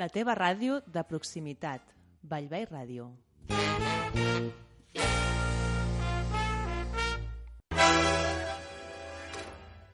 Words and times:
La 0.00 0.06
teva 0.14 0.34
ràdio 0.38 0.80
de 0.96 1.04
proximitat. 1.10 1.92
Vallvei 2.34 2.66
Ràdio. 2.70 3.10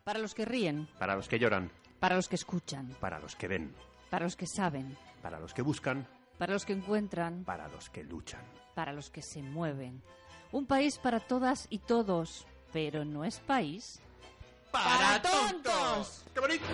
Para 0.04 0.18
los 0.18 0.34
que 0.34 0.44
ríen, 0.44 0.88
Para 0.98 1.14
los 1.14 1.28
que 1.28 1.38
lloran, 1.38 1.70
para 2.00 2.16
los 2.16 2.28
que 2.28 2.34
escuchan, 2.36 2.88
para 3.00 3.18
los 3.18 3.36
que 3.36 3.48
ven, 3.48 3.74
para 4.10 4.24
los 4.24 4.36
que 4.36 4.46
saben, 4.46 4.96
para 5.22 5.38
los 5.38 5.54
que 5.54 5.62
buscan, 5.62 6.06
para 6.38 6.52
los 6.54 6.64
que 6.64 6.72
encuentran, 6.72 7.44
para 7.44 7.68
los 7.68 7.90
que 7.90 8.02
luchan. 8.02 8.40
para 8.74 8.92
los 8.92 9.10
que 9.10 9.22
se 9.22 9.42
mueven. 9.42 10.02
Un 10.52 10.66
país 10.66 10.98
para 10.98 11.20
todas 11.20 11.66
y 11.70 11.78
todos, 11.78 12.46
pero 12.72 13.04
no 13.04 13.24
es 13.24 13.38
país. 13.40 14.00
¡Para 14.72 15.20
tontos! 15.20 16.24
¡Qué 16.32 16.40
bonito! 16.40 16.64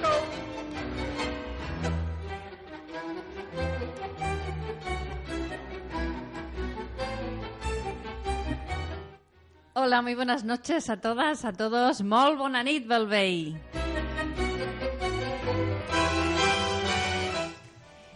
Hola, 9.78 10.00
muy 10.00 10.14
buenas 10.14 10.42
noches 10.42 10.88
a 10.88 11.02
todas, 11.02 11.44
a 11.44 11.52
todos. 11.52 12.00
Molt 12.00 12.38
bona 12.38 12.62
nit, 12.64 12.86
Belvei. 12.88 13.54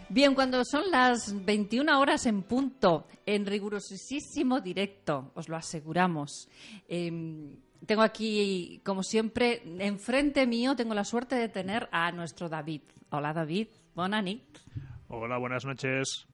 Bien, 0.09 0.33
cuando 0.33 0.65
son 0.65 0.89
las 0.89 1.45
21 1.45 1.99
horas 1.99 2.25
en 2.25 2.41
punto, 2.41 3.05
en 3.27 3.45
rigurosísimo 3.45 4.59
directo, 4.59 5.33
os 5.35 5.49
lo 5.49 5.55
aseguramos. 5.55 6.49
Eh, 6.89 7.11
tengo 7.85 8.01
aquí, 8.01 8.81
como 8.83 9.03
siempre, 9.03 9.61
enfrente 9.85 10.47
mío, 10.47 10.75
tengo 10.75 10.95
la 10.95 11.03
suerte 11.03 11.35
de 11.35 11.47
tener 11.47 11.87
a 11.91 12.11
nuestro 12.11 12.49
David. 12.49 12.81
Hola, 13.11 13.33
David. 13.33 13.67
Bona 13.93 14.19
nit. 14.19 14.57
Hola, 15.09 15.37
buenas 15.37 15.63
noches. 15.63 16.25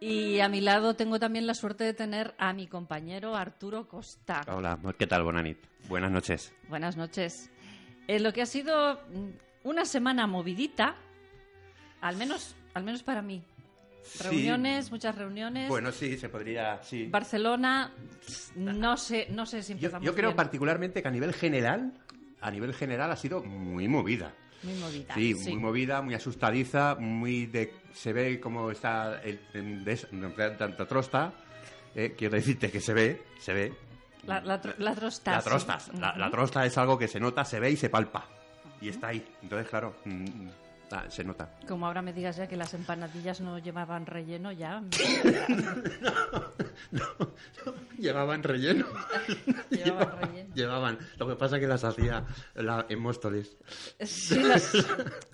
Y 0.00 0.38
a 0.40 0.48
mi 0.48 0.60
lado 0.60 0.94
tengo 0.94 1.18
también 1.18 1.46
la 1.46 1.54
suerte 1.54 1.82
de 1.84 1.92
tener 1.92 2.34
a 2.38 2.52
mi 2.52 2.66
compañero 2.68 3.34
Arturo 3.34 3.88
Costa. 3.88 4.42
Hola, 4.46 4.78
¿qué 4.96 5.06
tal, 5.08 5.24
Bonanit? 5.24 5.58
Buenas 5.88 6.12
noches. 6.12 6.52
Buenas 6.68 6.96
noches. 6.96 7.50
En 8.06 8.22
lo 8.22 8.32
que 8.32 8.42
ha 8.42 8.46
sido 8.46 8.94
mm, 9.12 9.30
una 9.64 9.84
semana 9.84 10.26
movidita, 10.28 10.94
al 12.00 12.16
menos, 12.16 12.54
al 12.74 12.84
menos 12.84 13.02
para 13.02 13.22
mí. 13.22 13.42
Reuniones, 14.22 14.90
muchas 14.92 15.16
reuniones. 15.16 15.68
Bueno, 15.68 15.90
sí, 15.90 16.16
se 16.16 16.28
podría, 16.28 16.80
sí. 16.82 17.08
Barcelona, 17.10 17.92
no 18.54 18.96
sé, 18.96 19.26
no 19.30 19.44
sé 19.46 19.62
si 19.62 19.72
Yo, 19.72 19.76
empezamos 19.78 20.06
yo 20.06 20.14
creo 20.14 20.30
bien. 20.30 20.36
particularmente 20.36 21.02
que 21.02 21.08
a 21.08 21.10
nivel 21.10 21.34
general, 21.34 21.92
a 22.40 22.50
nivel 22.50 22.72
general 22.72 23.10
ha 23.10 23.16
sido 23.16 23.42
muy 23.42 23.88
movida. 23.88 24.32
Muy 24.62 24.74
movida. 24.74 25.14
Sí, 25.14 25.34
muy 25.34 25.56
movida, 25.56 26.02
muy 26.02 26.14
asustadiza, 26.14 26.96
muy 26.98 27.46
de... 27.46 27.72
Se 27.92 28.12
ve 28.12 28.38
cómo 28.40 28.70
está 28.70 29.20
el, 29.22 29.40
en 29.54 29.84
tanta 30.56 30.86
trosta. 30.86 31.32
eh, 31.94 32.14
quiero 32.16 32.36
decirte 32.36 32.70
que 32.70 32.80
se 32.80 32.92
ve, 32.92 33.22
se 33.40 33.52
ve. 33.52 33.72
La, 34.26 34.40
la, 34.40 34.60
la 34.78 34.94
trosta. 34.94 35.32
La 35.32 35.40
sí. 35.40 35.48
trosta, 35.48 35.78
la, 36.16 36.30
trosta 36.30 36.66
es 36.66 36.76
algo 36.76 36.98
que 36.98 37.08
se 37.08 37.18
nota, 37.18 37.44
se 37.44 37.60
ve 37.60 37.70
y 37.70 37.76
se 37.76 37.88
palpa. 37.88 38.26
Y 38.80 38.88
está 38.88 39.08
ahí. 39.08 39.26
Entonces, 39.42 39.68
claro, 39.68 39.96
mm, 40.04 40.10
mm, 40.10 40.50
ah, 40.92 41.04
se 41.08 41.24
nota. 41.24 41.50
Como 41.66 41.86
ahora 41.86 42.02
me 42.02 42.12
digas 42.12 42.36
ya 42.36 42.46
que 42.46 42.56
las 42.56 42.74
empanadillas 42.74 43.40
no 43.40 43.58
llevaban 43.58 44.06
relleno 44.06 44.52
ya. 44.52 44.82
Llevaban 47.98 48.42
relleno. 48.42 48.86
Llevaban 49.70 50.20
relleno. 50.20 50.54
Llevaban. 50.54 50.98
Lo 51.18 51.28
que 51.28 51.34
pasa 51.36 51.56
es 51.56 51.60
que 51.60 51.66
las 51.66 51.84
hacía 51.84 52.24
la, 52.54 52.86
en 52.88 53.00
Móstoles. 53.00 53.56
Sí, 54.00 54.40
las, 54.42 54.72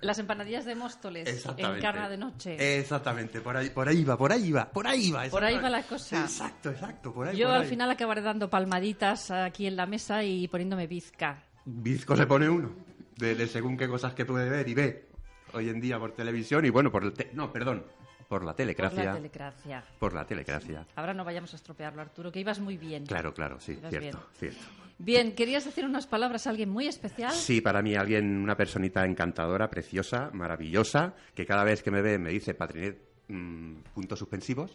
las 0.01 0.19
empanadillas 0.19 0.65
de 0.65 0.75
Móstoles 0.75 1.45
en 1.57 1.79
carna 1.79 2.09
de 2.09 2.17
noche. 2.17 2.79
Exactamente, 2.79 3.41
por 3.41 3.55
ahí, 3.57 3.69
por 3.69 3.87
ahí 3.87 4.03
va, 4.03 4.17
por 4.17 4.31
ahí 4.31 4.51
va, 4.51 4.69
por 4.71 4.87
ahí 4.87 5.11
va. 5.11 5.25
Por 5.29 5.43
ahí 5.43 5.57
va 5.57 5.69
la 5.69 5.83
cosa. 5.83 6.21
Exacto, 6.21 6.71
exacto, 6.71 7.13
por 7.13 7.27
ahí. 7.27 7.37
Yo 7.37 7.47
por 7.47 7.55
al 7.55 7.61
ahí. 7.63 7.69
final 7.69 7.89
acabaré 7.91 8.21
dando 8.21 8.49
palmaditas 8.49 9.31
aquí 9.31 9.67
en 9.67 9.75
la 9.75 9.85
mesa 9.85 10.23
y 10.23 10.47
poniéndome 10.47 10.87
bizca. 10.87 11.43
Bizco 11.65 12.15
se 12.15 12.27
pone 12.27 12.49
uno, 12.49 12.75
de, 13.17 13.35
de 13.35 13.47
según 13.47 13.77
qué 13.77 13.87
cosas 13.87 14.13
que 14.13 14.25
puede 14.25 14.49
ver 14.49 14.67
y 14.67 14.73
ve 14.73 15.14
hoy 15.55 15.69
en 15.69 15.79
día 15.79 15.97
por 15.99 16.11
televisión 16.13 16.65
y 16.65 16.69
bueno, 16.69 16.91
por 16.91 17.03
el 17.03 17.13
te- 17.13 17.31
no, 17.33 17.51
perdón, 17.51 17.83
por 18.27 18.41
la 18.43 18.51
Por 18.51 18.55
telecracia. 18.57 19.03
la 19.05 19.13
telecracia. 19.13 19.83
Por 19.99 20.13
la 20.13 20.25
telecracia. 20.25 20.85
Ahora 20.95 21.13
no 21.13 21.23
vayamos 21.23 21.53
a 21.53 21.55
estropearlo, 21.55 22.01
Arturo, 22.01 22.31
que 22.31 22.39
ibas 22.39 22.59
muy 22.59 22.77
bien. 22.77 23.05
Claro, 23.05 23.33
claro, 23.33 23.59
sí, 23.59 23.73
Ibas 23.73 23.89
cierto, 23.91 24.17
bien. 24.17 24.27
cierto. 24.37 24.59
Bien, 24.97 25.35
¿querías 25.35 25.65
decir 25.65 25.85
unas 25.85 26.07
palabras 26.07 26.47
a 26.47 26.49
alguien 26.49 26.69
muy 26.69 26.87
especial? 26.87 27.31
Sí, 27.33 27.59
para 27.61 27.81
mí 27.81 27.95
alguien, 27.95 28.37
una 28.37 28.55
personita 28.55 29.05
encantadora, 29.05 29.69
preciosa, 29.69 30.29
maravillosa, 30.33 31.13
que 31.33 31.45
cada 31.45 31.63
vez 31.65 31.83
que 31.83 31.91
me 31.91 32.01
ve 32.01 32.17
me 32.17 32.29
dice 32.31 32.53
Patrinet 32.53 32.97
mm, 33.27 33.75
puntos 33.93 34.17
suspensivos, 34.19 34.73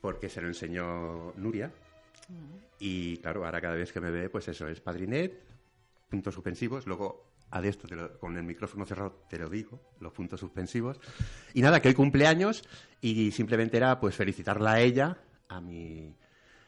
porque 0.00 0.28
se 0.28 0.40
lo 0.40 0.48
enseñó 0.48 1.32
Nuria. 1.36 1.70
Y 2.78 3.18
claro, 3.18 3.44
ahora 3.44 3.60
cada 3.60 3.74
vez 3.74 3.92
que 3.92 4.00
me 4.00 4.10
ve, 4.10 4.30
pues 4.30 4.48
eso 4.48 4.66
es 4.68 4.80
Padrinet, 4.80 5.42
puntos 6.08 6.34
suspensivos, 6.34 6.86
luego 6.86 7.29
a 7.50 7.60
de 7.60 7.68
esto 7.68 7.88
te 7.88 7.96
lo- 7.96 8.18
con 8.18 8.36
el 8.36 8.42
micrófono 8.44 8.84
cerrado 8.86 9.24
te 9.28 9.38
lo 9.38 9.48
digo, 9.48 9.80
los 10.00 10.12
puntos 10.12 10.40
suspensivos. 10.40 11.00
Y 11.54 11.62
nada, 11.62 11.80
que 11.80 11.88
hoy 11.88 11.94
cumpleaños 11.94 12.62
y 13.00 13.30
simplemente 13.32 13.76
era 13.76 13.98
pues 13.98 14.14
felicitarla 14.14 14.72
a 14.72 14.80
ella, 14.80 15.16
a 15.48 15.60
mi, 15.60 16.14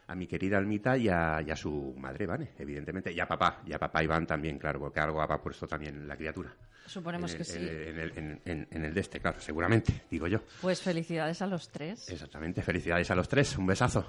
a 0.07 0.15
mi 0.15 0.27
querida 0.27 0.57
Almita 0.57 0.97
y 0.97 1.07
a, 1.09 1.41
y 1.41 1.49
a 1.51 1.55
su 1.55 1.95
madre, 1.97 2.25
¿vale? 2.25 2.51
Evidentemente, 2.59 3.11
y 3.13 3.19
a 3.19 3.27
papá, 3.27 3.61
y 3.65 3.71
a 3.73 3.79
papá 3.79 4.03
Iván 4.03 4.27
también, 4.27 4.59
claro, 4.59 4.79
porque 4.79 4.99
algo 4.99 5.21
habrá 5.21 5.41
puesto 5.41 5.65
también 5.67 6.07
la 6.07 6.17
criatura. 6.17 6.53
Suponemos 6.85 7.31
En 7.31 7.37
que 7.37 7.43
el- 7.43 7.47
sí. 7.47 7.57
En 7.89 7.99
el, 7.99 8.17
en- 8.17 8.41
en- 8.43 8.67
en 8.69 8.85
el 8.85 8.93
de 8.93 8.99
este, 8.99 9.19
claro, 9.21 9.39
seguramente, 9.39 10.03
digo 10.11 10.27
yo. 10.27 10.41
Pues 10.61 10.81
felicidades 10.81 11.41
a 11.41 11.47
los 11.47 11.69
tres. 11.69 12.09
Exactamente, 12.09 12.61
felicidades 12.61 13.09
a 13.09 13.15
los 13.15 13.29
tres, 13.29 13.57
un 13.57 13.67
besazo. 13.67 14.05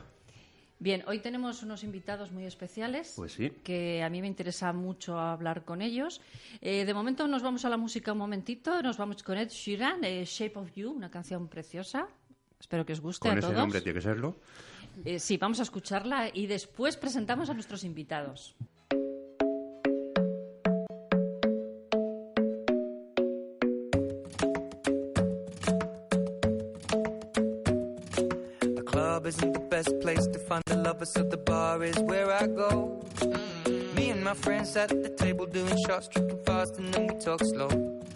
Bien, 0.80 1.02
hoy 1.06 1.20
tenemos 1.20 1.62
unos 1.62 1.82
invitados 1.84 2.30
muy 2.32 2.44
especiales. 2.44 3.14
Pues 3.16 3.32
sí. 3.32 3.50
Que 3.62 4.02
a 4.02 4.10
mí 4.10 4.20
me 4.20 4.26
interesa 4.26 4.72
mucho 4.72 5.18
hablar 5.18 5.64
con 5.64 5.80
ellos. 5.80 6.20
Eh, 6.60 6.84
de 6.84 6.94
momento 6.94 7.26
nos 7.26 7.42
vamos 7.42 7.64
a 7.64 7.68
la 7.70 7.76
música 7.76 8.12
un 8.12 8.18
momentito. 8.18 8.82
Nos 8.82 8.98
vamos 8.98 9.22
con 9.22 9.38
Ed 9.38 9.48
Sheeran, 9.48 10.04
eh, 10.04 10.24
Shape 10.26 10.58
of 10.58 10.74
You, 10.74 10.90
una 10.90 11.10
canción 11.10 11.48
preciosa. 11.48 12.08
Espero 12.60 12.84
que 12.84 12.92
os 12.92 13.00
guste 13.00 13.28
Con 13.28 13.36
a 13.36 13.38
ese 13.38 13.48
todos. 13.48 13.56
nombre 13.58 13.80
tiene 13.80 13.98
que 13.98 14.02
serlo. 14.02 14.36
Eh, 15.04 15.18
sí, 15.18 15.36
vamos 15.38 15.58
a 15.60 15.62
escucharla 15.62 16.30
y 16.32 16.46
después 16.46 16.96
presentamos 16.96 17.50
a 17.50 17.54
nuestros 17.54 17.84
invitados. 17.84 18.54
To 30.98 31.06
find 31.06 31.30
the 31.30 31.36
bar 31.36 31.82
is 31.82 31.98
where 32.00 32.32
I 32.32 32.46
go. 32.46 33.02
Mm-hmm. 33.16 33.94
Me 33.94 34.10
and 34.10 34.22
my 34.22 34.34
friends 34.34 34.70
sat 34.70 34.92
at 34.92 35.02
the 35.02 35.08
table 35.08 35.46
doing 35.46 35.76
shots, 35.86 36.08
tripping 36.08 36.42
fast, 36.44 36.78
and 36.78 36.92
then 36.92 37.06
we 37.06 37.14
talk 37.20 37.40
slow. 37.42 37.68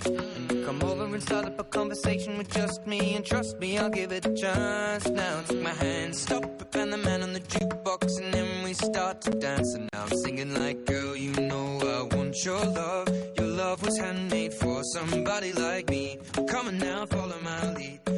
And 0.05 0.65
come 0.65 0.83
over 0.83 1.05
and 1.05 1.23
start 1.23 1.47
up 1.47 1.59
a 1.59 1.65
conversation 1.65 2.39
with 2.39 2.51
just 2.51 2.87
me, 2.87 3.15
and 3.17 3.25
trust 3.25 3.59
me, 3.59 3.79
I'll 3.79 3.91
give 3.91 4.13
it 4.13 4.27
a 4.27 4.35
chance. 4.35 5.09
Now 5.09 5.41
take 5.47 5.63
my 5.63 5.71
hand, 5.71 6.15
stop 6.15 6.45
it, 6.45 6.77
and 6.77 6.93
the 6.93 6.99
man 6.99 7.23
on 7.23 7.33
the 7.33 7.41
jukebox, 7.41 8.21
and 8.23 8.33
then 8.33 8.65
we 8.65 8.75
start 8.75 9.21
to 9.23 9.31
dance. 9.31 9.75
And 9.75 9.89
now 9.93 10.05
I'm 10.05 10.17
singing 10.19 10.55
like, 10.55 10.85
girl, 10.85 11.17
you 11.17 11.33
know 11.33 11.81
I 11.81 12.15
want 12.15 12.45
your 12.45 12.65
love. 12.65 13.09
Your 13.37 13.49
love 13.49 13.83
was 13.83 13.99
handmade 13.99 14.55
for 14.55 14.83
somebody 14.85 15.53
like 15.53 15.89
me. 15.91 16.19
Come 16.49 16.69
on 16.69 16.79
now, 16.79 17.07
follow 17.07 17.39
my 17.43 17.73
lead. 17.73 18.18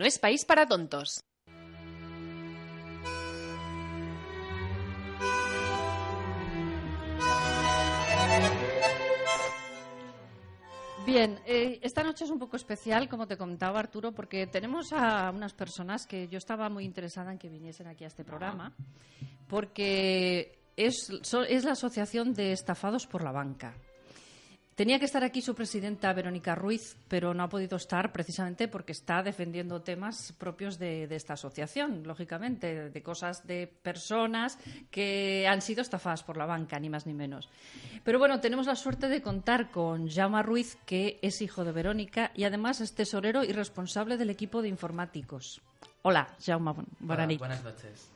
No 0.00 0.06
es 0.06 0.18
país 0.18 0.46
para 0.46 0.66
tontos. 0.66 1.22
Bien, 11.04 11.38
eh, 11.44 11.80
esta 11.82 12.02
noche 12.02 12.24
es 12.24 12.30
un 12.30 12.38
poco 12.38 12.56
especial, 12.56 13.10
como 13.10 13.26
te 13.26 13.36
comentaba 13.36 13.78
Arturo, 13.78 14.12
porque 14.12 14.46
tenemos 14.46 14.90
a 14.94 15.30
unas 15.30 15.52
personas 15.52 16.06
que 16.06 16.28
yo 16.28 16.38
estaba 16.38 16.70
muy 16.70 16.86
interesada 16.86 17.30
en 17.30 17.38
que 17.38 17.50
viniesen 17.50 17.86
aquí 17.86 18.04
a 18.04 18.06
este 18.06 18.24
programa, 18.24 18.74
porque 19.48 20.62
es, 20.78 21.10
es 21.10 21.64
la 21.64 21.72
Asociación 21.72 22.32
de 22.32 22.52
Estafados 22.52 23.06
por 23.06 23.22
la 23.22 23.32
Banca. 23.32 23.74
Tenía 24.80 24.98
que 24.98 25.04
estar 25.04 25.22
aquí 25.22 25.42
su 25.42 25.54
presidenta 25.54 26.10
Verónica 26.14 26.54
Ruiz, 26.54 26.96
pero 27.06 27.34
no 27.34 27.42
ha 27.42 27.50
podido 27.50 27.76
estar 27.76 28.12
precisamente 28.12 28.66
porque 28.66 28.92
está 28.92 29.22
defendiendo 29.22 29.82
temas 29.82 30.32
propios 30.38 30.78
de, 30.78 31.06
de 31.06 31.16
esta 31.16 31.34
asociación, 31.34 32.02
lógicamente, 32.06 32.88
de 32.88 33.02
cosas 33.02 33.46
de 33.46 33.66
personas 33.66 34.58
que 34.90 35.46
han 35.46 35.60
sido 35.60 35.82
estafadas 35.82 36.22
por 36.22 36.38
la 36.38 36.46
banca, 36.46 36.80
ni 36.80 36.88
más 36.88 37.06
ni 37.06 37.12
menos. 37.12 37.50
Pero 38.04 38.18
bueno, 38.18 38.40
tenemos 38.40 38.66
la 38.66 38.74
suerte 38.74 39.10
de 39.10 39.20
contar 39.20 39.70
con 39.70 40.08
Jaume 40.08 40.42
Ruiz, 40.42 40.78
que 40.86 41.18
es 41.20 41.42
hijo 41.42 41.62
de 41.62 41.72
Verónica 41.72 42.30
y 42.34 42.44
además 42.44 42.80
es 42.80 42.94
tesorero 42.94 43.44
y 43.44 43.52
responsable 43.52 44.16
del 44.16 44.30
equipo 44.30 44.62
de 44.62 44.68
informáticos. 44.68 45.60
Hola, 46.00 46.26
Jaume, 46.42 46.72
buenas 47.00 47.62
noches. 47.62 48.08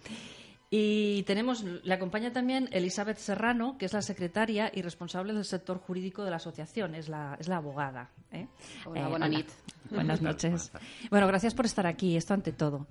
Y 0.76 1.22
tenemos, 1.22 1.62
le 1.62 1.94
acompaña 1.94 2.32
también 2.32 2.68
Elizabeth 2.72 3.18
Serrano, 3.18 3.78
que 3.78 3.84
es 3.86 3.92
la 3.92 4.02
secretaria 4.02 4.72
y 4.74 4.82
responsable 4.82 5.32
del 5.32 5.44
sector 5.44 5.78
jurídico 5.78 6.24
de 6.24 6.30
la 6.30 6.36
asociación, 6.38 6.96
es 6.96 7.08
la, 7.08 7.36
es 7.38 7.46
la 7.46 7.58
abogada. 7.58 8.10
¿eh? 8.32 8.48
Hola, 8.84 9.06
buena 9.06 9.28
nit. 9.28 9.46
Buenas 9.90 10.20
noches. 10.28 10.72
Bueno, 11.10 11.28
gracias 11.28 11.54
por 11.54 11.64
estar 11.64 11.86
aquí, 11.86 12.16
esto 12.16 12.34
ante 12.34 12.50
todo. 12.50 12.88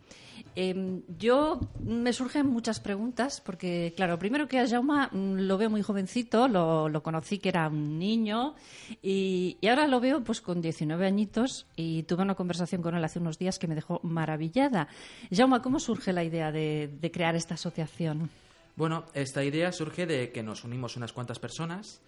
Eh, 0.55 1.01
yo 1.17 1.59
me 1.83 2.13
surgen 2.13 2.47
muchas 2.47 2.79
preguntas, 2.79 3.41
porque, 3.41 3.93
claro, 3.95 4.19
primero 4.19 4.47
que 4.47 4.59
a 4.59 4.67
Jaume 4.67 5.07
mm, 5.11 5.47
lo 5.47 5.57
veo 5.57 5.69
muy 5.69 5.81
jovencito, 5.81 6.47
lo, 6.47 6.89
lo 6.89 7.01
conocí 7.03 7.39
que 7.39 7.49
era 7.49 7.67
un 7.67 7.97
niño, 7.97 8.55
y, 9.01 9.57
ahora 9.67 9.87
lo 9.87 9.99
veo 9.99 10.23
pues 10.23 10.41
con 10.41 10.61
19 10.61 11.05
añitos, 11.05 11.65
y 11.75 12.03
tuve 12.03 12.23
una 12.23 12.35
conversación 12.35 12.81
con 12.81 12.95
él 12.95 13.03
hace 13.03 13.19
unos 13.19 13.39
días 13.39 13.59
que 13.59 13.67
me 13.67 13.75
dejó 13.75 13.99
maravillada. 14.03 14.87
Jaume, 15.31 15.61
¿cómo 15.61 15.79
surge 15.79 16.13
la 16.13 16.23
idea 16.23 16.51
de, 16.51 16.89
de 16.99 17.11
crear 17.11 17.35
esta 17.35 17.55
asociación? 17.55 18.29
Bueno, 18.75 19.05
esta 19.13 19.43
idea 19.43 19.71
surge 19.71 20.05
de 20.05 20.31
que 20.31 20.43
nos 20.43 20.63
unimos 20.63 20.97
unas 20.97 21.13
cuantas 21.13 21.39
personas 21.39 22.01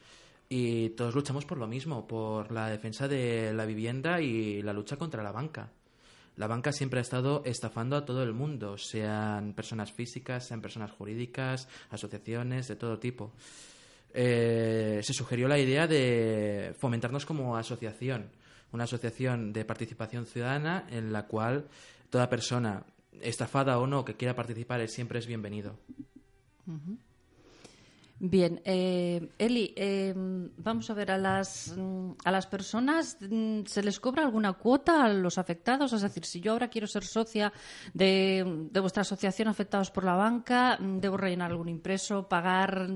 y 0.50 0.90
todos 0.90 1.16
luchamos 1.16 1.46
por 1.46 1.58
lo 1.58 1.68
mismo, 1.68 2.08
por 2.08 2.52
la 2.52 2.70
defensa 2.70 3.08
de 3.08 3.54
la 3.54 3.66
vivienda 3.66 4.22
y 4.22 4.62
la 4.62 4.74
lucha 4.74 4.98
contra 4.98 5.24
la 5.24 5.32
banca. 5.32 5.72
La 6.38 6.48
banca 6.48 6.72
siempre 6.72 7.00
ha 7.00 7.02
estado 7.02 7.44
estafando 7.46 7.96
a 7.96 8.06
todo 8.06 8.22
el 8.24 8.34
mundo, 8.34 8.78
sean 8.78 9.54
personas 9.54 9.92
físicas, 9.92 10.46
sean 10.46 10.62
personas 10.62 10.92
jurídicas, 10.92 11.70
asociaciones 11.90 12.68
de 12.68 12.76
todo 12.76 13.00
tipo. 13.00 13.32
Eh, 14.14 15.02
se 15.04 15.14
sugirió 15.14 15.48
la 15.48 15.60
idea 15.60 15.88
de 15.88 16.76
fomentarnos 16.78 17.26
como 17.26 17.56
asociación, 17.56 18.30
una 18.72 18.84
asociación 18.84 19.54
de 19.54 19.66
participación 19.66 20.26
ciudadana 20.26 20.88
en 20.90 21.14
la 21.14 21.26
cual 21.26 21.68
toda 22.10 22.30
persona, 22.30 22.84
estafada 23.22 23.80
o 23.80 23.88
no, 23.88 24.04
que 24.04 24.16
quiera 24.16 24.36
participar 24.36 24.86
siempre 24.88 25.20
es 25.20 25.28
bienvenido. 25.28 25.78
Bien, 28.28 28.60
eh, 28.66 29.30
Eli, 29.38 29.72
eh, 29.76 30.12
vamos 30.16 30.90
a 30.90 30.96
ver, 30.96 31.12
a 31.12 31.18
las, 31.18 31.76
mm, 31.78 32.12
a 32.24 32.32
las 32.32 32.48
personas 32.48 33.18
mm, 33.22 33.66
se 33.66 33.84
les 33.84 34.00
cobra 34.00 34.24
alguna 34.24 34.54
cuota 34.54 35.04
a 35.04 35.10
los 35.10 35.38
afectados, 35.38 35.94
es 35.94 36.02
decir, 36.02 36.26
si 36.26 36.42
yo 36.42 36.54
ahora 36.54 36.68
quiero 36.70 36.88
ser 36.88 37.04
socia 37.04 37.54
de, 37.94 38.68
de 38.72 38.80
vuestra 38.80 39.02
asociación 39.02 39.48
afectados 39.48 39.92
por 39.92 40.06
la 40.06 40.16
banca, 40.16 40.76
mm, 40.80 40.98
¿debo 41.02 41.18
rellenar 41.18 41.52
algún 41.52 41.70
impreso, 41.70 42.28
pagar 42.28 42.88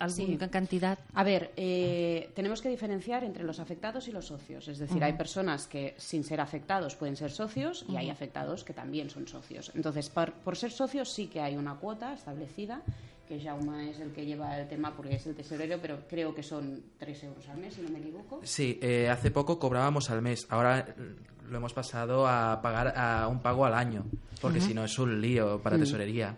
alguna 0.00 0.10
Sí. 0.10 0.48
cantidad? 0.50 0.98
A 1.14 1.24
ver, 1.24 1.52
eh, 1.56 2.30
tenemos 2.34 2.60
que 2.60 2.68
diferenciar 2.68 3.24
entre 3.24 3.42
los 3.42 3.60
afectados 3.60 4.06
y 4.08 4.12
los 4.12 4.26
socios. 4.26 4.68
Es 4.68 4.76
decir, 4.78 5.02
hay 5.02 5.14
personas 5.14 5.66
que 5.66 5.94
sin 5.96 6.24
ser 6.24 6.42
afectados 6.42 6.94
pueden 6.94 7.16
ser 7.16 7.30
socios 7.30 7.86
y 7.88 7.96
hay 7.96 8.10
afectados 8.10 8.64
que 8.64 8.74
también 8.74 9.08
son 9.08 9.26
socios. 9.28 9.72
Entonces, 9.74 10.10
por, 10.10 10.32
por 10.34 10.56
ser 10.58 10.72
socios 10.72 11.08
sí 11.10 11.28
que 11.28 11.40
hay 11.40 11.56
una 11.56 11.76
cuota 11.76 12.12
establecida, 12.12 12.82
que 13.26 13.40
Jaume 13.40 13.90
es 13.90 14.00
el 14.00 14.12
que 14.12 14.24
lleva 14.24 14.58
el 14.58 14.68
tema 14.68 14.94
porque 14.96 15.16
es 15.16 15.26
el 15.26 15.34
tesorero, 15.34 15.78
pero 15.80 16.06
creo 16.08 16.34
que 16.34 16.42
son 16.42 16.82
3 16.98 17.24
euros 17.24 17.48
al 17.48 17.58
mes, 17.58 17.74
si 17.74 17.82
no 17.82 17.90
me 17.90 17.98
equivoco. 17.98 18.40
Sí, 18.44 18.78
eh, 18.82 19.08
hace 19.08 19.30
poco 19.30 19.58
cobrábamos 19.58 20.10
al 20.10 20.22
mes, 20.22 20.46
ahora 20.50 20.94
lo 21.48 21.56
hemos 21.56 21.72
pasado 21.72 22.26
a 22.26 22.60
pagar 22.62 22.94
a 22.96 23.28
un 23.28 23.40
pago 23.40 23.64
al 23.64 23.74
año, 23.74 24.04
porque 24.40 24.60
si 24.60 24.74
no 24.74 24.84
es 24.84 24.98
un 24.98 25.20
lío 25.20 25.60
para 25.62 25.78
tesorería. 25.78 26.36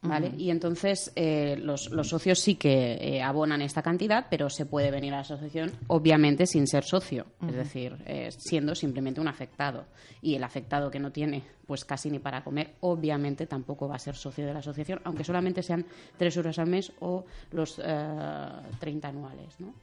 ¿Vale? 0.00 0.32
Y 0.38 0.50
entonces 0.50 1.10
eh, 1.16 1.56
los, 1.60 1.90
los 1.90 2.08
socios 2.08 2.38
sí 2.38 2.54
que 2.54 2.98
eh, 3.00 3.22
abonan 3.22 3.62
esta 3.62 3.82
cantidad, 3.82 4.26
pero 4.30 4.48
se 4.48 4.64
puede 4.64 4.92
venir 4.92 5.12
a 5.12 5.16
la 5.16 5.22
asociación, 5.22 5.72
obviamente, 5.88 6.46
sin 6.46 6.68
ser 6.68 6.84
socio, 6.84 7.26
es 7.46 7.54
decir, 7.54 7.96
eh, 8.06 8.30
siendo 8.30 8.76
simplemente 8.76 9.20
un 9.20 9.26
afectado. 9.26 9.86
Y 10.22 10.36
el 10.36 10.44
afectado 10.44 10.90
que 10.90 11.00
no 11.00 11.10
tiene 11.10 11.42
pues 11.68 11.84
casi 11.84 12.10
ni 12.10 12.18
para 12.18 12.42
comer, 12.42 12.76
obviamente 12.80 13.46
tampoco 13.46 13.86
va 13.86 13.96
a 13.96 13.98
ser 13.98 14.16
socio 14.16 14.46
de 14.46 14.54
la 14.54 14.60
asociación, 14.60 15.00
aunque 15.04 15.22
solamente 15.22 15.62
sean 15.62 15.84
3 16.16 16.36
euros 16.38 16.58
al 16.58 16.66
mes 16.66 16.90
o 17.00 17.26
los 17.52 17.78
eh, 17.84 18.08
30 18.80 19.08
anuales, 19.08 19.54
¿no? 19.60 19.74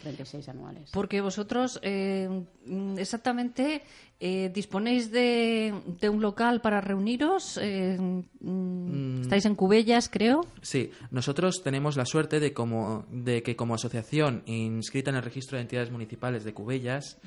36 0.00 0.48
anuales. 0.48 0.90
Porque 0.92 1.20
vosotros 1.20 1.80
eh, 1.82 2.28
mm, 2.66 2.98
exactamente 2.98 3.82
eh, 4.20 4.50
disponéis 4.54 5.10
de, 5.10 5.74
de 6.00 6.08
un 6.08 6.22
local 6.22 6.60
para 6.60 6.80
reuniros, 6.80 7.58
eh, 7.60 7.98
mm, 7.98 9.22
estáis 9.22 9.37
en 9.46 9.54
Cubellas, 9.54 10.08
creo. 10.08 10.46
Sí, 10.62 10.90
nosotros 11.10 11.62
tenemos 11.62 11.96
la 11.96 12.06
suerte 12.06 12.40
de, 12.40 12.52
como, 12.52 13.06
de 13.10 13.42
que 13.42 13.56
como 13.56 13.74
asociación 13.74 14.42
inscrita 14.46 15.10
en 15.10 15.16
el 15.16 15.22
registro 15.22 15.56
de 15.56 15.62
entidades 15.62 15.90
municipales 15.90 16.44
de 16.44 16.54
Cubellas, 16.54 17.18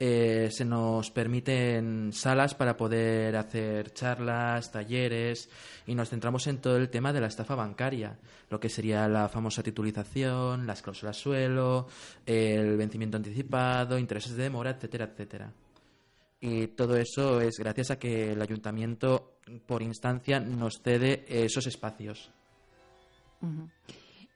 eh, 0.00 0.48
se 0.52 0.64
nos 0.64 1.10
permiten 1.10 2.12
salas 2.12 2.54
para 2.54 2.76
poder 2.76 3.34
hacer 3.36 3.92
charlas, 3.92 4.70
talleres 4.70 5.50
y 5.86 5.94
nos 5.96 6.10
centramos 6.10 6.46
en 6.46 6.58
todo 6.58 6.76
el 6.76 6.88
tema 6.88 7.12
de 7.12 7.20
la 7.20 7.26
estafa 7.26 7.56
bancaria, 7.56 8.16
lo 8.48 8.60
que 8.60 8.68
sería 8.68 9.08
la 9.08 9.28
famosa 9.28 9.62
titulización, 9.64 10.68
las 10.68 10.82
cláusulas 10.82 11.16
suelo, 11.16 11.88
el 12.26 12.76
vencimiento 12.76 13.16
anticipado, 13.16 13.98
intereses 13.98 14.36
de 14.36 14.44
demora, 14.44 14.70
etcétera, 14.70 15.06
etcétera. 15.06 15.52
Y 16.40 16.68
todo 16.68 16.96
eso 16.96 17.40
es 17.40 17.56
gracias 17.58 17.90
a 17.90 17.98
que 17.98 18.32
el 18.32 18.40
ayuntamiento, 18.40 19.38
por 19.66 19.82
instancia, 19.82 20.38
nos 20.38 20.80
cede 20.80 21.24
esos 21.28 21.66
espacios. 21.66 22.30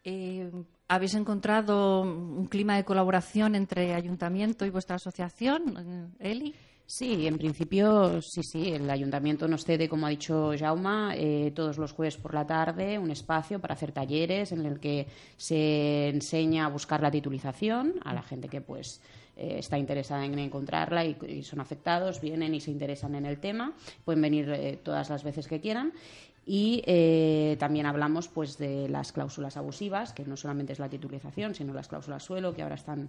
Eh, 0.04 0.50
¿Habéis 0.88 1.14
encontrado 1.14 2.02
un 2.02 2.46
clima 2.46 2.76
de 2.76 2.84
colaboración 2.84 3.54
entre 3.54 3.94
ayuntamiento 3.94 4.66
y 4.66 4.70
vuestra 4.70 4.96
asociación, 4.96 6.12
eh, 6.20 6.30
Eli? 6.30 6.54
Sí, 6.84 7.26
en 7.26 7.38
principio 7.38 8.20
sí, 8.20 8.42
sí. 8.42 8.72
El 8.72 8.90
ayuntamiento 8.90 9.48
nos 9.48 9.64
cede, 9.64 9.88
como 9.88 10.06
ha 10.06 10.10
dicho 10.10 10.52
Jauma, 10.58 11.14
eh, 11.16 11.52
todos 11.54 11.78
los 11.78 11.92
jueves 11.92 12.18
por 12.18 12.34
la 12.34 12.46
tarde 12.46 12.98
un 12.98 13.10
espacio 13.10 13.60
para 13.60 13.74
hacer 13.74 13.92
talleres 13.92 14.52
en 14.52 14.66
el 14.66 14.78
que 14.78 15.06
se 15.36 16.08
enseña 16.08 16.66
a 16.66 16.68
buscar 16.68 17.00
la 17.00 17.10
titulización 17.10 17.94
a 18.04 18.12
la 18.12 18.22
gente 18.22 18.48
que 18.48 18.60
pues 18.60 19.00
eh, 19.36 19.56
está 19.58 19.78
interesada 19.78 20.24
en 20.24 20.38
encontrarla 20.38 21.04
y, 21.04 21.42
son 21.42 21.60
afectados, 21.60 22.20
vienen 22.20 22.54
y 22.54 22.60
se 22.60 22.70
interesan 22.70 23.14
en 23.14 23.26
el 23.26 23.38
tema. 23.38 23.72
Pueden 24.04 24.20
venir 24.20 24.50
eh, 24.50 24.78
todas 24.82 25.10
las 25.10 25.24
veces 25.24 25.48
que 25.48 25.60
quieran. 25.60 25.92
Y 26.44 26.82
eh, 26.86 27.56
también 27.58 27.86
hablamos 27.86 28.28
pues 28.28 28.58
de 28.58 28.88
las 28.88 29.12
cláusulas 29.12 29.56
abusivas, 29.56 30.12
que 30.12 30.24
no 30.24 30.36
solamente 30.36 30.72
es 30.72 30.80
la 30.80 30.88
titulización, 30.88 31.54
sino 31.54 31.72
las 31.72 31.88
cláusulas 31.88 32.24
suelo, 32.24 32.52
que 32.52 32.62
ahora 32.62 32.74
están 32.74 33.08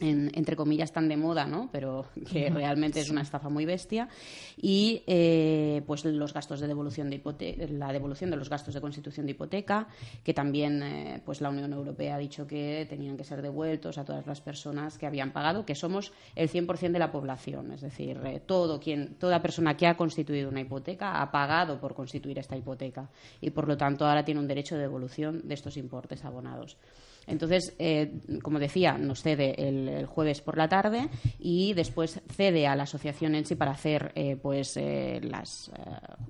en- 0.00 0.30
entre 0.34 0.56
comillas 0.56 0.92
tan 0.92 1.08
de 1.08 1.16
moda, 1.16 1.46
¿no? 1.46 1.68
Pero 1.72 2.06
que 2.30 2.50
realmente 2.50 3.00
es 3.00 3.10
una 3.10 3.22
estafa 3.22 3.48
muy 3.48 3.64
bestia. 3.66 4.08
Y 4.56 5.02
eh, 5.06 5.82
pues 5.86 6.04
los 6.04 6.32
gastos 6.34 6.60
de 6.60 6.66
devolución 6.68 7.10
de 7.10 7.22
hipote- 7.22 7.68
la 7.68 7.92
devolución 7.92 8.30
de 8.30 8.36
los 8.36 8.48
gastos 8.50 8.74
de 8.74 8.80
constitución 8.80 9.26
de 9.26 9.32
hipoteca, 9.32 9.88
que 10.24 10.34
también 10.34 10.82
eh, 10.82 11.22
pues 11.24 11.40
la 11.40 11.50
Unión 11.50 11.72
Europea 11.72 12.16
ha 12.16 12.18
dicho 12.18 12.46
que 12.46 12.86
tenían 12.88 13.16
que 13.16 13.24
ser 13.24 13.42
devueltos 13.42 13.98
a 13.98 14.04
todas 14.04 14.26
las 14.26 14.40
personas 14.40 14.98
que 14.98 15.06
habían 15.06 15.32
pagado, 15.32 15.64
que 15.66 15.74
somos 15.74 16.12
el 16.34 16.48
100% 16.48 16.92
de 16.92 16.98
la 16.98 17.12
población, 17.12 17.72
es 17.72 17.80
decir, 17.80 18.20
eh, 18.24 18.40
todo 18.44 18.80
quien 18.80 19.14
toda 19.14 19.42
persona 19.42 19.76
que 19.76 19.86
ha 19.86 19.96
constituido 19.96 20.48
una 20.48 20.60
hipoteca 20.60 21.20
ha 21.22 21.30
pagado 21.30 21.80
por 21.80 21.94
constituir 21.94 22.38
esta 22.38 22.56
hipoteca. 22.56 23.08
Y 23.40 23.50
por 23.50 23.68
lo 23.68 23.76
tanto 23.76 24.06
ahora 24.06 24.24
tiene 24.24 24.40
un 24.40 24.48
derecho 24.48 24.74
de 24.76 24.82
devolución 24.82 25.42
de 25.46 25.54
estos 25.54 25.76
importes 25.76 26.24
abonados. 26.24 26.76
Entonces, 27.26 27.74
eh, 27.78 28.12
como 28.42 28.58
decía, 28.58 28.98
nos 28.98 29.22
cede 29.22 29.68
el, 29.68 29.88
el 29.88 30.06
jueves 30.06 30.40
por 30.40 30.56
la 30.56 30.68
tarde 30.68 31.08
y 31.38 31.74
después 31.74 32.20
cede 32.28 32.66
a 32.66 32.74
la 32.74 32.84
asociación 32.84 33.34
en 33.34 33.46
sí 33.46 33.54
para 33.54 33.72
hacer 33.72 34.12
eh, 34.14 34.36
pues 34.36 34.76
eh, 34.76 35.20
las 35.22 35.68
eh, 35.68 35.72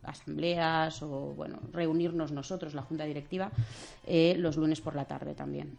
asambleas 0.03 1.03
o 1.03 1.35
bueno 1.35 1.59
reunirnos 1.73 2.33
nosotros, 2.33 2.75
la 2.75 2.83
junta 2.83 3.05
directiva, 3.05 3.51
eh, 4.07 4.35
los 4.37 4.57
lunes 4.57 4.81
por 4.81 4.95
la 4.95 5.05
tarde 5.05 5.35
también. 5.35 5.79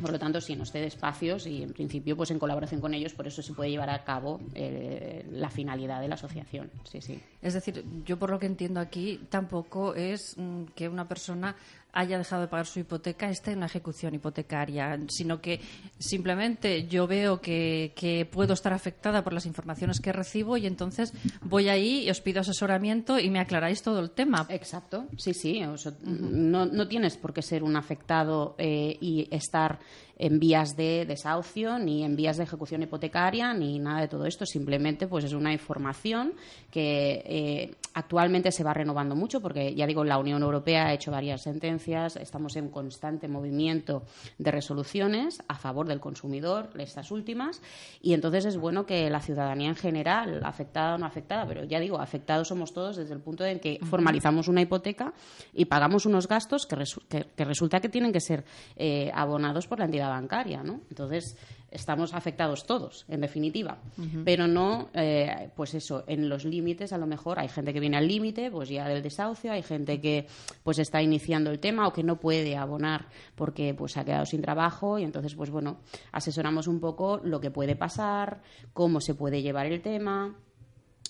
Por 0.00 0.12
lo 0.12 0.18
tanto, 0.18 0.40
sí, 0.40 0.56
nos 0.56 0.70
cede 0.70 0.86
espacios 0.86 1.46
y, 1.46 1.62
en 1.62 1.72
principio, 1.72 2.16
pues 2.16 2.30
en 2.30 2.38
colaboración 2.38 2.80
con 2.80 2.94
ellos, 2.94 3.12
por 3.12 3.26
eso 3.26 3.42
se 3.42 3.52
puede 3.52 3.70
llevar 3.70 3.90
a 3.90 4.02
cabo 4.04 4.40
eh, 4.54 5.26
la 5.30 5.50
finalidad 5.50 6.00
de 6.00 6.08
la 6.08 6.14
asociación. 6.14 6.70
Sí, 6.84 7.00
sí. 7.00 7.20
Es 7.42 7.54
decir, 7.54 7.84
yo 8.04 8.18
por 8.18 8.30
lo 8.30 8.38
que 8.38 8.46
entiendo 8.46 8.80
aquí 8.80 9.20
tampoco 9.28 9.94
es 9.94 10.36
mm, 10.38 10.64
que 10.74 10.88
una 10.88 11.06
persona 11.06 11.54
haya 11.92 12.18
dejado 12.18 12.42
de 12.42 12.48
pagar 12.48 12.66
su 12.66 12.80
hipoteca 12.80 13.28
esté 13.28 13.52
en 13.52 13.58
una 13.58 13.66
ejecución 13.66 14.14
hipotecaria, 14.14 14.98
sino 15.08 15.40
que 15.40 15.60
simplemente 15.98 16.86
yo 16.86 17.06
veo 17.06 17.40
que, 17.40 17.92
que 17.96 18.26
puedo 18.26 18.54
estar 18.54 18.72
afectada 18.72 19.22
por 19.22 19.32
las 19.32 19.46
informaciones 19.46 20.00
que 20.00 20.12
recibo 20.12 20.56
y 20.56 20.66
entonces 20.66 21.12
voy 21.42 21.68
ahí 21.68 22.04
y 22.04 22.10
os 22.10 22.20
pido 22.20 22.40
asesoramiento 22.40 23.18
y 23.18 23.30
me 23.30 23.40
aclaráis 23.40 23.82
todo 23.82 24.00
el 24.00 24.10
tema. 24.10 24.46
Exacto, 24.48 25.06
sí, 25.16 25.34
sí. 25.34 25.62
o 25.64 25.76
sea, 25.76 25.92
no, 26.02 26.66
no 26.66 26.88
tienes 26.88 27.16
por 27.16 27.32
qué 27.32 27.42
ser 27.42 27.62
un 27.62 27.76
afectado 27.76 28.54
eh, 28.58 28.96
y 29.00 29.28
estar 29.30 29.78
en 30.20 30.38
vías 30.38 30.76
de 30.76 31.06
desahucio, 31.06 31.78
ni 31.78 32.04
en 32.04 32.14
vías 32.14 32.36
de 32.36 32.44
ejecución 32.44 32.82
hipotecaria, 32.82 33.54
ni 33.54 33.78
nada 33.78 34.02
de 34.02 34.08
todo 34.08 34.26
esto. 34.26 34.44
Simplemente, 34.44 35.06
pues 35.06 35.24
es 35.24 35.32
una 35.32 35.50
información 35.50 36.34
que 36.70 37.22
eh, 37.24 37.74
actualmente 37.94 38.52
se 38.52 38.64
va 38.64 38.72
renovando 38.74 39.14
mucho, 39.16 39.40
porque 39.40 39.74
ya 39.74 39.86
digo, 39.86 40.04
la 40.04 40.18
Unión 40.18 40.42
Europea 40.42 40.86
ha 40.86 40.92
hecho 40.92 41.10
varias 41.10 41.42
sentencias, 41.42 42.16
estamos 42.16 42.56
en 42.56 42.68
constante 42.68 43.28
movimiento 43.28 44.02
de 44.38 44.50
resoluciones 44.50 45.42
a 45.48 45.56
favor 45.56 45.86
del 45.86 46.00
consumidor, 46.00 46.70
estas 46.78 47.10
últimas, 47.10 47.60
y 48.00 48.14
entonces 48.14 48.44
es 48.44 48.56
bueno 48.56 48.86
que 48.86 49.10
la 49.10 49.20
ciudadanía 49.20 49.68
en 49.68 49.76
general, 49.76 50.40
afectada 50.44 50.94
o 50.94 50.98
no 50.98 51.06
afectada, 51.06 51.46
pero 51.46 51.64
ya 51.64 51.80
digo, 51.80 51.98
afectados 52.00 52.48
somos 52.48 52.72
todos 52.72 52.96
desde 52.96 53.14
el 53.14 53.20
punto 53.20 53.44
en 53.44 53.60
que 53.60 53.78
formalizamos 53.84 54.48
una 54.48 54.60
hipoteca 54.60 55.12
y 55.52 55.64
pagamos 55.66 56.06
unos 56.06 56.28
gastos 56.28 56.66
que, 56.66 56.76
resu- 56.76 57.02
que- 57.08 57.26
que 57.36 57.44
resulta 57.44 57.80
que 57.80 57.88
tienen 57.88 58.12
que 58.12 58.20
ser 58.20 58.44
eh, 58.76 59.10
abonados 59.14 59.66
por 59.66 59.78
la 59.78 59.84
entidad 59.86 60.08
bancaria, 60.10 60.62
¿no? 60.62 60.80
Entonces 60.90 61.36
estamos 61.70 62.14
afectados 62.14 62.66
todos, 62.66 63.04
en 63.08 63.20
definitiva, 63.20 63.78
pero 64.24 64.48
no, 64.48 64.88
eh, 64.92 65.50
pues 65.54 65.74
eso, 65.74 66.04
en 66.06 66.28
los 66.28 66.44
límites 66.44 66.92
a 66.92 66.98
lo 66.98 67.06
mejor 67.06 67.38
hay 67.38 67.48
gente 67.48 67.72
que 67.72 67.80
viene 67.80 67.96
al 67.96 68.08
límite, 68.08 68.50
pues 68.50 68.68
ya 68.68 68.88
del 68.88 69.02
desahucio, 69.02 69.52
hay 69.52 69.62
gente 69.62 70.00
que 70.00 70.26
pues 70.64 70.78
está 70.78 71.00
iniciando 71.00 71.50
el 71.50 71.60
tema 71.60 71.86
o 71.86 71.92
que 71.92 72.02
no 72.02 72.18
puede 72.18 72.56
abonar 72.56 73.06
porque 73.34 73.74
pues 73.74 73.96
ha 73.96 74.04
quedado 74.04 74.26
sin 74.26 74.42
trabajo 74.42 74.98
y 74.98 75.04
entonces 75.04 75.34
pues 75.34 75.50
bueno, 75.50 75.78
asesoramos 76.12 76.66
un 76.66 76.80
poco 76.80 77.20
lo 77.22 77.40
que 77.40 77.50
puede 77.50 77.76
pasar, 77.76 78.42
cómo 78.72 79.00
se 79.00 79.14
puede 79.14 79.42
llevar 79.42 79.66
el 79.66 79.80
tema. 79.80 80.34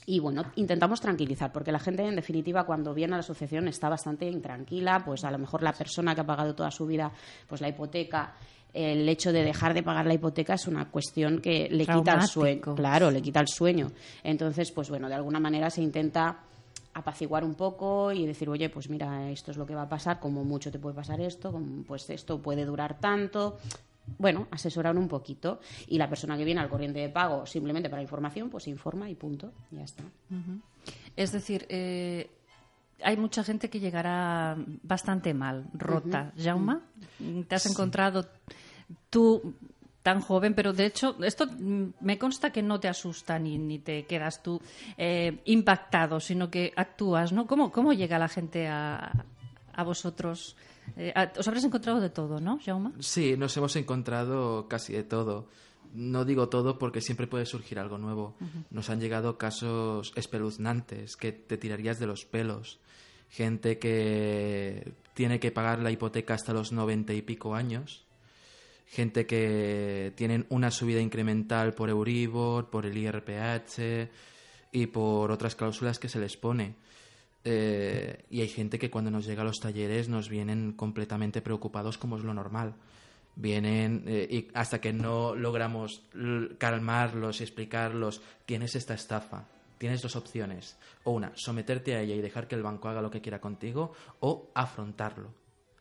Y 0.07 0.19
bueno, 0.19 0.43
intentamos 0.57 1.00
tranquilizar, 1.00 1.52
porque 1.52 1.71
la 1.71 1.79
gente, 1.79 2.05
en 2.05 2.17
definitiva, 2.17 2.64
cuando 2.64 2.95
viene 2.95 3.12
a 3.14 3.17
la 3.19 3.21
asociación 3.21 3.69
está 3.69 3.88
bastante 3.88 4.26
intranquila, 4.26 5.05
pues 5.05 5.25
a 5.25 5.31
lo 5.31 5.38
mejor 5.38 5.62
la 5.62 5.73
persona 5.73 6.14
que 6.14 6.23
ha 6.23 6.26
pagado 6.26 6.55
toda 6.55 6.71
su 6.71 6.87
vida 6.87 7.12
pues 7.47 7.61
la 7.61 7.69
hipoteca, 7.69 8.35
el 8.73 9.09
hecho 9.09 9.33
de 9.33 9.43
dejar 9.43 9.75
de 9.75 9.83
pagar 9.83 10.07
la 10.07 10.15
hipoteca 10.15 10.55
es 10.55 10.67
una 10.67 10.91
cuestión 10.91 11.41
que 11.41 11.69
le 11.71 11.87
quita 11.87 12.15
el 12.15 12.23
sueño. 12.23 12.75
Claro, 12.75 13.11
le 13.11 13.23
quita 13.23 13.41
el 13.41 13.49
sueño. 13.49 13.91
Entonces, 14.23 14.71
pues 14.71 14.89
bueno, 14.89 15.09
de 15.09 15.15
alguna 15.15 15.41
manera 15.41 15.71
se 15.71 15.83
intenta 15.83 16.39
apaciguar 16.95 17.45
un 17.45 17.55
poco 17.55 18.12
y 18.12 18.27
decir, 18.27 18.49
oye, 18.49 18.69
pues 18.69 18.89
mira, 18.91 19.31
esto 19.31 19.50
es 19.50 19.57
lo 19.57 19.67
que 19.67 19.75
va 19.75 19.83
a 19.83 19.89
pasar, 19.89 20.19
como 20.21 20.45
mucho 20.45 20.71
te 20.71 20.79
puede 20.79 20.95
pasar 20.95 21.21
esto, 21.21 21.53
como, 21.53 21.83
pues 21.85 22.09
esto 22.11 22.41
puede 22.41 22.65
durar 22.65 22.99
tanto. 22.99 23.59
Bueno, 24.19 24.49
asesorar 24.50 24.97
un 24.97 25.07
poquito. 25.07 25.61
Y 25.87 25.99
la 25.99 26.09
persona 26.09 26.37
que 26.37 26.45
viene 26.45 26.61
al 26.61 26.69
corriente 26.69 26.99
de 26.99 27.09
pago 27.09 27.47
simplemente 27.47 27.89
para 27.89 28.03
información, 28.03 28.50
pues 28.50 28.67
informa 28.67 29.09
y 29.09 29.15
punto. 29.15 29.53
Ya 29.71 29.83
está. 29.83 30.03
Es 31.17 31.33
decir, 31.33 31.67
eh, 31.69 32.29
hay 33.02 33.16
mucha 33.16 33.42
gente 33.45 33.69
que 33.71 33.80
llegará 33.80 34.57
bastante 34.83 35.35
mal, 35.35 35.66
rota. 35.75 36.33
Jauma, 36.37 36.80
¿te 37.49 37.54
has 37.54 37.66
encontrado 37.66 38.26
tú 39.11 39.54
tan 40.02 40.21
joven? 40.21 40.54
Pero 40.54 40.73
de 40.73 40.87
hecho, 40.87 41.16
esto 41.23 41.47
me 41.59 42.19
consta 42.19 42.50
que 42.52 42.62
no 42.62 42.80
te 42.80 42.88
asusta 42.88 43.38
ni, 43.38 43.59
ni 43.59 43.78
te 43.78 44.07
quedas 44.07 44.42
tú 44.42 44.61
eh, 44.97 45.40
impactado, 45.45 46.21
sino 46.21 46.50
que 46.50 46.73
actúas, 46.76 47.33
¿no? 47.33 47.47
¿Cómo, 47.47 47.71
cómo 47.71 47.92
llega 47.92 48.19
la 48.19 48.28
gente 48.28 48.66
a, 48.69 49.25
a 49.73 49.83
vosotros? 49.85 50.57
Eh, 50.97 51.12
a- 51.14 51.30
os 51.38 51.47
habréis 51.47 51.64
encontrado 51.64 52.00
de 52.00 52.11
todo, 52.11 52.40
¿no, 52.40 52.59
Jauma? 52.64 52.92
Sí, 53.00 53.37
nos 53.37 53.57
hemos 53.57 53.76
encontrado 53.76 54.66
casi 54.69 54.92
de 54.92 55.04
todo. 55.04 55.49
No 55.93 56.25
digo 56.25 56.49
todo 56.49 56.79
porque 56.79 57.01
siempre 57.01 57.27
puede 57.27 57.47
surgir 57.47 57.79
algo 57.79 57.99
nuevo. 57.99 58.37
Nos 58.71 58.91
han 58.91 59.01
llegado 59.01 59.39
casos 59.39 60.13
espeluznantes 60.15 61.17
que 61.17 61.33
te 61.33 61.59
tirarías 61.59 61.99
de 61.99 62.07
los 62.07 62.25
pelos. 62.25 62.79
Gente 63.29 63.79
que 63.79 64.93
tiene 65.15 65.41
que 65.41 65.51
pagar 65.51 65.81
la 65.81 65.91
hipoteca 65.91 66.35
hasta 66.35 66.53
los 66.53 66.73
noventa 66.73 67.13
y 67.13 67.23
pico 67.23 67.55
años. 67.55 68.05
Gente 68.87 69.27
que 69.27 70.13
tienen 70.17 70.47
una 70.49 70.71
subida 70.71 71.01
incremental 71.01 71.75
por 71.75 71.91
Euribor, 71.91 72.71
por 72.71 72.87
el 72.87 72.97
IRPH 72.97 74.11
y 74.73 74.87
por 74.87 75.31
otras 75.31 75.55
cláusulas 75.55 75.99
que 75.99 76.09
se 76.09 76.19
les 76.19 76.37
pone. 76.37 76.75
Eh, 77.45 78.25
y 78.31 78.43
hay 78.43 78.49
gente 78.49 78.79
que 78.79 78.91
cuando 78.91 79.11
nos 79.11 79.27
llega 79.27 79.43
a 79.43 79.47
los 79.47 79.61
talleres 79.61 80.09
nos 80.09 80.29
vienen 80.29 80.73
completamente 80.73 81.41
preocupados 81.41 81.99
como 81.99 82.17
es 82.17 82.25
lo 82.25 82.35
normal. 82.35 82.75
Vienen 83.37 84.05
eh, 84.07 84.27
y 84.31 84.49
hasta 84.55 84.81
que 84.81 84.93
no 84.93 85.35
logramos 85.35 86.03
calmarlos 86.59 87.41
y 87.41 87.45
explicarlos, 87.45 88.23
tienes 88.45 88.75
esta 88.75 88.95
estafa, 88.95 89.47
tienes 89.79 90.03
dos 90.03 90.17
opciones. 90.17 90.77
O 91.05 91.13
una, 91.13 91.33
someterte 91.35 91.95
a 91.95 92.01
ella 92.01 92.15
y 92.15 92.21
dejar 92.21 92.49
que 92.49 92.55
el 92.55 92.63
banco 92.63 92.89
haga 92.89 93.03
lo 93.03 93.11
que 93.11 93.21
quiera 93.21 93.41
contigo, 93.41 93.93
o 94.21 94.51
afrontarlo. 94.55 95.33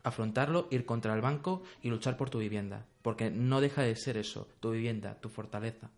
Afrontarlo, 0.02 0.68
ir 0.70 0.86
contra 0.86 1.14
el 1.14 1.20
banco 1.20 1.62
y 1.82 1.90
luchar 1.90 2.16
por 2.16 2.30
tu 2.30 2.38
vivienda. 2.38 2.86
Porque 3.02 3.30
no 3.30 3.60
deja 3.60 3.82
de 3.82 3.96
ser 3.96 4.16
eso, 4.16 4.48
tu 4.60 4.70
vivienda, 4.70 5.14
tu 5.20 5.28
fortaleza. 5.28 5.90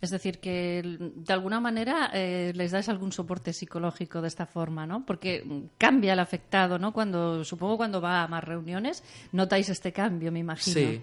Es 0.00 0.10
decir, 0.10 0.38
que 0.38 0.82
de 0.98 1.32
alguna 1.32 1.60
manera 1.60 2.10
eh, 2.14 2.52
les 2.54 2.72
dais 2.72 2.88
algún 2.88 3.12
soporte 3.12 3.52
psicológico 3.52 4.22
de 4.22 4.28
esta 4.28 4.46
forma, 4.46 4.86
¿no? 4.86 5.04
Porque 5.04 5.44
cambia 5.76 6.14
el 6.14 6.20
afectado, 6.20 6.78
¿no? 6.78 6.92
Cuando, 6.92 7.44
supongo 7.44 7.76
cuando 7.76 8.00
va 8.00 8.22
a 8.22 8.28
más 8.28 8.42
reuniones, 8.42 9.04
notáis 9.32 9.68
este 9.68 9.92
cambio, 9.92 10.32
me 10.32 10.38
imagino. 10.38 10.74
Sí. 10.74 11.02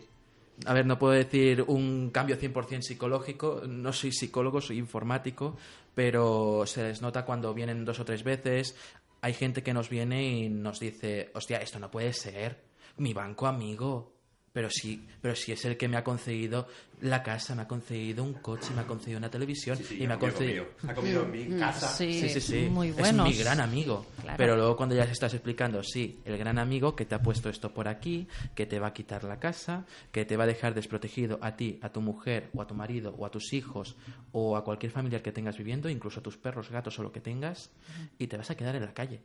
A 0.66 0.74
ver, 0.74 0.88
no 0.88 0.98
puedo 0.98 1.14
decir 1.14 1.64
un 1.68 2.10
cambio 2.10 2.40
100% 2.40 2.82
psicológico, 2.82 3.62
no 3.68 3.94
soy 3.94 4.12
psicólogo, 4.12 4.60
soy 4.60 4.80
informático, 4.80 5.56
pero 5.94 6.66
se 6.66 6.82
les 6.84 7.02
nota 7.02 7.26
cuando 7.26 7.54
vienen 7.54 7.86
dos 7.86 8.00
o 8.00 8.06
tres 8.06 8.24
veces. 8.24 8.76
Hay 9.22 9.34
gente 9.34 9.62
que 9.62 9.74
nos 9.74 9.90
viene 9.90 10.24
y 10.24 10.50
nos 10.50 10.80
dice, 10.80 11.30
hostia, 11.36 11.58
esto 11.58 11.78
no 11.78 11.92
puede 11.92 12.14
ser, 12.14 12.64
mi 12.98 13.14
banco 13.14 13.46
amigo, 13.46 14.17
pero 14.58 14.72
sí, 14.72 15.06
pero 15.22 15.36
si 15.36 15.52
es 15.52 15.64
el 15.66 15.78
que 15.78 15.88
me 15.88 15.98
ha 15.98 16.04
concedido 16.04 16.68
la 17.02 17.22
casa, 17.22 17.54
me 17.54 17.62
ha 17.62 17.68
concedido 17.68 18.24
un 18.24 18.34
coche, 18.34 18.74
me 18.74 18.82
ha 18.82 18.88
concedido 18.88 19.20
una 19.20 19.30
televisión 19.30 19.78
y 19.92 20.08
me 20.08 20.16
ha 20.16 20.18
concedido... 20.18 20.66
Ha 20.88 20.96
comido 20.96 21.26
en 21.26 21.32
mi 21.32 21.60
casa. 21.60 21.90
Sí, 21.90 22.22
Sí, 22.22 22.30
sí, 22.30 22.42
sí. 22.42 22.68
muy 22.68 22.90
Es 22.90 23.14
mi 23.14 23.34
gran 23.34 23.62
amigo. 23.62 24.08
Claro. 24.20 24.36
Pero 24.36 24.56
luego 24.56 24.76
cuando 24.76 24.96
ya 24.96 25.04
estás 25.04 25.36
explicando, 25.36 25.84
sí, 25.84 26.22
el 26.26 26.40
gran 26.40 26.58
amigo 26.58 26.96
que 26.96 27.06
te 27.06 27.14
ha 27.14 27.22
puesto 27.22 27.50
esto 27.50 27.72
por 27.72 27.88
aquí, 27.88 28.28
que 28.56 28.66
te 28.66 28.80
va 28.80 28.88
a 28.88 28.94
quitar 28.94 29.26
la 29.26 29.40
casa, 29.40 29.86
que 30.12 30.26
te 30.26 30.36
va 30.38 30.46
a 30.46 30.48
dejar 30.48 30.74
desprotegido 30.74 31.38
a 31.44 31.56
ti, 31.56 31.78
a 31.84 31.90
tu 31.90 32.02
mujer, 32.02 32.50
o 32.56 32.64
a 32.64 32.66
tu 32.66 32.74
marido, 32.74 33.14
o 33.16 33.28
a 33.28 33.30
tus 33.30 33.54
hijos, 33.54 33.96
o 34.32 34.58
a 34.58 34.64
cualquier 34.64 34.92
familiar 34.92 35.22
que 35.22 35.32
tengas 35.32 35.56
viviendo, 35.56 35.88
incluso 35.88 36.20
a 36.20 36.24
tus 36.24 36.36
perros, 36.36 36.72
gatos 36.72 36.98
o 36.98 37.04
lo 37.04 37.12
que 37.12 37.22
tengas, 37.22 37.70
y 38.18 38.26
te 38.26 38.38
vas 38.38 38.50
a 38.50 38.58
quedar 38.58 38.76
en 38.76 38.86
la 38.86 38.96
calle. 38.96 39.22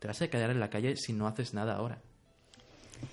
Te 0.00 0.08
vas 0.08 0.20
a 0.20 0.26
quedar 0.26 0.50
en 0.50 0.58
la 0.58 0.68
calle 0.68 0.96
si 0.96 1.12
no 1.12 1.28
haces 1.28 1.54
nada 1.54 1.76
ahora. 1.76 2.02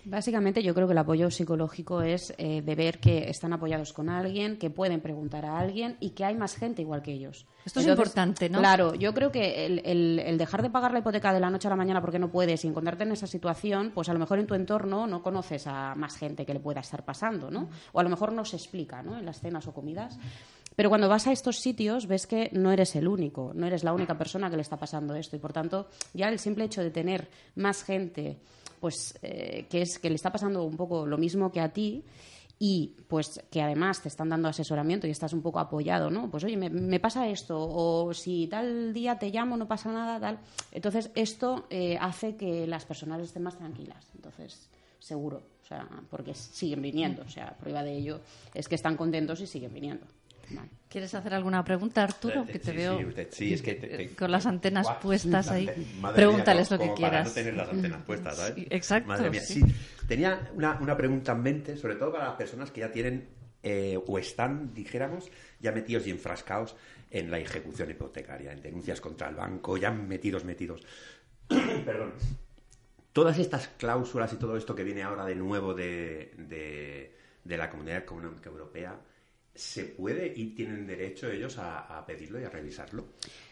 Básicamente 0.06 0.62
yo 0.64 0.74
creo 0.74 0.88
que 0.88 0.94
el 0.94 0.98
apoyo 0.98 1.30
psicológico 1.32 2.02
es 2.02 2.34
eh, 2.38 2.62
de 2.62 2.76
ver 2.76 3.00
que 3.00 3.30
están 3.30 3.54
apoyados 3.54 3.94
con 3.94 4.10
alguien, 4.10 4.58
que 4.58 4.70
pueden 4.70 5.02
preguntar 5.02 5.46
a 5.46 5.58
alguien 5.60 5.98
y 6.00 6.12
que 6.12 6.26
hay 6.26 6.36
más 6.36 6.56
gente 6.56 6.82
igual 6.82 7.02
que 7.02 7.14
ellos. 7.14 7.46
Esto 7.66 7.80
es 7.80 7.86
importante, 8.04 8.50
¿no? 8.50 8.60
Claro, 8.60 8.94
yo 8.96 9.14
creo 9.14 9.32
que 9.32 9.66
el, 9.66 9.82
el- 9.86 10.20
el 10.20 10.38
dejar 10.38 10.62
de 10.62 10.70
pagar 10.70 10.92
la 10.94 11.00
hipoteca 11.00 11.34
de 11.34 11.40
la 11.40 11.50
noche 11.50 11.68
a 11.68 11.72
la 11.72 11.76
mañana 11.76 12.02
porque 12.02 12.20
no 12.20 12.30
puedes 12.32 12.64
y 12.64 12.68
encontrarte 12.68 13.04
en 13.04 13.12
esa 13.12 13.28
situación, 13.28 13.92
pues 13.94 14.10
a 14.10 14.14
lo 14.14 14.20
mejor 14.20 14.40
en 14.40 14.48
tu 14.48 14.54
entorno 14.56 15.08
no 15.08 15.24
conoces 15.24 15.66
a 15.68 15.96
más 15.96 16.18
gente 16.18 16.46
que 16.46 16.54
le 16.54 16.60
pueda 16.60 16.82
estar 16.82 17.04
pasando, 17.04 17.50
¿no? 17.50 17.70
O 17.94 18.00
a 18.00 18.04
lo 18.04 18.10
mejor 18.10 18.32
no 18.32 18.46
se 18.46 18.56
explica, 18.58 19.02
¿no? 19.02 19.18
En 19.18 19.26
las 19.26 19.40
cenas 19.40 19.68
o 19.68 19.74
comidas. 19.74 20.18
Pero 20.76 20.90
cuando 20.90 21.08
vas 21.08 21.26
a 21.28 21.32
estos 21.32 21.60
sitios 21.60 22.06
ves 22.06 22.28
que 22.28 22.50
no 22.52 22.70
eres 22.72 22.96
el 22.98 23.08
único, 23.08 23.54
no 23.56 23.66
eres 23.66 23.84
la 23.86 23.94
única 23.94 24.18
persona 24.18 24.50
que 24.50 24.58
le 24.58 24.62
está 24.62 24.78
pasando 24.78 25.16
esto 25.16 25.36
y 25.36 25.40
por 25.40 25.54
tanto 25.54 25.88
ya 26.14 26.28
el 26.28 26.38
simple 26.38 26.66
hecho 26.66 26.82
de 26.82 26.92
tener 26.92 27.30
más 27.56 27.84
gente 27.84 28.38
pues 28.86 29.18
eh, 29.24 29.66
que 29.68 29.82
es 29.82 29.98
que 29.98 30.10
le 30.10 30.16
está 30.16 30.32
pasando 30.32 30.64
un 30.64 30.78
poco 30.78 31.08
lo 31.08 31.18
mismo 31.18 31.52
que 31.52 31.60
a 31.60 31.74
ti 31.74 32.04
y 32.60 32.96
pues 33.08 33.42
que 33.50 33.60
además 33.60 34.00
te 34.00 34.10
están 34.10 34.30
dando 34.30 34.48
asesoramiento 34.48 35.08
y 35.08 35.10
estás 35.10 35.34
un 35.34 35.42
poco 35.42 35.60
apoyado, 35.60 36.12
¿no? 36.12 36.30
Pues 36.30 36.44
oye, 36.44 36.56
me, 36.56 37.00
pasa 37.00 37.28
esto, 37.28 37.58
o 37.60 38.14
si 38.14 38.46
tal 38.46 38.94
día 38.94 39.18
te 39.18 39.32
llamo 39.32 39.58
no 39.58 39.68
pasa 39.68 39.92
nada, 39.92 40.20
tal. 40.20 40.38
Entonces 40.72 41.10
esto 41.16 41.66
eh, 41.72 41.98
hace 42.00 42.36
que 42.36 42.68
las 42.68 42.86
personas 42.86 43.22
estén 43.22 43.42
más 43.42 43.58
tranquilas. 43.58 44.06
Entonces, 44.14 44.70
seguro, 45.00 45.42
o 45.64 45.66
sea, 45.66 45.90
porque 46.12 46.36
siguen 46.36 46.84
viniendo, 46.84 47.24
o 47.24 47.30
sea, 47.30 47.58
prueba 47.58 47.82
de 47.82 47.98
ello 47.98 48.20
es 48.54 48.68
que 48.68 48.76
están 48.76 48.98
contentos 48.98 49.42
y 49.42 49.48
siguen 49.48 49.74
viniendo. 49.74 50.06
¿Quieres 50.90 51.14
hacer 51.14 51.34
alguna 51.34 51.64
pregunta, 51.64 52.04
Arturo? 52.04 52.46
Que 52.46 52.60
te 52.60 52.72
Eh, 52.72 52.74
Sí, 52.74 52.78
veo 52.78 52.98
sí, 53.00 53.06
usted- 53.06 53.28
sí, 53.32 53.54
es 53.54 53.62
que 53.62 53.76
te- 53.76 53.88
te- 53.88 54.10
con 54.16 54.32
las 54.32 54.46
antenas 54.46 54.86
Guau, 54.86 55.00
puestas 55.02 55.50
ahí. 55.50 55.70
madre 56.00 56.16
Pregúntales 56.16 56.72
mía, 56.72 56.78
lo 56.78 56.84
que 56.84 56.88
para 56.90 56.96
quieras. 56.96 57.28
no 57.28 57.34
tener 57.34 57.54
las 57.56 57.70
antenas 57.70 58.04
puestas, 58.04 58.38
¿sabes? 58.38 58.66
Exacto, 58.70 59.08
Madre 59.10 59.30
mía, 59.30 59.42
sí. 59.42 59.62
sí. 59.62 59.76
Tenía 60.08 60.50
una, 60.54 60.78
una 60.80 60.96
pregunta 60.96 61.34
en 61.34 61.42
mente, 61.42 61.78
sobre 61.78 61.96
todo 61.96 62.12
para 62.14 62.26
las 62.28 62.36
personas 62.36 62.72
que 62.72 62.82
ya 62.82 62.92
tienen 62.92 63.28
eh, 63.68 64.00
o 64.06 64.20
están, 64.20 64.74
dijéramos, 64.76 65.32
ya 65.60 65.72
metidos 65.72 66.06
y 66.06 66.12
enfrascados 66.12 66.76
en 67.10 67.32
la 67.32 67.40
ejecución 67.40 67.90
hipotecaria, 67.90 68.52
en 68.52 68.62
denuncias 68.62 69.02
contra 69.02 69.28
el 69.28 69.36
banco, 69.36 69.76
ya 69.78 69.90
metidos, 69.92 70.46
metidos. 70.46 70.84
Perdón. 71.50 72.14
todas 73.12 73.38
estas 73.40 73.70
cláusulas 73.70 74.32
y 74.34 74.36
todo 74.36 74.56
esto 74.58 74.76
que 74.76 74.84
viene 74.84 75.02
ahora 75.04 75.26
de 75.26 75.36
nuevo 75.36 75.74
de, 75.74 76.34
de- 76.38 77.16
de 77.44 77.58
la 77.58 77.70
Comunidad 77.70 78.00
Económica 78.00 78.50
Europea, 78.50 79.00
¿se 79.56 79.86
puede 79.86 80.34
y 80.36 80.48
tienen 80.48 80.86
derecho 80.86 81.30
ellos 81.32 81.58
a, 81.58 81.98
a 81.98 82.06
pedirlo 82.06 82.40
y 82.40 82.44
a 82.44 82.50
revisarlo? 82.50 83.06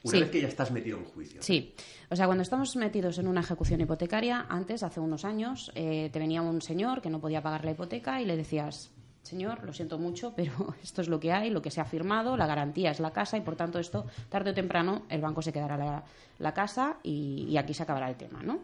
Una 0.03 0.11
Sí. 0.11 0.19
vez 0.19 0.29
que 0.29 0.41
ya 0.41 0.47
estás 0.49 0.71
metido 0.71 0.97
en 0.97 1.05
juicio. 1.05 1.41
Sí, 1.41 1.73
o 2.11 2.15
sea, 2.15 2.25
cuando 2.25 2.41
estamos 2.43 2.75
metidos 2.75 3.17
en 3.19 3.27
una 3.27 3.39
ejecución 3.41 3.79
hipotecaria, 3.81 4.45
antes, 4.49 4.83
hace 4.83 4.99
unos 4.99 5.23
años, 5.25 5.71
eh, 5.75 6.09
te 6.11 6.19
venía 6.19 6.41
un 6.41 6.61
señor 6.61 7.01
que 7.01 7.09
no 7.09 7.19
podía 7.21 7.41
pagar 7.41 7.63
la 7.65 7.71
hipoteca 7.71 8.21
y 8.21 8.25
le 8.25 8.35
decías, 8.35 8.91
señor, 9.21 9.63
lo 9.63 9.71
siento 9.71 9.97
mucho, 9.97 10.33
pero 10.35 10.75
esto 10.83 11.01
es 11.01 11.07
lo 11.07 11.19
que 11.21 11.31
hay, 11.31 11.49
lo 11.49 11.61
que 11.61 11.71
se 11.71 11.79
ha 11.79 11.85
firmado, 11.85 12.35
la 12.35 12.45
garantía 12.47 12.91
es 12.91 12.99
la 12.99 13.11
casa 13.11 13.37
y 13.37 13.41
por 13.41 13.55
tanto 13.55 13.79
esto, 13.79 14.05
tarde 14.29 14.49
o 14.51 14.53
temprano, 14.53 15.03
el 15.09 15.21
banco 15.21 15.41
se 15.41 15.53
quedará 15.53 15.77
la, 15.77 16.03
la 16.39 16.53
casa 16.53 16.97
y, 17.01 17.45
y 17.49 17.55
aquí 17.57 17.73
se 17.73 17.83
acabará 17.83 18.09
el 18.09 18.17
tema, 18.17 18.43
¿no? 18.43 18.59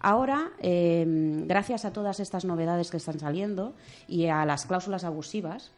Ahora, 0.00 0.52
eh, 0.60 1.04
gracias 1.44 1.84
a 1.84 1.92
todas 1.92 2.20
estas 2.20 2.44
novedades 2.44 2.88
que 2.92 2.98
están 2.98 3.18
saliendo 3.18 3.74
y 4.06 4.26
a 4.26 4.46
las 4.46 4.64
cláusulas 4.64 5.02
abusivas, 5.02 5.72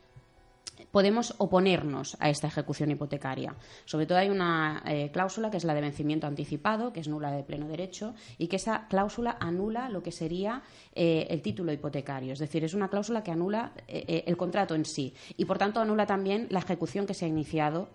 podemos 0.90 1.34
oponernos 1.38 2.16
a 2.20 2.30
esta 2.30 2.46
ejecución 2.46 2.90
hipotecaria. 2.90 3.54
Sobre 3.84 4.06
todo 4.06 4.18
hay 4.18 4.30
una 4.30 4.82
eh, 4.86 5.10
cláusula 5.12 5.50
que 5.50 5.56
es 5.56 5.64
la 5.64 5.74
de 5.74 5.80
vencimiento 5.80 6.26
anticipado, 6.26 6.92
que 6.92 7.00
es 7.00 7.08
nula 7.08 7.30
de 7.30 7.42
pleno 7.42 7.68
derecho, 7.68 8.14
y 8.38 8.48
que 8.48 8.56
esa 8.56 8.86
cláusula 8.88 9.36
anula 9.40 9.88
lo 9.88 10.02
que 10.02 10.12
sería 10.12 10.62
eh, 10.94 11.26
el 11.30 11.42
título 11.42 11.72
hipotecario. 11.72 12.32
Es 12.32 12.38
decir, 12.38 12.64
es 12.64 12.74
una 12.74 12.88
cláusula 12.88 13.22
que 13.22 13.30
anula 13.30 13.72
eh, 13.88 14.24
el 14.26 14.36
contrato 14.36 14.74
en 14.74 14.84
sí 14.84 15.14
y, 15.36 15.44
por 15.44 15.58
tanto, 15.58 15.80
anula 15.80 16.06
también 16.06 16.46
la 16.50 16.60
ejecución 16.60 17.06
que 17.06 17.14
se 17.14 17.24
ha 17.24 17.28
iniciado 17.28 17.88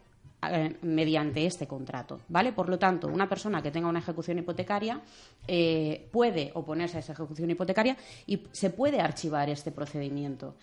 eh, 0.52 0.76
mediante 0.82 1.46
este 1.46 1.68
contrato, 1.68 2.20
¿vale? 2.30 2.52
Por 2.54 2.70
lo 2.70 2.78
tanto, 2.80 3.08
una 3.08 3.28
persona 3.30 3.62
que 3.62 3.72
tenga 3.72 3.88
una 3.88 4.00
ejecución 4.00 4.38
hipotecaria 4.40 5.02
eh, 5.48 6.08
puede 6.12 6.52
oponerse 6.54 6.98
a 6.98 7.00
esa 7.00 7.14
ejecución 7.14 7.50
hipotecaria 7.52 7.96
y 8.28 8.44
se 8.52 8.70
puede 8.70 9.00
archivar 9.02 9.50
este 9.50 9.72
procedimiento. 9.72 10.56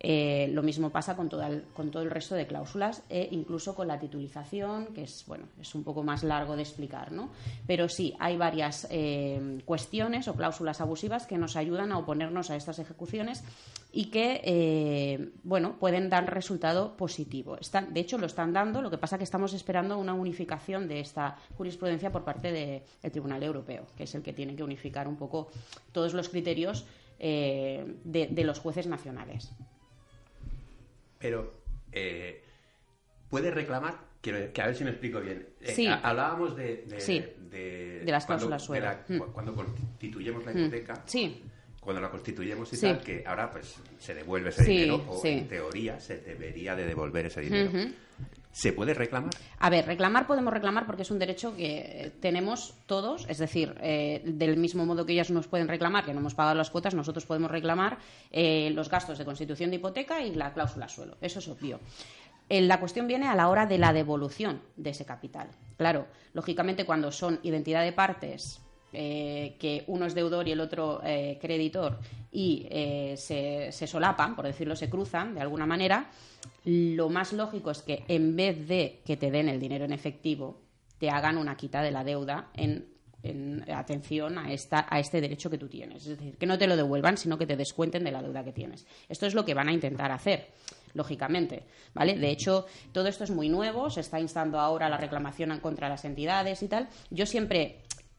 Eh, 0.00 0.48
lo 0.52 0.62
mismo 0.62 0.90
pasa 0.90 1.16
con, 1.16 1.28
toda 1.28 1.48
el- 1.48 1.64
con 1.74 1.90
todo 1.90 2.04
el 2.04 2.10
resto 2.12 2.36
de 2.36 2.46
cláusulas 2.46 3.02
e 3.08 3.28
incluso 3.32 3.74
con 3.74 3.88
la 3.88 3.98
titulización, 3.98 4.86
que 4.94 5.02
es 5.02 5.24
bueno 5.26 5.46
es 5.60 5.74
un 5.74 5.82
poco 5.82 6.04
más 6.04 6.22
largo 6.22 6.54
de 6.54 6.62
explicar, 6.62 7.10
¿no? 7.10 7.30
Pero 7.66 7.88
sí 7.88 8.14
hay 8.20 8.36
varias 8.36 8.86
cuestiones 9.64 10.28
o 10.28 10.34
cláusulas 10.34 10.80
abusivas 10.80 11.26
que 11.26 11.36
nos 11.36 11.56
ayudan 11.56 11.90
a 11.90 11.98
oponernos 11.98 12.48
a 12.50 12.54
estas 12.56 12.78
ejecuciones 12.78 13.42
y 14.00 14.10
que 14.12 14.40
eh, 14.44 15.30
bueno 15.42 15.76
pueden 15.80 16.08
dar 16.08 16.32
resultado 16.32 16.96
positivo. 16.96 17.58
Están, 17.58 17.92
de 17.92 17.98
hecho, 17.98 18.16
lo 18.16 18.26
están 18.26 18.52
dando. 18.52 18.80
Lo 18.80 18.90
que 18.92 18.98
pasa 18.98 19.18
que 19.18 19.24
estamos 19.24 19.52
esperando 19.54 19.98
una 19.98 20.14
unificación 20.14 20.86
de 20.86 21.00
esta 21.00 21.36
jurisprudencia 21.56 22.12
por 22.12 22.22
parte 22.22 22.52
de- 22.52 22.84
del 23.02 23.10
Tribunal 23.10 23.42
Europeo, 23.42 23.88
que 23.96 24.04
es 24.04 24.14
el 24.14 24.22
que 24.22 24.32
tiene 24.32 24.54
que 24.54 24.62
unificar 24.62 25.08
un 25.08 25.16
poco 25.16 25.50
todos 25.90 26.14
los 26.14 26.28
criterios 26.28 26.86
eh, 27.18 27.96
de- 28.04 28.28
de 28.28 28.44
los 28.44 28.60
jueces 28.60 28.86
nacionales. 28.86 29.50
Pero, 31.18 31.52
eh, 31.90 32.44
¿puede 33.28 33.50
reclamar? 33.50 33.94
Quiero, 34.20 34.52
que 34.52 34.62
a 34.62 34.66
ver 34.66 34.76
si 34.76 34.84
me 34.84 34.90
explico 34.90 35.20
bien. 35.20 35.48
Eh, 35.60 35.72
Sí. 35.72 35.88
hablábamos 35.88 36.54
de, 36.54 36.84
de, 36.86 37.00
Sí. 37.00 37.24
de, 37.50 38.02
De 38.04 38.12
las 38.12 38.26
cuando- 38.26 38.46
cláusulas 38.46 38.68
de 38.80 38.86
la- 38.86 39.04
suelo. 39.06 39.24
Mm. 39.24 39.26
cu- 39.26 39.32
Cuando 39.32 39.54
constituyemos 39.56 40.44
la 40.46 40.52
hipoteca, 40.52 41.02
Sí, 41.06 41.42
cuando 41.88 42.02
la 42.02 42.10
constituyemos 42.10 42.70
y 42.74 42.76
Sí. 42.76 42.82
tal, 42.82 43.00
que 43.00 43.24
ahora 43.26 43.50
pues 43.50 43.76
se 43.98 44.12
devuelve 44.12 44.50
ese 44.50 44.62
Sí, 44.62 44.72
dinero, 44.72 45.02
o 45.08 45.18
sí. 45.22 45.28
en 45.28 45.48
teoría 45.48 45.98
se 45.98 46.18
debería 46.18 46.76
de 46.76 46.84
devolver 46.84 47.24
ese 47.24 47.40
dinero. 47.40 47.70
¿Se 48.52 48.74
puede 48.74 48.92
reclamar? 48.92 49.30
A 49.58 49.70
ver, 49.70 49.86
reclamar 49.86 50.26
podemos 50.26 50.52
reclamar 50.52 50.84
porque 50.84 51.00
es 51.00 51.10
un 51.10 51.18
derecho 51.18 51.56
que 51.56 52.12
tenemos 52.20 52.74
todos, 52.84 53.24
es 53.30 53.38
decir, 53.38 53.74
eh, 53.80 54.20
del 54.22 54.58
mismo 54.58 54.84
modo 54.84 55.06
que 55.06 55.14
ellas 55.14 55.30
nos 55.30 55.46
pueden 55.48 55.66
reclamar, 55.66 56.04
que 56.04 56.12
no 56.12 56.20
hemos 56.20 56.34
pagado 56.34 56.56
las 56.56 56.68
cuotas, 56.68 56.92
nosotros 56.94 57.24
podemos 57.24 57.50
reclamar 57.50 57.96
eh, 58.30 58.68
los 58.74 58.90
gastos 58.90 59.16
de 59.16 59.24
constitución 59.24 59.70
de 59.70 59.76
hipoteca 59.76 60.20
y 60.20 60.34
la 60.34 60.52
cláusula 60.52 60.88
suelo. 60.90 61.16
Eso 61.22 61.38
es 61.38 61.48
obvio. 61.48 61.80
Eh, 62.50 62.60
La 62.60 62.80
cuestión 62.80 63.06
viene 63.06 63.28
a 63.28 63.34
la 63.34 63.48
hora 63.48 63.64
de 63.64 63.78
la 63.78 63.94
devolución 63.94 64.60
de 64.76 64.90
ese 64.90 65.06
capital. 65.06 65.48
Claro, 65.78 66.06
lógicamente 66.34 66.84
cuando 66.84 67.12
son 67.12 67.40
identidad 67.44 67.82
de 67.82 67.92
partes, 67.92 68.60
eh, 68.92 69.56
que 69.58 69.84
uno 69.86 70.06
es 70.06 70.14
deudor 70.14 70.48
y 70.48 70.52
el 70.52 70.60
otro 70.60 71.00
eh, 71.04 71.38
creditor, 71.40 71.98
y 72.32 72.66
eh, 72.70 73.14
se, 73.16 73.72
se 73.72 73.86
solapan, 73.86 74.34
por 74.36 74.46
decirlo, 74.46 74.76
se 74.76 74.88
cruzan 74.88 75.34
de 75.34 75.40
alguna 75.40 75.66
manera, 75.66 76.10
lo 76.64 77.08
más 77.08 77.32
lógico 77.32 77.70
es 77.70 77.82
que 77.82 78.04
en 78.08 78.36
vez 78.36 78.66
de 78.68 79.00
que 79.04 79.16
te 79.16 79.30
den 79.30 79.48
el 79.48 79.60
dinero 79.60 79.84
en 79.84 79.92
efectivo, 79.92 80.60
te 80.98 81.10
hagan 81.10 81.38
una 81.38 81.56
quita 81.56 81.82
de 81.82 81.90
la 81.90 82.04
deuda 82.04 82.50
en, 82.54 82.86
en 83.22 83.64
atención 83.70 84.38
a, 84.38 84.52
esta, 84.52 84.86
a 84.88 84.98
este 85.00 85.20
derecho 85.20 85.50
que 85.50 85.58
tú 85.58 85.68
tienes. 85.68 86.06
Es 86.06 86.18
decir, 86.18 86.36
que 86.36 86.46
no 86.46 86.58
te 86.58 86.66
lo 86.66 86.76
devuelvan, 86.76 87.16
sino 87.16 87.38
que 87.38 87.46
te 87.46 87.56
descuenten 87.56 88.04
de 88.04 88.12
la 88.12 88.22
deuda 88.22 88.44
que 88.44 88.52
tienes. 88.52 88.86
Esto 89.08 89.26
es 89.26 89.34
lo 89.34 89.44
que 89.44 89.54
van 89.54 89.68
a 89.68 89.72
intentar 89.72 90.10
hacer, 90.12 90.48
lógicamente. 90.94 91.64
¿vale? 91.94 92.16
De 92.18 92.30
hecho, 92.30 92.66
todo 92.92 93.08
esto 93.08 93.24
es 93.24 93.30
muy 93.30 93.48
nuevo, 93.48 93.90
se 93.90 94.00
está 94.00 94.20
instando 94.20 94.58
ahora 94.60 94.88
la 94.88 94.96
reclamación 94.96 95.58
contra 95.60 95.88
las 95.88 96.04
entidades 96.04 96.62
y 96.62 96.68
tal. 96.68 96.88
Yo 97.10 97.26
siempre 97.26 97.78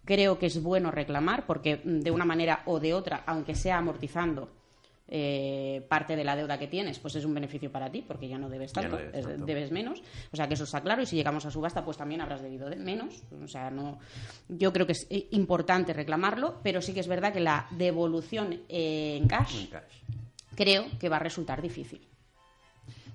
creo 0.10 0.40
que 0.40 0.48
es 0.48 0.62
bueno 0.64 0.90
reclamar 0.90 1.46
porque 1.46 1.82
mm, 1.84 2.00
de 2.00 2.10
una 2.10 2.26
manera 2.26 2.64
o 2.66 2.80
de 2.80 2.96
otra, 2.96 3.22
aunque 3.28 3.54
sea 3.54 3.78
amortizando 3.78 4.50
eh, 5.12 5.86
parte 5.88 6.16
de 6.16 6.24
la 6.24 6.36
deuda 6.36 6.58
que 6.58 6.68
tienes, 6.68 6.98
pues 7.00 7.16
es 7.16 7.26
un 7.26 7.34
beneficio 7.36 7.72
para 7.72 7.92
ti 7.92 8.04
porque 8.08 8.28
ya 8.28 8.38
no 8.40 8.50
debes 8.50 8.76
no 8.76 8.82
tanto, 8.82 8.98
debes 8.98 9.16
es- 9.16 9.26
tanto. 9.28 9.46
debes 9.46 9.72
menos. 9.72 10.02
O 10.32 10.36
sea 10.36 10.48
que 10.48 10.56
eso 10.56 10.64
está 10.64 10.82
claro 10.82 11.04
y 11.04 11.06
si 11.06 11.16
llegamos 11.16 11.46
a 11.46 11.52
subasta 11.52 11.86
pues 11.86 11.98
también 11.98 12.22
habrás 12.22 12.42
debido 12.42 12.70
de 12.70 12.76
menos. 12.78 13.22
O 13.44 13.48
sea, 13.48 13.70
no, 13.70 14.00
yo 14.48 14.74
creo 14.74 14.86
que 14.88 14.94
es 14.94 15.06
eh, 15.12 15.28
importante 15.32 15.94
reclamarlo, 15.94 16.56
pero 16.64 16.82
sí 16.82 16.94
que 16.94 17.00
es 17.02 17.08
verdad 17.08 17.32
que 17.34 17.40
la 17.40 17.68
devolución 17.72 18.62
eh, 18.68 19.18
en 19.22 19.28
cash 19.28 19.62
En 19.62 19.68
cash. 19.68 19.94
creo 20.56 20.86
que 21.00 21.08
va 21.10 21.18
a 21.18 21.20
resultar 21.20 21.62
difícil. 21.62 22.02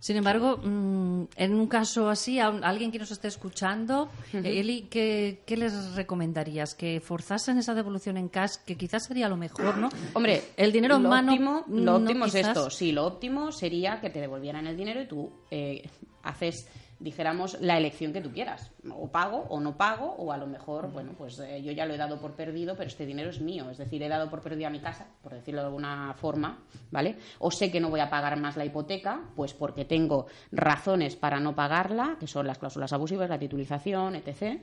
Sin 0.04 0.18
embargo, 0.18 0.58
mm, 0.58 1.28
en 1.34 1.54
un 1.54 1.66
caso 1.66 2.10
así, 2.10 2.38
a 2.38 2.48
alguien 2.48 2.92
que 2.92 2.98
nos 2.98 3.10
esté 3.10 3.28
escuchando, 3.28 4.10
eh, 4.34 4.60
Eli, 4.60 4.82
¿qué, 4.82 5.40
qué 5.46 5.56
les 5.56 5.94
recomendarías? 5.94 6.74
¿Que 6.74 7.00
forzasen 7.00 7.56
esa 7.56 7.72
devolución 7.72 8.18
en 8.18 8.28
cash, 8.28 8.56
que 8.66 8.76
quizás 8.76 9.04
sería 9.06 9.30
lo 9.30 9.38
mejor, 9.38 9.78
¿no? 9.78 9.88
Hombre, 10.12 10.42
el 10.58 10.72
dinero 10.72 10.96
en 10.96 11.04
mano. 11.04 11.32
óptimo, 11.32 11.64
lo 11.68 11.80
no, 11.80 11.96
óptimo 11.96 12.26
es 12.26 12.34
esto. 12.34 12.68
Sí, 12.68 12.92
lo 12.92 13.06
óptimo 13.06 13.50
sería 13.50 13.98
que 13.98 14.10
te 14.10 14.20
devolvieran 14.20 14.66
el 14.66 14.76
dinero 14.76 15.00
y 15.00 15.08
tú 15.08 15.32
eh, 15.50 15.88
haces, 16.22 16.68
dijéramos, 17.04 17.60
la 17.60 17.78
elección 17.78 18.12
que 18.12 18.20
tú 18.20 18.32
quieras. 18.32 18.70
O 18.90 19.08
pago 19.08 19.46
o 19.48 19.60
no 19.60 19.76
pago, 19.76 20.16
o 20.18 20.32
a 20.32 20.36
lo 20.36 20.46
mejor, 20.46 20.90
bueno, 20.90 21.12
pues 21.16 21.38
eh, 21.38 21.62
yo 21.62 21.70
ya 21.70 21.86
lo 21.86 21.94
he 21.94 21.96
dado 21.96 22.18
por 22.18 22.32
perdido, 22.32 22.74
pero 22.76 22.88
este 22.88 23.06
dinero 23.06 23.30
es 23.30 23.40
mío. 23.40 23.70
Es 23.70 23.78
decir, 23.78 24.02
he 24.02 24.08
dado 24.08 24.28
por 24.28 24.40
perdido 24.40 24.66
a 24.66 24.70
mi 24.70 24.80
casa, 24.80 25.06
por 25.22 25.32
decirlo 25.32 25.60
de 25.60 25.66
alguna 25.66 26.14
forma, 26.18 26.58
¿vale? 26.90 27.16
O 27.38 27.52
sé 27.52 27.70
que 27.70 27.80
no 27.80 27.90
voy 27.90 28.00
a 28.00 28.10
pagar 28.10 28.36
más 28.38 28.56
la 28.56 28.64
hipoteca, 28.64 29.20
pues 29.36 29.54
porque 29.54 29.84
tengo 29.84 30.26
razones 30.50 31.14
para 31.14 31.38
no 31.38 31.54
pagarla, 31.54 32.16
que 32.18 32.26
son 32.26 32.46
las 32.46 32.58
cláusulas 32.58 32.92
abusivas, 32.92 33.28
la 33.28 33.38
titulización, 33.38 34.16
etc 34.16 34.60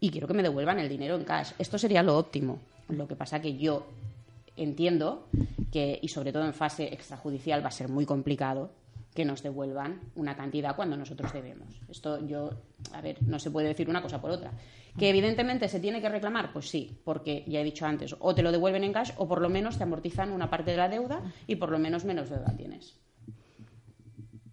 y 0.00 0.10
quiero 0.10 0.26
que 0.26 0.34
me 0.34 0.42
devuelvan 0.42 0.78
el 0.78 0.88
dinero 0.88 1.16
en 1.16 1.24
cash. 1.24 1.52
Esto 1.58 1.78
sería 1.78 2.02
lo 2.02 2.16
óptimo. 2.16 2.58
Lo 2.88 3.08
que 3.08 3.16
pasa 3.16 3.40
que 3.40 3.56
yo 3.56 3.86
entiendo 4.56 5.26
que, 5.72 5.98
y 6.00 6.08
sobre 6.08 6.32
todo 6.32 6.44
en 6.44 6.54
fase 6.54 6.92
extrajudicial, 6.92 7.62
va 7.62 7.68
a 7.68 7.72
ser 7.72 7.88
muy 7.88 8.06
complicado 8.06 8.70
que 9.18 9.24
nos 9.24 9.42
devuelvan 9.42 9.98
una 10.14 10.36
cantidad 10.36 10.76
cuando 10.76 10.96
nosotros 10.96 11.32
debemos. 11.32 11.80
Esto 11.88 12.24
yo, 12.24 12.50
a 12.92 13.00
ver, 13.00 13.20
no 13.24 13.40
se 13.40 13.50
puede 13.50 13.66
decir 13.66 13.90
una 13.90 14.00
cosa 14.00 14.20
por 14.20 14.30
otra. 14.30 14.52
Que 14.96 15.10
evidentemente 15.10 15.68
se 15.68 15.80
tiene 15.80 16.00
que 16.00 16.08
reclamar, 16.08 16.52
pues 16.52 16.70
sí, 16.70 17.00
porque 17.02 17.42
ya 17.48 17.58
he 17.58 17.64
dicho 17.64 17.84
antes, 17.84 18.14
o 18.20 18.32
te 18.36 18.44
lo 18.44 18.52
devuelven 18.52 18.84
en 18.84 18.92
cash 18.92 19.10
o 19.16 19.26
por 19.26 19.40
lo 19.40 19.48
menos 19.48 19.76
te 19.76 19.82
amortizan 19.82 20.30
una 20.30 20.50
parte 20.50 20.70
de 20.70 20.76
la 20.76 20.88
deuda 20.88 21.20
y 21.48 21.56
por 21.56 21.70
lo 21.70 21.80
menos 21.80 22.04
menos 22.04 22.30
deuda 22.30 22.56
tienes. 22.56 22.96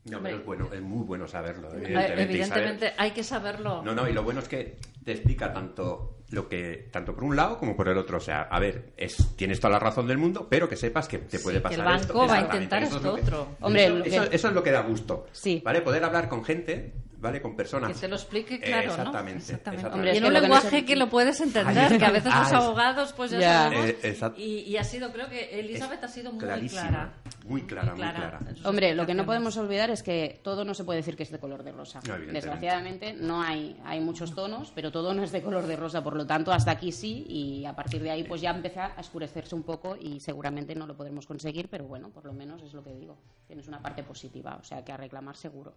No, 0.05 0.21
pero 0.21 0.37
es 0.37 0.45
bueno, 0.45 0.69
es 0.71 0.81
muy 0.81 1.03
bueno 1.03 1.27
saberlo, 1.27 1.67
Eh, 1.69 1.77
evidentemente. 1.83 2.15
saber- 2.15 2.29
Evidentemente, 2.63 2.93
hay 2.97 3.11
que 3.11 3.23
saberlo. 3.23 3.81
No, 3.83 3.95
no, 3.95 4.07
y 4.07 4.13
lo 4.13 4.23
bueno 4.23 4.39
es 4.39 4.47
que 4.47 4.77
te 5.03 5.11
explica 5.13 5.51
tanto 5.51 6.11
lo 6.29 6.47
que 6.49 6.89
tanto 6.91 7.13
por 7.15 7.23
un 7.23 7.35
lado 7.35 7.57
como 7.57 7.75
por 7.75 7.87
el 7.89 7.97
otro. 7.97 8.17
O 8.17 8.21
sea, 8.21 8.43
a 8.43 8.59
ver, 8.59 8.93
es, 8.97 9.35
tienes 9.35 9.59
toda 9.59 9.71
la 9.73 9.79
razón 9.79 10.07
del 10.07 10.17
mundo, 10.19 10.47
pero 10.49 10.69
que 10.69 10.75
sepas 10.75 11.07
que 11.07 11.17
te 11.19 11.39
puede 11.39 11.55
que 11.55 11.57
el 11.57 11.63
pasar 11.63 11.85
banco 11.85 12.01
esto. 12.01 12.27
va 12.27 12.37
a 12.37 12.41
intentar 12.41 12.83
es 12.83 12.89
esto 12.93 13.15
que- 13.15 13.21
otro. 13.21 13.47
Hombre, 13.61 13.85
eso, 13.85 13.95
lo 13.95 14.03
que- 14.03 14.09
eso- 14.09 14.23
eso 14.31 14.47
es 14.49 14.53
lo 14.53 14.63
que 14.63 14.71
da 14.71 14.81
gusto. 14.81 15.25
Sí. 15.31 15.61
¿Vale? 15.65 15.81
Poder 15.81 16.03
hablar 16.03 16.29
con 16.29 16.43
gente, 16.45 16.93
¿vale? 17.25 17.41
Con 17.41 17.55
personas. 17.55 17.91
Que 17.93 17.99
te 17.99 18.07
lo 18.07 18.15
explique 18.15 18.55
Eh, 18.55 18.59
claro, 18.61 18.89
exactamente, 18.91 19.33
¿no? 19.33 19.39
exactamente. 19.39 19.87
Hombre, 19.87 20.13
y 20.13 20.17
en 20.17 20.25
un 20.25 20.33
lenguaje 20.33 20.69
se- 20.69 20.85
que 20.85 20.95
lo 20.95 21.09
puedes 21.09 21.41
entender, 21.41 21.97
que 21.97 22.05
a 22.05 22.11
veces 22.11 22.31
ah, 22.33 22.39
los 22.39 22.47
es- 22.47 22.53
abogados, 22.53 23.13
pues 23.13 23.31
ya, 23.31 23.63
sabemos. 23.63 23.85
Eh, 24.03 24.19
y, 24.37 24.43
y 24.71 24.77
ha 24.77 24.83
sido, 24.83 25.11
creo 25.11 25.27
que 25.27 25.59
Elizabeth 25.59 26.03
ha 26.03 26.07
sido 26.07 26.31
muy 26.31 26.39
clarísima, 26.39 26.81
clara. 26.87 27.13
muy 27.45 27.61
clara, 27.63 27.91
muy 27.95 28.01
clara. 28.01 28.39
Hombre, 28.63 28.95
lo 28.95 29.05
que 29.05 29.13
no 29.13 29.25
podemos 29.25 29.57
olvidar 29.57 29.89
es 29.89 30.01
que 30.03 30.39
todo 30.43 30.63
no 30.63 30.73
se 30.73 30.83
puede 30.83 30.99
decir 30.99 31.15
que 31.17 31.23
es 31.23 31.31
de 31.31 31.39
color 31.39 31.63
de 31.63 31.71
rosa. 31.71 31.99
No. 32.07 32.17
Desgraciadamente 32.17 33.13
no 33.13 33.41
hay, 33.41 33.79
hay 33.85 33.99
muchos 33.99 34.33
tonos, 34.35 34.71
pero 34.73 34.91
todo 34.91 35.13
no 35.13 35.23
es 35.23 35.31
de 35.31 35.41
color 35.41 35.65
de 35.67 35.75
rosa. 35.75 36.03
Por 36.03 36.15
lo 36.15 36.25
tanto, 36.25 36.51
hasta 36.53 36.71
aquí 36.71 36.91
sí 36.91 37.25
y 37.27 37.65
a 37.65 37.75
partir 37.75 38.01
de 38.01 38.11
ahí 38.11 38.23
pues 38.23 38.41
ya 38.41 38.51
empieza 38.51 38.85
a 38.95 38.99
oscurecerse 39.01 39.55
un 39.55 39.63
poco 39.63 39.95
y 39.99 40.19
seguramente 40.19 40.75
no 40.75 40.85
lo 40.87 40.95
podremos 40.95 41.25
conseguir, 41.25 41.67
pero 41.69 41.85
bueno, 41.85 42.09
por 42.09 42.25
lo 42.25 42.33
menos 42.33 42.61
es 42.61 42.73
lo 42.73 42.83
que 42.83 42.93
digo. 42.93 43.17
Tienes 43.47 43.67
una 43.67 43.81
parte 43.81 44.03
positiva, 44.03 44.57
o 44.59 44.63
sea 44.63 44.83
que 44.83 44.91
a 44.91 44.97
reclamar 44.97 45.35
seguro. 45.35 45.75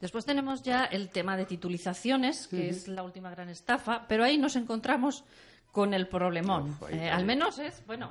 Después 0.00 0.24
tenemos 0.24 0.62
ya 0.62 0.84
el 0.84 1.08
tema 1.10 1.36
de 1.36 1.44
titulizaciones, 1.44 2.46
que 2.46 2.68
es 2.68 2.86
la 2.88 3.02
última 3.02 3.30
gran 3.30 3.48
estafa, 3.48 4.06
pero 4.06 4.22
ahí 4.24 4.38
nos 4.38 4.54
encontramos 4.56 5.24
con 5.72 5.92
el 5.92 6.06
problemón. 6.06 6.70
Uf, 6.80 6.90
Eh, 6.90 7.10
al 7.10 7.24
menos 7.24 7.58
es, 7.58 7.84
bueno, 7.86 8.10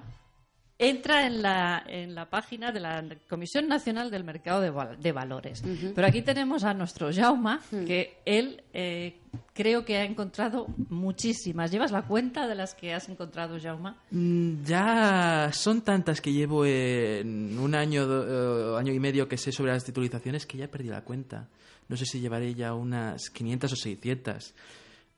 entra 0.80 1.26
en 1.26 1.42
la, 1.42 1.84
en 1.88 2.14
la 2.14 2.30
página 2.30 2.72
de 2.72 2.80
la 2.80 3.04
Comisión 3.28 3.68
Nacional 3.68 4.12
del 4.12 4.24
Mercado 4.24 4.62
de, 4.62 4.70
Val- 4.70 5.02
de 5.02 5.12
Valores. 5.12 5.64
Pero 5.96 6.06
aquí 6.08 6.22
tenemos 6.22 6.64
a 6.64 6.74
nuestro 6.74 7.12
Jauma, 7.12 7.62
que 7.72 8.20
él 8.26 8.62
eh, 8.74 9.18
creo 9.54 9.84
que 9.84 9.98
ha 9.98 10.04
encontrado 10.04 10.68
muchísimas. 10.90 11.72
¿Llevas 11.72 11.92
la 11.92 12.04
cuenta 12.04 12.48
de 12.48 12.54
las 12.56 12.76
que 12.76 12.94
has 12.94 13.10
encontrado, 13.10 13.58
Jauma? 13.60 13.98
Mm, 14.12 14.64
Ya 14.66 15.50
son 15.52 15.82
tantas 15.82 16.22
que 16.22 16.32
llevo 16.32 16.66
en 16.66 17.58
un 17.58 17.74
año, 17.74 18.06
do- 18.06 18.76
eh, 18.76 18.80
año 18.80 18.94
y 18.94 19.00
medio 19.00 19.28
que 19.28 19.38
sé 19.38 19.52
sobre 19.52 19.72
las 19.72 19.84
titulizaciones 19.84 20.46
que 20.46 20.58
ya 20.60 20.66
he 20.66 20.68
perdido 20.68 20.94
la 20.94 21.02
cuenta. 21.04 21.48
No 21.90 21.96
sé 21.98 22.06
si 22.06 22.20
llevaré 22.20 22.54
ya 22.54 22.74
unas 22.74 23.30
500 23.30 23.72
o 23.72 23.76
600. 23.76 24.54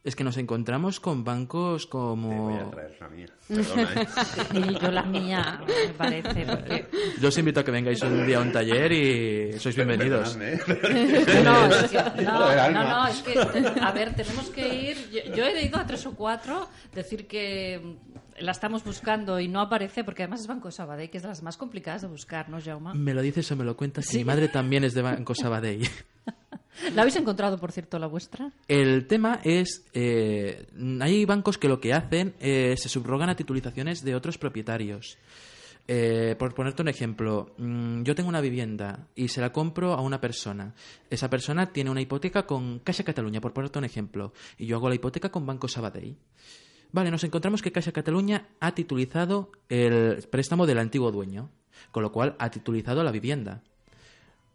Es 0.02 0.16
que 0.16 0.24
nos 0.24 0.38
encontramos 0.38 1.02
con 1.02 1.26
bancos 1.26 1.90
Te 1.90 1.98
voy 1.98 2.08
a 2.56 2.62
como... 2.62 2.72
traer 2.72 2.98
la 3.02 3.10
mía. 3.10 3.28
Perdona, 3.50 4.02
¿eh? 4.02 4.08
Y 4.54 4.80
yo 4.80 4.92
la 4.92 5.04
mía, 5.04 5.62
me 5.68 5.94
parece. 5.94 6.46
porque- 6.46 6.88
Yo 7.20 7.28
os 7.28 7.38
invito 7.38 7.60
a 7.60 7.66
que 7.66 7.72
vengáis 7.72 8.02
un 8.04 8.26
día 8.26 8.38
a 8.38 8.42
un 8.42 8.52
taller 8.54 8.92
y 8.94 9.60
sois 9.60 9.76
bienvenidos. 9.76 10.38
¿eh? 10.40 10.58
No, 11.44 11.66
es 11.68 11.92
que- 11.92 12.24
no, 12.24 12.72
no, 12.72 12.84
no, 12.90 13.08
es 13.08 13.22
que, 13.22 13.38
a 13.82 13.92
ver, 13.92 14.16
tenemos 14.16 14.50
que 14.52 14.68
ir. 14.92 15.10
Yo, 15.12 15.36
yo 15.36 15.46
he 15.46 15.66
ido 15.66 15.78
a 15.78 15.86
tres 15.86 16.06
o 16.06 16.16
cuatro, 16.16 16.70
decir 16.96 17.28
que 17.28 17.82
la 18.42 18.52
estamos 18.52 18.84
buscando 18.84 19.40
y 19.40 19.48
no 19.48 19.62
aparece, 19.62 20.04
porque 20.04 20.24
además 20.24 20.42
es 20.42 20.48
Banco 20.48 20.72
Sabadell, 20.72 21.10
que 21.10 21.18
es 21.18 21.24
de 21.24 21.30
las 21.30 21.44
más 21.44 21.58
complicadas 21.58 22.02
de 22.02 22.08
buscar, 22.08 22.50
¿no, 22.50 22.62
Jaume? 22.62 22.94
Me 22.94 23.14
lo 23.14 23.22
dices 23.22 23.52
o 23.52 23.56
me 23.56 23.64
lo 23.64 23.76
cuentas. 23.76 24.08
que 24.08 24.18
Mi 24.18 24.24
madre 24.24 24.48
también 24.48 24.84
es 24.84 24.94
de 24.94 25.02
Banco 25.02 25.36
Sabadell. 25.36 25.88
¿La 26.96 27.02
habéis 27.02 27.18
encontrado, 27.18 27.58
por 27.58 27.72
cierto, 27.72 28.00
la 28.00 28.08
vuestra? 28.08 28.52
El 28.68 29.08
tema 29.08 29.42
es, 29.44 29.86
eh, 29.94 30.68
hay 31.02 31.26
bancos 31.26 31.58
que 31.58 31.68
lo 31.68 31.82
que 31.82 31.94
hacen 31.94 32.36
es 32.40 32.82
se 32.82 32.90
subrogan 32.90 33.30
a 33.30 33.36
titulizaciones 33.36 34.04
de 34.04 34.16
otros 34.16 34.38
propietarios. 34.38 35.18
Eh, 35.92 36.36
por 36.38 36.54
ponerte 36.54 36.84
un 36.84 36.88
ejemplo, 36.88 37.56
mm, 37.58 38.04
yo 38.04 38.14
tengo 38.14 38.30
una 38.30 38.42
vivienda 38.42 39.08
y 39.16 39.28
se 39.28 39.42
la 39.42 39.52
compro 39.52 39.94
a 39.94 40.02
una 40.02 40.22
persona. 40.22 40.76
Esa 41.10 41.32
persona 41.32 41.74
tiene 41.74 41.90
una 41.90 42.00
hipoteca 42.00 42.46
con 42.46 42.78
Caixa 42.80 43.04
Cataluña, 43.04 43.42
por 43.42 43.54
ponerte 43.54 43.80
un 43.80 43.86
ejemplo, 43.86 44.32
y 44.60 44.68
yo 44.68 44.78
hago 44.78 44.88
la 44.88 44.94
hipoteca 44.94 45.30
con 45.30 45.48
Banco 45.48 45.68
Sabadell. 45.68 46.16
Vale, 46.92 47.12
nos 47.12 47.24
encontramos 47.24 47.62
que 47.62 47.72
Caixa 47.72 47.92
Cataluña 47.92 48.48
ha 48.60 48.74
titulizado 48.74 49.52
el 49.70 50.24
préstamo 50.30 50.66
del 50.66 50.80
antiguo 50.80 51.12
dueño, 51.12 51.50
con 51.92 52.02
lo 52.04 52.12
cual 52.12 52.36
ha 52.40 52.50
titulizado 52.50 53.04
la 53.04 53.12
vivienda. 53.12 53.62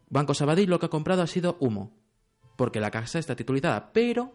Banco 0.09 0.33
Sabadell 0.33 0.69
lo 0.69 0.79
que 0.79 0.87
ha 0.87 0.89
comprado 0.89 1.21
ha 1.21 1.27
sido 1.27 1.57
humo, 1.59 1.91
porque 2.57 2.79
la 2.79 2.91
casa 2.91 3.19
está 3.19 3.35
titulizada, 3.35 3.91
pero 3.93 4.33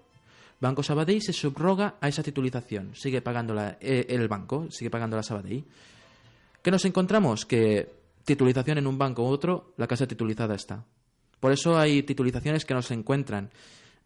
Banco 0.60 0.82
Sabadell 0.82 1.22
se 1.22 1.32
subroga 1.32 1.96
a 2.00 2.08
esa 2.08 2.22
titulización, 2.22 2.94
sigue 2.94 3.22
pagándola 3.22 3.78
eh, 3.80 4.06
el 4.08 4.28
banco, 4.28 4.70
sigue 4.70 4.90
pagándola 4.90 5.22
Sabadell. 5.22 5.64
¿Qué 6.62 6.70
nos 6.70 6.84
encontramos? 6.84 7.46
Que 7.46 7.88
titulización 8.24 8.78
en 8.78 8.86
un 8.86 8.98
banco 8.98 9.22
u 9.22 9.26
otro, 9.26 9.72
la 9.76 9.86
casa 9.86 10.06
titulizada 10.06 10.54
está. 10.54 10.84
Por 11.38 11.52
eso 11.52 11.78
hay 11.78 12.02
titulizaciones 12.02 12.64
que 12.64 12.74
no 12.74 12.82
se 12.82 12.94
encuentran. 12.94 13.50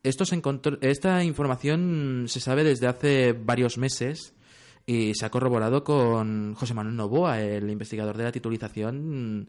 Esto 0.04 0.26
se 0.26 0.36
encontró- 0.36 0.78
esta 0.82 1.24
información 1.24 2.26
se 2.28 2.38
sabe 2.38 2.62
desde 2.62 2.86
hace 2.86 3.32
varios 3.32 3.78
meses 3.78 4.34
y 4.86 5.14
se 5.14 5.24
ha 5.24 5.30
corroborado 5.30 5.82
con 5.82 6.54
José 6.54 6.74
Manuel 6.74 6.94
Novoa, 6.96 7.40
el 7.40 7.70
investigador 7.70 8.16
de 8.18 8.24
la 8.24 8.32
titulización, 8.32 9.48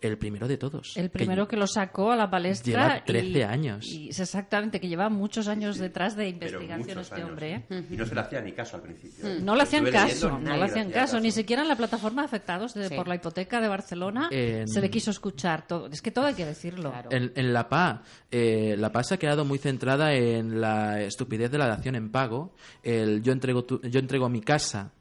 el 0.00 0.18
primero 0.18 0.46
de 0.46 0.58
todos. 0.58 0.96
El 0.96 1.10
primero 1.10 1.48
que, 1.48 1.56
lo 1.56 1.66
sacó 1.66 2.12
a 2.12 2.16
la 2.16 2.30
palestra. 2.30 2.70
lleva 2.70 2.98
y- 2.98 3.02
13 3.06 3.44
años. 3.44 3.86
Y, 3.86 4.08
es 4.10 4.20
exactamente, 4.20 4.78
que 4.80 4.88
lleva 4.88 5.08
muchos 5.08 5.48
años 5.48 5.78
detrás 5.78 6.16
de 6.16 6.28
investigación 6.28 6.98
este 7.00 7.14
años. 7.14 7.28
hombre. 7.30 7.64
¿eh? 7.70 7.84
Y 7.90 7.96
no 7.96 8.04
se 8.04 8.14
le 8.14 8.20
hacía 8.20 8.40
ni 8.42 8.52
caso 8.52 8.76
al 8.76 8.82
principio. 8.82 9.26
No 9.40 9.54
le 9.56 9.62
hacían 9.62 9.84
caso, 9.86 10.28
leyendo, 10.28 10.50
no 10.50 10.56
le 10.56 10.64
hacían 10.64 10.86
hacía 10.88 11.00
caso, 11.00 11.20
ni 11.20 11.30
siquiera 11.30 11.62
en 11.62 11.68
la 11.68 11.76
plataforma 11.76 12.22
de 12.22 12.26
afectados 12.26 12.74
de- 12.74 12.88
Sí. 12.88 12.94
por 12.94 13.08
la 13.08 13.14
hipoteca 13.14 13.60
de 13.60 13.68
Barcelona 13.68 14.28
En- 14.30 14.68
se 14.68 14.80
le 14.80 14.90
quiso 14.90 15.10
escuchar 15.10 15.66
todo. 15.66 15.86
Es 15.86 16.02
que 16.02 16.10
todo 16.10 16.26
hay 16.26 16.34
que 16.34 16.44
decirlo. 16.44 16.90
Claro. 16.90 17.08
En, 17.12 17.32
en 17.34 17.52
la 17.52 17.68
PA, 17.68 18.02
eh, 18.30 18.74
la 18.78 18.92
PA 18.92 19.02
se 19.02 19.14
ha 19.14 19.18
quedado 19.18 19.44
muy 19.44 19.58
centrada 19.58 20.12
en 20.14 20.60
la 20.60 21.00
estupidez 21.02 21.50
de 21.50 21.58
la 21.58 21.66
dación 21.68 21.94
en 21.94 22.10
pago. 22.10 22.54
El 22.82 23.22
yo 23.22 23.32
entrego, 23.32 23.64
tu- 23.64 23.80
yo 23.82 23.98
entrego 23.98 24.28
mi 24.28 24.40
casa 24.42 24.92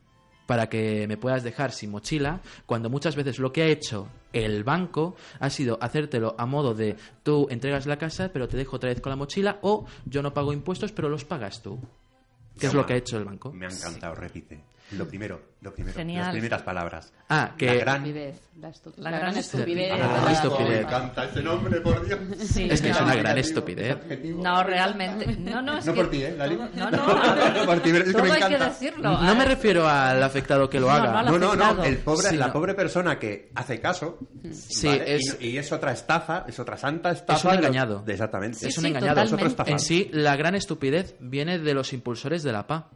para 0.46 0.70
que 0.70 1.08
me 1.08 1.18
puedas 1.18 1.44
dejar 1.44 1.72
sin 1.72 1.90
mochila, 1.90 2.40
cuando 2.68 2.88
muchas 2.90 3.16
veces 3.16 3.40
lo 3.40 3.52
que 3.52 3.64
ha 3.64 3.68
hecho 3.68 4.08
el 4.36 4.63
banco 4.63 5.15
ha 5.39 5.50
sido 5.50 5.78
hacértelo 5.82 6.36
a 6.38 6.45
modo 6.45 6.74
de 6.74 6.98
tú 7.24 7.48
entregas 7.50 7.86
la 7.86 7.98
casa, 7.98 8.30
pero 8.34 8.48
te 8.48 8.58
dejo 8.58 8.76
otra 8.76 8.89
vez 8.89 9.00
con 9.00 9.10
la 9.10 9.15
mochila, 9.15 9.60
o 9.62 9.86
yo 10.06 10.21
no 10.21 10.34
pago 10.34 10.52
impuestos, 10.52 10.91
pero 10.91 11.10
los 11.10 11.24
pagas 11.24 11.62
tú. 11.62 11.80
¿Qué 12.60 12.67
es 12.67 12.74
lo 12.74 12.86
que 12.86 12.93
ha 12.93 12.98
hecho 12.98 13.17
el 13.17 13.26
banco? 13.26 13.52
Me 13.52 13.65
ha 13.65 13.69
encantado, 13.69 14.15
repite. 14.15 14.63
Lo 14.91 15.08
primero, 15.08 15.41
lo 15.62 15.74
primero. 15.74 15.98
Genial. 15.98 16.26
Las 16.26 16.32
primeras 16.32 16.62
palabras. 16.62 17.12
Ah, 17.28 17.54
que 17.58 17.65
La 17.65 17.74
gran... 17.74 17.95
Estupidez, 18.06 18.41
la, 18.60 18.69
estu- 18.69 18.93
La 18.98 19.04
la 19.04 19.10
gran 19.17 19.21
gran 19.32 19.38
estupidez. 19.38 19.91
Ah, 19.91 19.98
la- 19.98 20.26
Me 20.28 20.32
estupidez. 20.34 20.82
encanta 20.82 21.26
ese 21.26 21.41
nombre, 21.41 21.82
por 21.82 22.06
Dios. 22.06 22.19
Sí, 22.48 22.67
Es 22.69 22.82
que 22.84 22.89
es 22.91 23.02
una 23.02 23.15
gran 23.15 23.38
estupidez. 23.39 23.98
No, 24.36 24.63
realmente. 24.63 25.26
No, 25.38 25.62
no, 25.63 25.80
es 25.80 25.86
No 25.88 25.93
que 25.93 26.02
por 26.02 26.10
ti, 26.12 26.21
¿eh, 26.24 26.36
Lali? 26.38 26.56
No, 26.56 26.69
no, 26.91 26.91
No 26.91 27.65
por 27.65 27.80
ti, 27.80 27.91
pero 27.91 28.06
es 28.06 28.15
que 28.15 28.21
me 28.21 28.32
hay 28.32 28.39
que 28.39 28.45
encanta. 28.45 28.65
decirlo. 28.69 29.21
No 29.21 29.36
me 29.36 29.45
refiero 29.45 29.88
al 29.89 30.21
afectado 30.21 30.69
que 30.69 30.80
lo 30.80 30.91
haga. 30.91 31.24
no, 31.24 31.38
No, 31.39 31.56
no. 31.56 31.84
El 31.84 31.98
pobre, 31.98 32.30
Sí, 32.30 32.38
la 32.38 32.48
no. 32.48 32.54
pobre 32.54 32.76
persona 32.76 33.17
que 33.17 33.50
hace 33.56 33.80
caso. 33.82 34.19
Sí, 34.54 34.86
¿vale? 34.88 35.15
es- 35.15 35.36
y, 35.39 35.48
y 35.48 35.58
es 35.58 35.71
otra 35.71 35.93
estafa, 35.93 36.45
es 36.48 36.60
otra 36.60 36.78
santa 36.78 37.10
estafa. 37.10 37.39
Es 37.39 37.45
un 37.45 37.54
engañado. 37.54 38.04
de- 38.04 38.13
exactamente. 38.13 38.60
Sí, 38.60 38.67
es 38.67 38.78
un 38.78 38.86
engañado. 38.86 39.19
Es 39.24 39.34
otro. 39.34 39.52
En 39.65 39.80
sí, 39.80 40.10
la 40.13 40.36
gran 40.36 40.54
estupidez 40.54 41.15
viene 41.19 41.58
de 41.58 41.74
los 41.74 41.91
impulsores 41.91 42.43
de 42.43 42.52
la 42.52 42.67
PA. 42.67 42.89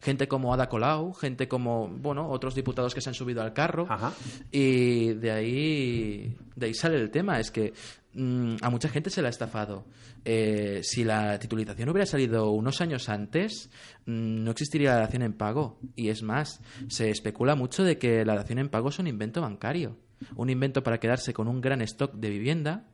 Gente 0.00 0.28
como 0.28 0.52
Ada 0.52 0.68
Colau, 0.68 1.12
gente 1.14 1.48
como, 1.48 1.88
bueno, 1.88 2.28
otros 2.28 2.54
diputados 2.54 2.94
que 2.94 3.00
se 3.00 3.08
han 3.08 3.14
subido 3.14 3.42
al 3.42 3.52
carro. 3.52 3.86
Ajá. 3.88 4.12
Y 4.52 5.14
de 5.14 5.30
ahí, 5.30 6.36
de 6.54 6.66
ahí 6.66 6.74
sale 6.74 6.96
el 6.96 7.10
tema. 7.10 7.40
Es 7.40 7.50
que 7.50 7.72
mm, 8.14 8.56
a 8.60 8.70
mucha 8.70 8.88
gente 8.88 9.10
se 9.10 9.22
la 9.22 9.28
ha 9.28 9.30
estafado. 9.30 9.86
Eh, 10.24 10.80
si 10.82 11.04
la 11.04 11.38
titulización 11.38 11.88
hubiera 11.88 12.06
salido 12.06 12.50
unos 12.50 12.80
años 12.80 13.08
antes, 13.08 13.70
mm, 14.06 14.44
no 14.44 14.50
existiría 14.50 14.94
la 14.94 15.00
dación 15.00 15.22
en 15.22 15.32
pago. 15.32 15.78
Y 15.96 16.08
es 16.08 16.22
más, 16.22 16.60
se 16.88 17.10
especula 17.10 17.54
mucho 17.54 17.82
de 17.82 17.98
que 17.98 18.24
la 18.24 18.34
dación 18.34 18.58
en 18.58 18.68
pago 18.68 18.90
es 18.90 18.98
un 18.98 19.06
invento 19.06 19.40
bancario. 19.40 19.96
Un 20.34 20.50
invento 20.50 20.82
para 20.82 20.98
quedarse 20.98 21.32
con 21.32 21.48
un 21.48 21.60
gran 21.60 21.82
stock 21.82 22.14
de 22.14 22.30
vivienda 22.30 22.84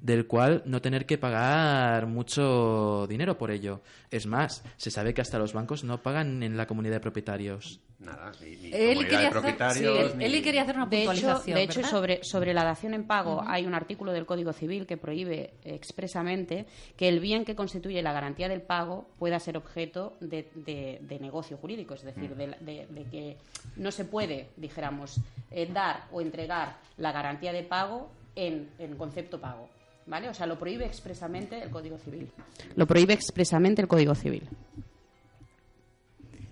del 0.00 0.26
cual 0.26 0.62
no 0.66 0.80
tener 0.82 1.06
que 1.06 1.18
pagar 1.18 2.06
mucho 2.06 3.06
dinero 3.08 3.38
por 3.38 3.50
ello. 3.50 3.80
Es 4.10 4.26
más, 4.26 4.62
se 4.76 4.90
sabe 4.90 5.14
que 5.14 5.20
hasta 5.22 5.38
los 5.38 5.52
bancos 5.52 5.84
no 5.84 6.02
pagan 6.02 6.42
en 6.42 6.56
la 6.56 6.66
comunidad 6.66 6.94
de 6.96 7.00
propietarios. 7.00 7.80
Nada, 8.00 8.32
ni, 8.42 8.56
ni 8.56 8.70
Él 8.72 8.98
quería, 8.98 9.08
de 9.08 9.14
hacer, 9.14 9.22
sí, 9.24 9.30
propietarios. 9.30 10.14
ni- 10.16 10.24
él 10.24 10.42
quería 10.42 10.62
hacer 10.62 10.76
una 10.76 10.86
De 10.86 11.04
hecho, 11.04 11.38
de 11.46 11.62
hecho 11.62 11.76
¿verdad? 11.80 11.90
sobre, 11.90 12.24
sobre 12.24 12.52
la 12.52 12.64
dación 12.64 12.92
en 12.92 13.06
pago 13.06 13.42
hay 13.46 13.64
un 13.66 13.72
artículo 13.74 14.12
del 14.12 14.26
Código 14.26 14.52
Civil 14.52 14.84
que 14.86 14.96
prohíbe 14.98 15.54
expresamente 15.64 16.66
que 16.96 17.08
el 17.08 17.20
bien 17.20 17.44
que 17.44 17.54
constituye 17.54 18.02
la 18.02 18.12
garantía 18.12 18.48
del 18.48 18.60
pago 18.62 19.06
pueda 19.18 19.38
ser 19.40 19.56
objeto 19.56 20.16
de, 20.20 20.50
de- 20.54 20.98
de 21.02 21.18
negocio 21.20 21.56
jurídico, 21.56 21.94
es 21.94 22.02
decir, 22.02 22.34
de, 22.34 22.48
de- 22.60 22.86
de 22.90 23.04
que 23.04 23.36
no 23.76 23.90
se 23.90 24.04
puede, 24.04 24.48
dijéramos, 24.56 25.18
eh, 25.50 25.66
dar 25.72 26.08
o 26.12 26.20
entregar 26.20 26.76
la 26.98 27.12
garantía 27.12 27.52
de 27.52 27.62
pago 27.62 28.10
en, 28.36 28.70
en 28.78 28.96
concepto 28.96 29.40
pago. 29.40 29.68
¿Vale? 30.06 30.28
O 30.28 30.34
sea, 30.34 30.46
lo 30.46 30.58
prohíbe 30.58 30.84
expresamente 30.84 31.62
el 31.62 31.70
Código 31.70 31.96
Civil. 31.96 32.30
Lo 32.76 32.86
prohíbe 32.86 33.14
expresamente 33.14 33.80
el 33.80 33.88
Código 33.88 34.14
Civil. 34.14 34.46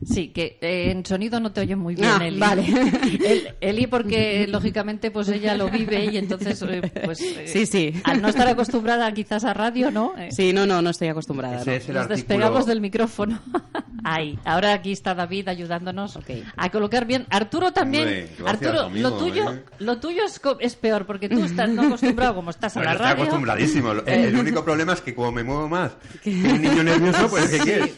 Sí, 0.05 0.29
que 0.29 0.59
eh, 0.61 0.91
en 0.91 1.05
sonido 1.07 1.39
no 1.41 1.53
te 1.53 1.61
oye 1.61 1.77
muy 1.77 1.95
bien, 1.95 2.09
Ah, 2.11 2.27
Eli. 2.27 2.39
vale. 2.39 2.65
El- 3.25 3.55
Eli, 3.61 3.87
porque 3.87 4.47
lógicamente 4.49 5.11
pues 5.11 5.29
ella 5.29 5.55
lo 5.57 5.69
vive 5.71 6.07
y 6.07 6.17
entonces 6.17 6.61
eh, 6.63 6.83
pues 7.05 7.21
eh, 7.21 7.45
Sí, 7.47 7.67
sí. 7.67 7.93
al 8.05 8.21
no 8.21 8.29
estar 8.29 8.49
acostumbrada 8.49 9.13
quizás 9.13 9.45
a 9.45 9.55
radio, 9.55 9.91
¿no? 9.91 10.15
Eh, 10.19 10.31
Sí, 10.33 10.53
no, 10.53 10.67
no, 10.67 10.83
no 10.83 10.91
estoy 10.91 11.09
acostumbrada. 11.09 11.61
Ese 11.61 11.71
no. 11.71 11.77
es 11.77 11.89
el 11.89 11.95
Nos 11.95 12.03
artículo. 12.03 12.17
despegamos 12.17 12.67
del 12.67 12.81
micrófono. 12.81 13.41
Ahí, 14.05 14.37
ahora 14.45 14.73
aquí 14.73 14.91
está 14.91 15.15
David 15.15 15.47
ayudándonos 15.47 16.17
Ok. 16.17 16.31
a 16.57 16.71
colocar 16.71 17.07
bien. 17.07 17.25
Arturo 17.31 17.73
también. 17.73 18.03
Hombre, 18.03 18.29
gracias, 18.37 18.49
Arturo, 18.49 18.81
amigo, 18.87 19.09
lo 19.11 19.17
tuyo, 19.17 19.53
¿eh? 19.53 19.63
lo 19.79 19.99
tuyo 20.01 20.25
es, 20.25 20.41
es 20.59 20.75
peor 20.75 21.07
porque 21.07 21.29
tú 21.29 21.45
estás 21.45 21.69
no 21.69 21.83
acostumbrado 21.83 22.35
como 22.35 22.51
estás 22.51 22.77
a 22.77 22.81
Bueno, 22.81 22.89
la 22.91 22.95
estoy 22.97 23.07
radio. 23.11 23.23
acostumbradísimo. 23.23 23.93
El, 24.07 24.25
el 24.25 24.37
único 24.37 24.65
problema 24.65 24.95
es 24.95 25.01
que 25.03 25.15
como 25.15 25.31
me 25.31 25.45
muevo 25.45 25.69
más 25.69 25.93
que 26.21 26.31
un 26.31 26.61
niño 26.63 26.83
nervioso, 26.83 27.29
pues 27.31 27.49
¿qué 27.49 27.59
quieres? 27.61 27.93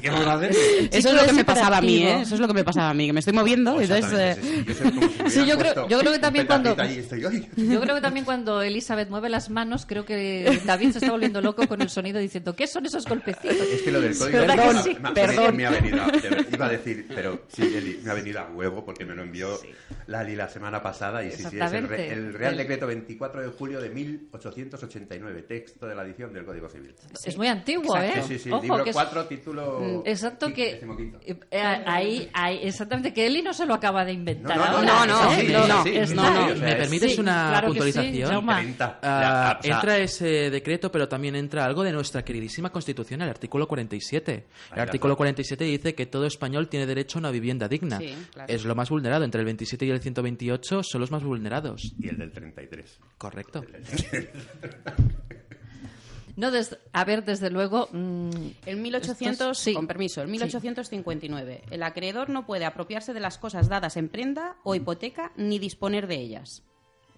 ¿Qué 0.00 0.08
vamos 0.10 0.26
a 0.26 0.32
hacer? 0.34 0.50
Eso 0.92 1.08
es 1.10 1.14
lo 1.14 1.24
que 1.26 1.32
me 1.34 1.44
pasaba 1.54 1.76
a 1.78 1.80
mí. 1.80 2.02
¿eh? 2.02 2.20
Eso 2.22 2.34
es 2.34 2.40
lo 2.40 2.48
que 2.48 2.54
me 2.54 2.64
pasaba 2.64 2.90
a 2.90 2.94
mí, 2.94 3.06
que 3.06 3.12
me 3.12 3.20
estoy 3.20 3.32
moviendo. 3.34 3.80
entonces, 3.80 4.38
eh, 4.38 4.40
sí, 4.40 4.74
sí, 4.74 4.84
yo 5.20 5.30
si 5.30 5.40
Sí, 5.40 5.50
creo- 5.58 5.88
yo 5.88 5.98
creo 5.98 6.12
que 6.12 6.18
también 6.18 6.46
cuando-. 6.46 6.76
Yo 7.56 7.80
creo 7.80 7.94
que 7.94 8.00
también 8.00 8.24
cuando 8.24 8.62
Elizabeth 8.62 9.08
mueve 9.10 9.28
las 9.28 9.50
manos, 9.50 9.86
creo 9.86 10.04
que 10.04 10.60
David 10.64 10.92
se 10.92 10.98
está 10.98 11.10
volviendo 11.10 11.40
loco 11.40 11.66
con 11.66 11.80
el 11.82 11.90
sonido 11.90 12.18
diciendo, 12.18 12.54
¿qué 12.54 12.66
son 12.66 12.86
esos 12.86 13.06
golpecitos? 13.06 13.56
Es 13.56 13.82
que 13.82 13.90
lo 13.92 14.00
del 14.00 14.16
código 14.16 14.38
¿Verdad 14.38 14.54
que 14.54 14.60
Perdón, 14.62 14.82
sí? 14.84 14.96
me, 15.00 15.10
Perdón. 15.12 15.56
me 15.56 15.66
ha 15.66 15.70
venido 15.70 15.98
iba 16.52 16.66
a 16.66 16.68
decir, 16.70 17.06
pero 17.14 17.42
sí, 17.48 17.62
Eli, 17.62 18.00
me 18.02 18.10
ha 18.10 18.14
venido 18.14 18.40
a 18.40 18.48
huevo 18.50 18.84
porque 18.84 19.04
me 19.04 19.14
lo 19.14 19.22
envió 19.22 19.58
Lali 20.06 20.34
la 20.36 20.48
semana 20.48 20.82
pasada 20.82 21.24
y 21.24 21.30
sí, 21.30 21.44
sí, 21.50 21.58
es 21.60 21.72
el, 21.72 21.88
re- 21.88 22.12
el 22.12 22.34
Real 22.34 22.56
Decreto 22.56 22.86
24 22.86 23.42
de 23.42 23.48
julio 23.48 23.80
de 23.80 23.90
1889, 23.90 25.42
texto 25.42 25.86
de 25.86 25.94
la 25.94 26.02
edición 26.04 26.32
del 26.32 26.44
Código 26.44 26.68
Civil. 26.68 26.94
Es 27.24 27.36
muy 27.36 27.48
antiguo, 27.48 27.96
¿eh? 27.96 28.12
Sí, 28.26 28.34
sí, 28.34 28.38
sí, 28.38 28.50
Ojo, 28.50 28.62
libro 28.62 28.84
que 28.84 28.90
es- 28.90 28.96
4, 28.96 29.24
título... 29.26 30.02
Exacto 30.04 30.52
que 30.52 30.80
ahí, 31.52 32.28
ahí, 32.32 32.60
exactamente, 32.62 33.12
que 33.12 33.26
Eli 33.26 33.42
no 33.42 33.52
se 33.52 33.66
lo 33.66 33.74
acaba 33.74 34.04
de 34.04 34.12
inventar. 34.12 34.56
No, 34.56 34.82
no, 34.82 34.82
no, 34.82 35.06
no, 35.06 35.32
¿eh? 35.32 35.40
sí, 35.40 35.52
no, 35.52 35.62
sí, 35.62 35.68
no, 35.68 35.82
sí, 35.84 35.96
está. 35.96 36.14
no, 36.14 36.48
no, 36.48 36.54
¿Me 36.56 36.76
permites 36.76 37.14
Sí, 37.14 37.20
una 37.20 37.48
claro 37.50 37.72
que 37.72 37.80
sí, 37.82 37.92
puntualización? 37.92 38.30
Jaume. 38.30 38.54
30. 38.54 38.98
Ah, 39.02 39.60
entra 39.62 39.98
ese 39.98 40.50
decreto, 40.50 40.90
pero 40.92 41.08
también 41.08 41.36
entra 41.36 41.64
algo 41.64 41.82
de 41.82 41.92
nuestra 41.92 42.24
queridísima 42.24 42.70
Constitución, 42.70 43.22
el 43.22 43.28
artículo 43.30 43.66
47. 43.66 44.46
El 44.74 44.80
artículo 44.80 45.14
está. 45.14 45.18
47 45.18 45.64
dice 45.64 45.94
que 45.94 46.06
todo 46.06 46.26
español 46.26 46.68
tiene 46.68 46.86
derecho 46.86 47.18
a 47.18 47.20
una 47.20 47.30
vivienda 47.30 47.68
digna. 47.68 47.98
Sí, 47.98 48.14
claro. 48.32 48.52
Es 48.52 48.64
lo 48.64 48.74
más 48.74 48.90
vulnerado. 48.90 49.24
Entre 49.24 49.40
el 49.40 49.44
27 49.46 49.86
y 49.86 49.90
el 49.90 50.00
128 50.00 50.82
son 50.82 51.00
los 51.00 51.10
más 51.10 51.22
vulnerados. 51.22 51.94
Y 51.98 52.08
el 52.08 52.18
del 52.18 52.32
33. 52.32 52.98
Correcto. 53.18 53.64
No, 56.36 56.50
des- 56.50 56.78
a 56.92 57.04
ver, 57.04 57.24
desde 57.24 57.50
luego. 57.50 57.88
mm, 57.92 58.30
En 58.66 58.82
1800, 58.82 59.40
Estos- 59.40 59.58
sí. 59.58 59.74
con 59.74 59.86
permiso, 59.86 60.22
en 60.22 60.30
1859, 60.30 61.62
el 61.70 61.82
acreedor 61.82 62.30
no 62.30 62.46
puede 62.46 62.64
apropiarse 62.64 63.12
de 63.12 63.20
las 63.20 63.38
cosas 63.38 63.68
dadas 63.68 63.96
en 63.96 64.08
prenda 64.08 64.56
o 64.64 64.74
hipoteca 64.74 65.32
ni 65.36 65.58
disponer 65.58 66.06
de 66.06 66.16
ellas. 66.16 66.62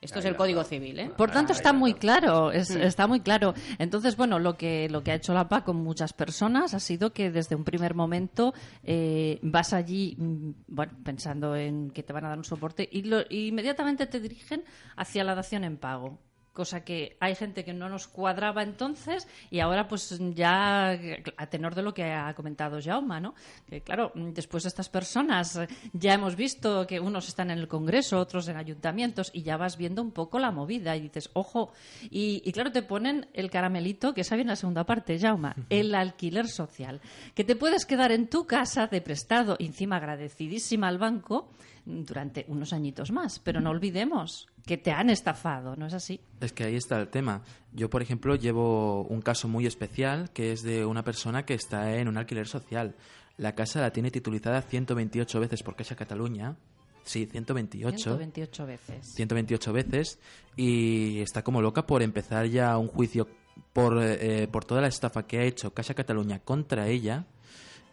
Esto 0.00 0.18
es 0.18 0.24
el 0.24 0.34
Código. 0.34 0.64
Civil, 0.64 0.98
¿eh? 0.98 1.10
Por 1.16 1.30
tanto, 1.30 1.52
está 1.52 1.72
muy 1.72 1.94
claro, 1.94 2.50
es- 2.50 2.74
Mm. 2.74 2.80
está 2.82 3.06
muy 3.06 3.20
claro. 3.20 3.54
Entonces, 3.78 4.16
bueno, 4.16 4.40
lo 4.40 4.56
que, 4.56 4.88
lo 4.88 5.04
que 5.04 5.12
ha 5.12 5.14
hecho 5.14 5.32
la 5.32 5.48
PA 5.48 5.62
con 5.62 5.76
muchas 5.76 6.12
personas 6.12 6.74
ha 6.74 6.80
sido 6.80 7.12
que 7.12 7.30
desde 7.30 7.54
un 7.54 7.62
primer 7.62 7.94
momento 7.94 8.52
eh, 8.82 9.38
vas 9.42 9.72
allí, 9.72 10.16
mm, 10.18 10.50
bueno, 10.66 10.92
pensando 11.04 11.54
en 11.54 11.92
que 11.92 12.02
te 12.02 12.12
van 12.12 12.24
a 12.24 12.30
dar 12.30 12.38
un 12.38 12.42
soporte 12.44 12.88
y, 12.90 13.02
lo- 13.04 13.22
y 13.30 13.46
inmediatamente 13.46 14.06
te 14.08 14.18
dirigen 14.18 14.64
hacia 14.96 15.22
la 15.22 15.36
dación 15.36 15.62
en 15.62 15.76
pago. 15.76 16.18
Cosa 16.52 16.84
que 16.84 17.16
hay 17.18 17.34
gente 17.34 17.64
que 17.64 17.72
no 17.72 17.88
nos 17.88 18.08
cuadraba 18.08 18.62
entonces 18.62 19.26
y 19.50 19.60
ahora 19.60 19.88
pues 19.88 20.18
ya 20.34 20.90
a 21.36 21.46
tenor 21.46 21.74
de 21.74 21.82
lo 21.82 21.94
que 21.94 22.04
ha 22.04 22.34
comentado 22.34 22.78
Jaume, 22.82 23.20
¿no? 23.20 23.34
Que 23.68 23.80
claro, 23.80 24.12
después 24.14 24.64
de 24.64 24.68
estas 24.68 24.88
personas 24.88 25.56
eh, 25.56 25.68
ya 25.92 26.14
hemos 26.14 26.36
visto 26.36 26.86
que 26.86 27.00
unos 27.00 27.28
están 27.28 27.50
en 27.50 27.58
el 27.58 27.68
Congreso, 27.68 28.18
otros 28.18 28.48
en 28.48 28.56
ayuntamientos 28.56 29.30
y 29.32 29.42
ya 29.42 29.56
vas 29.56 29.76
viendo 29.76 30.02
un 30.02 30.10
poco 30.10 30.38
la 30.38 30.50
movida 30.50 30.94
y 30.96 31.00
dices, 31.00 31.30
ojo, 31.32 31.72
y, 32.10 32.42
y 32.44 32.52
claro, 32.52 32.70
te 32.70 32.82
ponen 32.82 33.28
el 33.32 33.50
caramelito, 33.50 34.12
que 34.12 34.20
esa 34.20 34.34
viene 34.34 34.48
en 34.48 34.52
la 34.52 34.56
segunda 34.56 34.84
parte, 34.84 35.18
Jaume, 35.18 35.54
el 35.70 35.94
alquiler 35.94 36.48
social, 36.48 37.00
que 37.34 37.44
te 37.44 37.56
puedes 37.56 37.86
quedar 37.86 38.12
en 38.12 38.28
tu 38.28 38.46
casa 38.46 38.86
de 38.86 39.00
prestado, 39.00 39.56
encima 39.58 39.96
agradecidísima 39.96 40.88
al 40.88 40.98
banco, 40.98 41.48
durante 41.84 42.44
unos 42.48 42.72
añitos 42.72 43.10
más, 43.10 43.38
pero 43.38 43.60
no 43.60 43.70
olvidemos 43.70 44.46
que 44.66 44.76
te 44.76 44.92
han 44.92 45.10
estafado, 45.10 45.76
¿no 45.76 45.86
es 45.86 45.94
así? 45.94 46.20
Es 46.40 46.52
que 46.52 46.64
ahí 46.64 46.76
está 46.76 47.00
el 47.00 47.08
tema. 47.08 47.42
Yo, 47.72 47.90
por 47.90 48.02
ejemplo, 48.02 48.36
llevo 48.36 49.02
un 49.04 49.20
caso 49.20 49.48
muy 49.48 49.66
especial 49.66 50.30
que 50.30 50.52
es 50.52 50.62
de 50.62 50.84
una 50.84 51.02
persona 51.02 51.44
que 51.44 51.54
está 51.54 51.96
en 51.96 52.08
un 52.08 52.16
alquiler 52.16 52.46
social. 52.46 52.94
La 53.36 53.54
casa 53.54 53.80
la 53.80 53.92
tiene 53.92 54.10
titulizada 54.10 54.62
128 54.62 55.40
veces 55.40 55.62
por 55.62 55.74
Caixa 55.74 55.96
Cataluña. 55.96 56.56
Sí, 57.04 57.26
128. 57.26 57.98
128 57.98 58.66
veces. 58.66 59.12
128 59.16 59.72
veces 59.72 60.20
y 60.56 61.20
está 61.20 61.42
como 61.42 61.60
loca 61.60 61.84
por 61.84 62.02
empezar 62.02 62.46
ya 62.46 62.78
un 62.78 62.86
juicio 62.86 63.26
por, 63.72 64.00
eh, 64.00 64.46
por 64.48 64.64
toda 64.64 64.80
la 64.80 64.86
estafa 64.86 65.26
que 65.26 65.38
ha 65.38 65.42
hecho 65.42 65.74
Caixa 65.74 65.94
Cataluña 65.94 66.38
contra 66.40 66.86
ella 66.86 67.26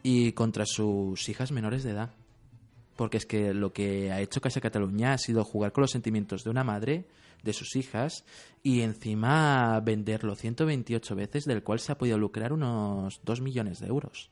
y 0.03 0.33
contra 0.33 0.65
sus 0.65 1.27
hijas 1.27 1.51
menores 1.51 1.83
de 1.83 1.91
edad. 1.91 2.11
Porque 2.99 3.15
es 3.15 3.25
que 3.25 3.53
lo 3.53 3.71
que 3.71 4.11
ha 4.11 4.19
hecho 4.19 4.41
Caixa 4.41 4.59
Cataluña 4.59 5.13
ha 5.13 5.17
sido 5.17 5.45
jugar 5.45 5.71
con 5.71 5.83
los 5.83 5.91
sentimientos 5.91 6.43
de 6.43 6.49
una 6.49 6.65
madre, 6.65 7.07
de 7.43 7.53
sus 7.53 7.77
hijas, 7.77 8.25
y 8.61 8.81
encima 8.81 9.79
venderlo 9.79 10.35
128 10.35 11.15
veces, 11.15 11.45
del 11.45 11.63
cual 11.63 11.79
se 11.79 11.93
ha 11.93 11.97
podido 11.97 12.17
lucrar 12.17 12.51
unos 12.51 13.21
2 13.23 13.39
millones 13.39 13.79
de 13.79 13.87
euros. 13.87 14.31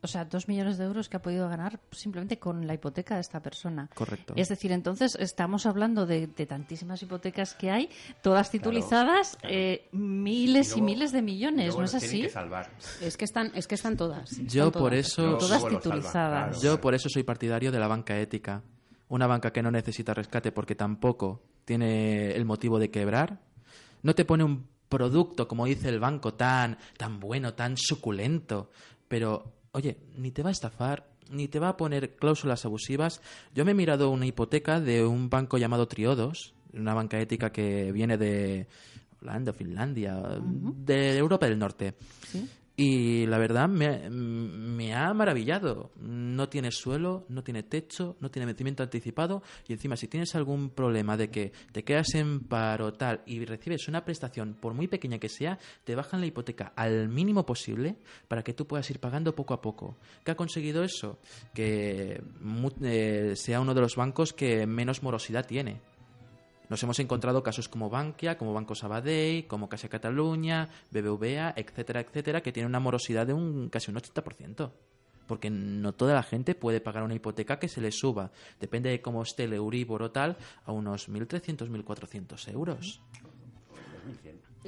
O 0.00 0.06
sea, 0.06 0.24
dos 0.24 0.46
millones 0.46 0.78
de 0.78 0.84
euros 0.84 1.08
que 1.08 1.16
ha 1.16 1.22
podido 1.22 1.48
ganar 1.48 1.80
simplemente 1.90 2.38
con 2.38 2.66
la 2.68 2.74
hipoteca 2.74 3.16
de 3.16 3.20
esta 3.20 3.40
persona. 3.40 3.90
Correcto. 3.94 4.34
Es 4.36 4.48
decir, 4.48 4.70
entonces 4.70 5.16
estamos 5.18 5.66
hablando 5.66 6.06
de, 6.06 6.28
de 6.28 6.46
tantísimas 6.46 7.02
hipotecas 7.02 7.54
que 7.54 7.70
hay, 7.72 7.90
todas 8.22 8.50
titulizadas, 8.50 9.36
claro. 9.40 9.54
eh, 9.56 9.88
miles 9.90 10.68
y, 10.68 10.70
luego- 10.74 10.84
miles 10.86 11.10
de 11.12 11.22
millones, 11.22 11.76
¿no 11.76 11.82
es 11.84 11.94
así? 11.96 12.22
que 12.22 12.28
salvar. 12.28 12.70
Es 13.02 13.16
que 13.16 13.24
están, 13.24 13.50
es 13.56 13.66
que 13.66 13.74
están 13.74 13.96
todas. 13.96 14.30
Yo 14.46 14.70
por 14.70 14.94
eso... 14.94 15.22
Luego- 15.22 15.38
Todas 15.38 15.66
titulizadas. 15.68 16.48
claro, 16.58 16.60
Yo 16.62 16.80
por 16.80 16.94
eso 16.94 17.08
soy 17.08 17.24
partidario 17.24 17.72
de 17.72 17.80
la 17.80 17.88
banca 17.88 18.16
ética. 18.18 18.62
Una 19.08 19.26
banca 19.26 19.52
que 19.52 19.62
no 19.62 19.70
necesita 19.72 20.14
rescate 20.14 20.52
porque 20.52 20.76
tampoco 20.76 21.42
tiene 21.64 22.32
el 22.36 22.44
motivo 22.44 22.78
de 22.78 22.90
quebrar. 22.90 23.40
No 24.02 24.14
te 24.14 24.24
pone 24.24 24.44
un 24.44 24.68
producto, 24.88 25.48
como 25.48 25.66
dice 25.66 25.88
el 25.88 25.98
banco, 25.98 26.34
tan, 26.34 26.78
tan 26.96 27.18
bueno, 27.18 27.54
tan 27.54 27.76
suculento. 27.76 28.70
Pero, 29.08 29.54
oye, 29.72 29.98
ni 30.16 30.30
te 30.30 30.42
va 30.42 30.50
a 30.50 30.52
estafar, 30.52 31.08
ni 31.30 31.48
te 31.48 31.58
va 31.58 31.70
a 31.70 31.76
poner 31.76 32.16
cláusulas 32.16 32.64
abusivas. 32.64 33.20
Yo 33.54 33.64
me 33.64 33.72
he 33.72 33.74
mirado 33.74 34.10
una 34.10 34.26
hipoteca 34.26 34.80
de 34.80 35.04
un 35.04 35.30
banco 35.30 35.58
llamado 35.58 35.88
Triodos, 35.88 36.54
una 36.72 36.94
banca 36.94 37.20
ética 37.20 37.52
que 37.52 37.92
viene 37.92 38.18
de 38.18 38.66
Holanda, 39.22 39.52
Finlandia, 39.52 40.40
de 40.42 41.16
Europa 41.18 41.46
del 41.46 41.58
Norte. 41.58 41.94
Y 42.80 43.26
la 43.26 43.38
verdad 43.38 43.68
me, 43.68 44.94
ha 44.94 45.12
maravillado. 45.12 45.90
No 46.00 46.48
tiene 46.48 46.70
suelo, 46.70 47.26
no 47.28 47.42
tiene 47.42 47.64
techo, 47.64 48.14
no 48.20 48.30
tiene 48.30 48.46
vencimiento 48.46 48.84
anticipado 48.84 49.42
y 49.66 49.72
encima 49.72 49.96
si 49.96 50.06
tienes 50.06 50.36
algún 50.36 50.70
problema 50.70 51.16
de 51.16 51.28
que 51.28 51.50
te 51.72 51.82
quedas 51.82 52.14
en 52.14 52.38
paro 52.38 52.92
tal 52.92 53.22
y 53.26 53.44
recibes 53.44 53.88
una 53.88 54.04
prestación, 54.04 54.54
por 54.54 54.74
muy 54.74 54.86
pequeña 54.86 55.18
que 55.18 55.28
sea, 55.28 55.58
te 55.82 55.96
bajan 55.96 56.20
la 56.20 56.26
hipoteca 56.26 56.72
al 56.76 57.08
mínimo 57.08 57.44
posible 57.44 57.96
para 58.28 58.44
que 58.44 58.54
tú 58.54 58.68
puedas 58.68 58.88
ir 58.90 59.00
pagando 59.00 59.34
poco 59.34 59.54
a 59.54 59.60
poco. 59.60 59.96
¿Qué 60.22 60.30
ha 60.30 60.36
conseguido 60.36 60.84
eso? 60.84 61.18
Que 61.52 62.22
eh, 62.84 63.32
sea 63.34 63.60
uno 63.60 63.74
de 63.74 63.80
los 63.80 63.96
bancos 63.96 64.32
que 64.32 64.68
menos 64.68 65.02
morosidad 65.02 65.44
tiene. 65.44 65.80
Nos 66.68 66.82
hemos 66.82 66.98
encontrado 66.98 67.42
casos 67.42 67.68
como 67.68 67.88
Bankia, 67.88 68.36
como 68.36 68.52
Banco 68.52 68.74
Sabadell, 68.74 69.46
como 69.46 69.68
Caixa 69.68 69.88
Cataluña, 69.88 70.68
BBVA, 70.90 71.54
etcétera, 71.56 72.00
etcétera, 72.00 72.42
que 72.42 72.52
tienen 72.52 72.68
una 72.68 72.80
morosidad 72.80 73.26
de 73.26 73.32
un 73.32 73.68
casi 73.70 73.90
un 73.90 73.96
80%. 73.96 74.70
Porque 75.26 75.50
no 75.50 75.92
toda 75.92 76.14
la 76.14 76.22
gente 76.22 76.54
puede 76.54 76.80
pagar 76.80 77.02
una 77.02 77.14
hipoteca 77.14 77.58
que 77.58 77.68
se 77.68 77.80
le 77.80 77.92
suba, 77.92 78.30
depende 78.60 78.90
de 78.90 79.02
cómo 79.02 79.22
esté 79.22 79.44
el 79.44 79.52
Euribor 79.52 80.02
o 80.02 80.10
tal, 80.10 80.36
a 80.64 80.72
unos 80.72 81.08
1.300, 81.08 81.68
1.400 81.68 82.52
euros. 82.52 83.02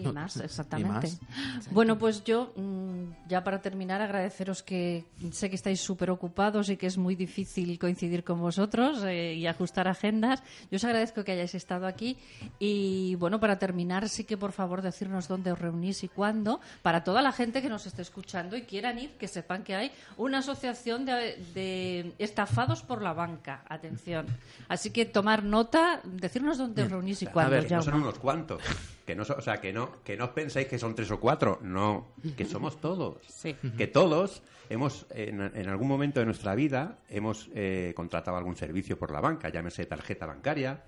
Y 0.08 0.12
más, 0.12 0.36
exactamente. 0.36 0.90
más. 0.90 1.70
Bueno, 1.70 1.98
pues 1.98 2.24
yo, 2.24 2.52
mm, 2.56 3.28
ya 3.28 3.44
para 3.44 3.60
terminar, 3.60 4.00
agradeceros 4.02 4.62
que 4.62 5.04
sé 5.32 5.48
que 5.48 5.56
estáis 5.56 5.80
súper 5.80 6.10
ocupados 6.10 6.68
y 6.68 6.76
que 6.76 6.86
es 6.86 6.98
muy 6.98 7.14
difícil 7.14 7.78
coincidir 7.78 8.24
con 8.24 8.40
vosotros 8.40 9.02
eh, 9.04 9.34
y 9.34 9.46
ajustar 9.46 9.88
agendas. 9.88 10.42
Yo 10.70 10.76
os 10.76 10.84
agradezco 10.84 11.24
que 11.24 11.32
hayáis 11.32 11.54
estado 11.54 11.86
aquí. 11.86 12.18
Y 12.58 13.14
bueno, 13.16 13.40
para 13.40 13.58
terminar, 13.58 14.08
sí 14.08 14.24
que 14.24 14.36
por 14.36 14.52
favor 14.52 14.82
decirnos 14.82 15.28
dónde 15.28 15.52
os 15.52 15.58
reunís 15.58 16.04
y 16.04 16.08
cuándo, 16.08 16.60
para 16.82 17.04
toda 17.04 17.22
la 17.22 17.32
gente 17.32 17.62
que 17.62 17.68
nos 17.68 17.86
esté 17.86 18.02
escuchando 18.02 18.56
y 18.56 18.62
quieran 18.62 18.98
ir, 18.98 19.10
que 19.12 19.28
sepan 19.28 19.62
que 19.62 19.74
hay 19.74 19.92
una 20.16 20.38
asociación 20.38 21.04
de, 21.04 21.44
de 21.54 22.14
estafados 22.18 22.82
por 22.82 23.02
la 23.02 23.12
banca. 23.12 23.64
Atención. 23.68 24.26
Así 24.68 24.90
que 24.90 25.04
tomar 25.04 25.44
nota, 25.44 26.00
decirnos 26.04 26.58
dónde 26.58 26.82
os 26.82 26.90
reunís 26.90 27.22
y 27.22 27.26
cuándo. 27.26 27.56
a 27.56 27.60
ver, 27.60 27.70
no 27.70 27.82
son 27.82 27.94
unos 27.94 28.18
cuantos. 28.18 28.62
Que 29.06 29.14
no, 29.16 29.24
so- 29.24 29.36
o 29.36 29.40
sea, 29.40 29.60
que 29.60 29.72
no, 29.72 30.02
que 30.04 30.16
no 30.16 30.24
os 30.26 30.30
penséis 30.30 30.68
que 30.68 30.78
son 30.78 30.94
tres 30.94 31.10
o 31.10 31.18
cuatro. 31.18 31.58
No, 31.62 32.08
que 32.36 32.44
somos 32.44 32.80
todos. 32.80 33.18
Sí. 33.28 33.56
Que 33.76 33.86
todos 33.86 34.42
hemos, 34.68 35.06
en, 35.10 35.40
en 35.40 35.68
algún 35.68 35.88
momento 35.88 36.20
de 36.20 36.26
nuestra 36.26 36.54
vida, 36.54 36.98
hemos 37.08 37.48
eh, 37.54 37.92
contratado 37.96 38.36
algún 38.36 38.54
servicio 38.56 38.98
por 38.98 39.10
la 39.10 39.20
banca. 39.20 39.48
Llámese 39.48 39.86
tarjeta 39.86 40.26
bancaria, 40.26 40.84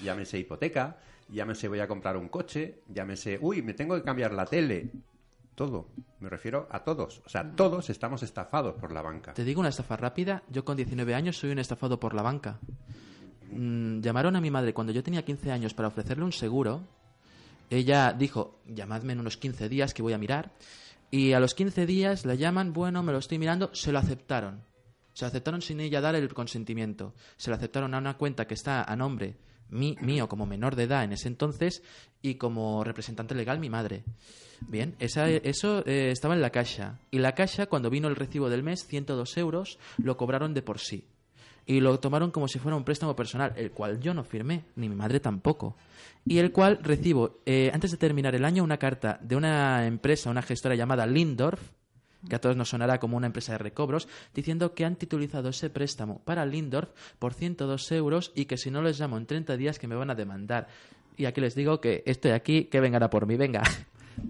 llámese 0.00 0.38
hipoteca, 0.38 0.96
llámese 1.28 1.68
voy 1.68 1.80
a 1.80 1.88
comprar 1.88 2.16
un 2.16 2.28
coche, 2.28 2.80
llámese, 2.88 3.38
uy, 3.42 3.60
me 3.62 3.74
tengo 3.74 3.94
que 3.96 4.02
cambiar 4.02 4.32
la 4.32 4.46
tele. 4.46 4.90
Todo. 5.54 5.88
Me 6.20 6.28
refiero 6.28 6.68
a 6.70 6.84
todos. 6.84 7.20
O 7.26 7.28
sea, 7.28 7.50
todos 7.50 7.90
estamos 7.90 8.22
estafados 8.22 8.76
por 8.76 8.92
la 8.92 9.02
banca. 9.02 9.34
Te 9.34 9.42
digo 9.44 9.58
una 9.60 9.70
estafa 9.70 9.96
rápida. 9.96 10.42
Yo 10.48 10.64
con 10.64 10.76
19 10.76 11.14
años 11.16 11.36
soy 11.36 11.50
un 11.50 11.58
estafado 11.58 11.98
por 11.98 12.14
la 12.14 12.22
banca. 12.22 12.60
Mm, 13.50 14.00
llamaron 14.00 14.36
a 14.36 14.40
mi 14.40 14.50
madre 14.50 14.72
cuando 14.72 14.92
yo 14.92 15.02
tenía 15.02 15.24
15 15.24 15.50
años 15.50 15.74
para 15.74 15.88
ofrecerle 15.88 16.24
un 16.24 16.32
seguro. 16.32 16.82
Ella 17.70 18.12
dijo, 18.12 18.60
llamadme 18.66 19.12
en 19.12 19.20
unos 19.20 19.36
15 19.36 19.68
días 19.68 19.94
que 19.94 20.02
voy 20.02 20.12
a 20.12 20.18
mirar. 20.18 20.52
Y 21.10 21.32
a 21.32 21.40
los 21.40 21.54
15 21.54 21.86
días 21.86 22.24
la 22.26 22.34
llaman, 22.34 22.72
bueno, 22.72 23.02
me 23.02 23.12
lo 23.12 23.18
estoy 23.18 23.38
mirando, 23.38 23.70
se 23.74 23.92
lo 23.92 23.98
aceptaron. 23.98 24.62
Se 25.14 25.24
lo 25.24 25.28
aceptaron 25.28 25.62
sin 25.62 25.80
ella 25.80 26.00
dar 26.00 26.14
el 26.14 26.32
consentimiento. 26.32 27.14
Se 27.36 27.50
lo 27.50 27.56
aceptaron 27.56 27.94
a 27.94 27.98
una 27.98 28.16
cuenta 28.16 28.46
que 28.46 28.54
está 28.54 28.84
a 28.84 28.94
nombre 28.96 29.36
mí- 29.70 29.96
mío 30.00 30.28
como 30.28 30.46
menor 30.46 30.76
de 30.76 30.84
edad 30.84 31.04
en 31.04 31.12
ese 31.12 31.28
entonces 31.28 31.82
y 32.22 32.36
como 32.36 32.84
representante 32.84 33.34
legal 33.34 33.58
mi 33.58 33.68
madre. 33.70 34.04
Bien, 34.60 34.94
eso 34.98 35.24
eh, 35.86 36.10
estaba 36.10 36.34
en 36.34 36.40
la 36.42 36.50
caja. 36.50 36.98
Y 37.10 37.18
la 37.18 37.34
caja, 37.34 37.66
cuando 37.66 37.90
vino 37.90 38.08
el 38.08 38.16
recibo 38.16 38.48
del 38.50 38.62
mes, 38.62 38.86
102 38.86 39.36
euros, 39.38 39.78
lo 39.98 40.16
cobraron 40.16 40.54
de 40.54 40.62
por 40.62 40.78
sí. 40.78 41.04
Y 41.66 41.80
lo 41.80 42.00
tomaron 42.00 42.30
como 42.30 42.48
si 42.48 42.58
fuera 42.58 42.76
un 42.76 42.84
préstamo 42.84 43.14
personal, 43.14 43.52
el 43.56 43.70
cual 43.72 44.00
yo 44.00 44.14
no 44.14 44.24
firmé, 44.24 44.64
ni 44.76 44.88
mi 44.88 44.94
madre 44.94 45.20
tampoco. 45.20 45.76
Y 46.24 46.38
el 46.38 46.52
cual 46.52 46.78
recibo, 46.82 47.40
eh, 47.46 47.70
antes 47.72 47.90
de 47.90 47.96
terminar 47.96 48.34
el 48.34 48.44
año, 48.44 48.62
una 48.62 48.78
carta 48.78 49.18
de 49.22 49.36
una 49.36 49.86
empresa, 49.86 50.30
una 50.30 50.42
gestora 50.42 50.74
llamada 50.74 51.06
Lindorf, 51.06 51.60
que 52.28 52.36
a 52.36 52.40
todos 52.40 52.56
nos 52.56 52.70
sonará 52.70 52.98
como 52.98 53.16
una 53.16 53.26
empresa 53.26 53.52
de 53.52 53.58
recobros, 53.58 54.08
diciendo 54.34 54.74
que 54.74 54.84
han 54.84 54.96
titulizado 54.96 55.50
ese 55.50 55.70
préstamo 55.70 56.20
para 56.24 56.44
Lindorf 56.44 56.90
por 57.18 57.34
102 57.34 57.92
euros 57.92 58.32
y 58.34 58.46
que 58.46 58.56
si 58.56 58.70
no 58.70 58.82
les 58.82 58.98
llamo 58.98 59.16
en 59.16 59.26
30 59.26 59.56
días 59.56 59.78
que 59.78 59.88
me 59.88 59.94
van 59.94 60.10
a 60.10 60.14
demandar. 60.14 60.68
Y 61.16 61.26
aquí 61.26 61.40
les 61.40 61.54
digo 61.54 61.80
que 61.80 62.02
estoy 62.06 62.32
aquí, 62.32 62.64
que 62.64 62.80
vengan 62.80 63.08
por 63.10 63.26
mí, 63.26 63.36
venga. 63.36 63.62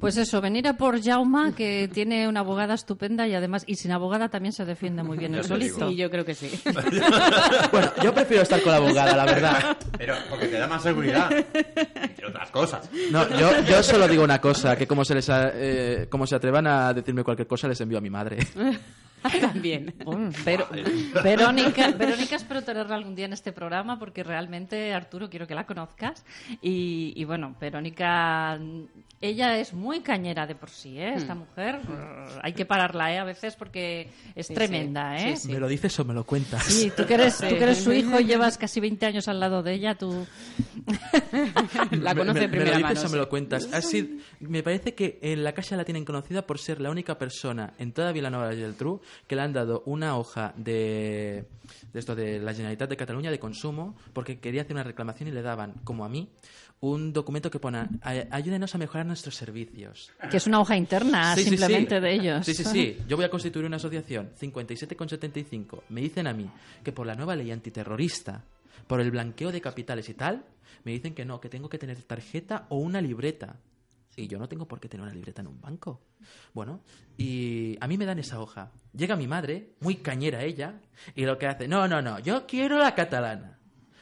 Pues 0.01 0.17
eso, 0.17 0.41
venir 0.41 0.69
a 0.69 0.77
por 0.77 1.03
Jauma, 1.03 1.53
que 1.57 1.89
tiene 1.93 2.29
una 2.29 2.41
abogada 2.41 2.75
estupenda 2.75 3.27
y 3.27 3.35
además, 3.35 3.65
y 3.67 3.75
sin 3.75 3.91
abogada 3.91 4.29
también 4.29 4.53
se 4.53 4.65
defiende 4.65 5.03
muy 5.03 5.19
bien 5.19 5.35
el 5.35 5.45
solito. 5.45 5.89
Sí, 5.89 5.97
yo 5.97 6.09
creo 6.11 6.25
que 6.25 6.35
sí. 6.35 6.49
Bueno, 7.73 7.91
yo 8.03 8.15
prefiero 8.15 8.43
estar 8.45 8.63
con 8.63 8.73
la 8.73 8.79
abogada, 8.79 9.17
la 9.17 9.25
verdad. 9.25 9.77
Pero 9.97 10.15
porque 10.31 10.47
te 10.47 10.59
da 10.59 10.67
más 10.69 10.83
seguridad. 10.83 11.31
Entre 11.33 12.27
otras 12.27 12.51
cosas. 12.51 12.89
No, 13.11 13.29
yo, 13.39 13.51
yo 13.69 13.83
solo 13.83 14.07
digo 14.09 14.23
una 14.23 14.41
cosa, 14.41 14.77
que 14.77 14.87
como 14.87 15.05
se 15.05 15.15
les 15.17 15.29
a- 15.31 15.51
eh, 15.55 16.07
como 16.09 16.27
se 16.27 16.37
atrevan 16.37 16.67
a 16.67 16.93
decirme 16.95 17.25
cualquier 17.25 17.49
cosa, 17.49 17.67
les 17.69 17.81
envío 17.81 17.99
a 17.99 18.01
mi 18.01 18.11
madre. 18.11 18.39
También. 19.41 19.95
Mm, 20.05 20.29
Pero, 20.45 20.67
Verónica, 21.25 21.91
Verónica, 21.99 22.37
espero 22.37 22.63
tenerla 22.63 22.95
algún 22.97 23.15
día 23.15 23.27
en 23.27 23.33
este 23.33 23.53
programa 23.53 23.99
porque 23.99 24.23
realmente, 24.23 24.93
Arturo, 24.95 25.29
quiero 25.31 25.47
que 25.47 25.55
la 25.55 25.67
conozcas. 25.67 26.25
Y, 26.63 27.13
y 27.17 27.25
bueno, 27.25 27.57
Verónica, 27.61 28.59
ella 29.21 29.59
es 29.59 29.73
muy 29.75 30.01
cañera 30.01 30.47
de 30.47 30.55
por 30.55 30.71
sí, 30.71 30.99
¿eh? 30.99 31.15
Esta 31.17 31.35
mujer, 31.35 31.81
eh, 31.89 32.39
hay 32.43 32.53
que 32.53 32.65
pararla, 32.65 33.13
¿eh? 33.13 33.19
A 33.19 33.25
veces 33.25 33.57
porque 33.57 34.11
es 34.35 34.47
Sí, 34.47 34.55
tremenda. 34.55 35.17
¿eh? 35.17 35.37
Sí, 35.37 35.49
sí. 35.49 35.53
¿Me 35.53 35.59
lo 35.61 35.69
dices 35.69 35.99
o 35.99 36.05
me 36.05 36.15
lo 36.15 36.25
cuentas? 36.25 36.65
Sí, 36.65 36.93
tú 36.97 37.05
que, 37.07 37.15
eres, 37.15 37.39
tú 37.39 37.49
que 37.49 37.63
eres 37.63 37.79
su 37.79 37.93
hijo 37.93 38.21
y 38.21 38.25
llevas 38.25 38.57
casi 38.59 38.81
20 38.81 39.07
años 39.07 39.29
al 39.29 39.41
lado 39.41 39.63
de 39.63 39.75
ella, 39.75 39.95
tú... 39.97 40.27
La 41.93 42.15
conoce 42.15 42.35
me, 42.35 42.41
de 42.41 42.49
primera 42.49 42.71
me 42.73 42.77
lo 42.77 42.83
mano. 42.83 42.89
dices 42.95 43.05
o 43.05 43.09
sí. 43.09 43.13
me 43.13 43.19
lo 43.19 43.29
cuentas. 43.29 43.65
Sido- 43.85 44.09
me 44.41 44.63
parece 44.63 44.95
que 44.95 45.19
en 45.23 45.45
la 45.45 45.53
Caixa 45.53 45.77
la 45.77 45.85
tienen 45.85 46.05
conocida 46.05 46.47
por 46.47 46.59
ser 46.59 46.81
la 46.81 46.91
única 46.91 47.19
persona 47.19 47.75
en 47.79 47.93
toda 47.93 48.13
Vilanova 48.13 48.53
y 48.55 48.59
Geltrú 48.59 49.01
que 49.27 49.37
le 49.37 49.43
han 49.43 49.53
dado 49.53 49.83
una 49.87 50.17
hoja 50.17 50.55
de, 50.57 51.45
de 51.93 51.99
esto 51.99 52.15
de 52.15 52.39
la 52.39 52.53
Generalitat 52.53 52.89
de 52.89 52.97
Cataluña 52.97 53.31
de 53.31 53.39
consumo 53.39 53.97
porque 54.13 54.39
quería 54.39 54.63
hacer 54.63 54.73
una 54.75 54.85
reclamación 54.85 55.29
y 55.29 55.33
le 55.33 55.43
daban, 55.43 55.75
como 55.85 56.05
a 56.05 56.09
mí, 56.09 56.29
un 56.81 57.13
documento 57.13 57.51
que 57.51 57.59
pone 57.59 57.89
"Ay- 58.03 58.29
ayúdenos 58.31 58.75
a 58.75 58.79
mejorar 58.79 59.05
nuestros 59.05 59.35
servicios. 59.35 60.13
Que 60.31 60.37
es 60.37 60.47
una 60.47 60.61
hoja 60.61 60.77
interna 60.77 61.35
Sí, 61.35 61.43
sí, 61.43 61.51
simplemente 61.51 61.97
sí. 61.97 62.01
de 62.01 62.13
ellos. 62.15 62.47
Sí, 62.47 62.55
sí, 62.55 62.65
sí. 62.65 62.99
Yo 63.09 63.17
voy 63.17 63.25
a 63.25 63.31
constituir 63.31 63.67
una 63.67 63.77
asociación 63.77 64.31
57,75. 64.41 65.83
Me 65.89 66.01
dicen 66.01 66.27
a 66.27 66.33
mí 66.33 66.49
que 66.85 66.93
por 66.93 67.07
la 67.07 67.15
nueva 67.15 67.35
ley 67.37 67.51
antiterrorista, 67.51 68.45
por 68.87 69.01
el 69.01 69.11
blanqueo 69.11 69.51
de 69.53 69.61
capitales 69.61 70.09
y 70.09 70.15
tal, 70.15 70.45
me 70.85 70.93
dicen 70.93 71.15
que 71.15 71.25
no, 71.25 71.41
que 71.41 71.49
tengo 71.49 71.69
que 71.69 71.79
tener 71.79 72.01
tarjeta 72.03 72.67
o 72.69 72.77
una 72.79 73.01
libreta. 73.01 73.57
Y 74.19 74.27
yo 74.27 74.39
no 74.39 74.49
tengo 74.49 74.67
por 74.67 74.81
qué 74.81 74.89
tener 74.89 75.05
una 75.05 75.15
libreta 75.15 75.43
en 75.43 75.47
un 75.47 75.61
banco. 75.61 76.03
Bueno, 76.53 76.83
y 77.17 77.77
a 77.81 77.87
mí 77.87 77.97
me 77.97 78.05
dan 78.05 78.19
esa 78.19 78.41
hoja. 78.41 78.73
Llega 78.93 79.15
mi 79.15 79.29
madre, 79.29 79.77
muy 79.81 79.97
cañera 79.97 80.43
ella, 80.43 80.81
y 81.15 81.25
lo 81.25 81.39
que 81.39 81.47
hace, 81.47 81.69
no, 81.69 81.87
no, 81.87 82.03
no, 82.03 82.19
yo 82.19 82.45
quiero 82.45 82.79
la 82.79 82.97
catalana. 82.97 83.61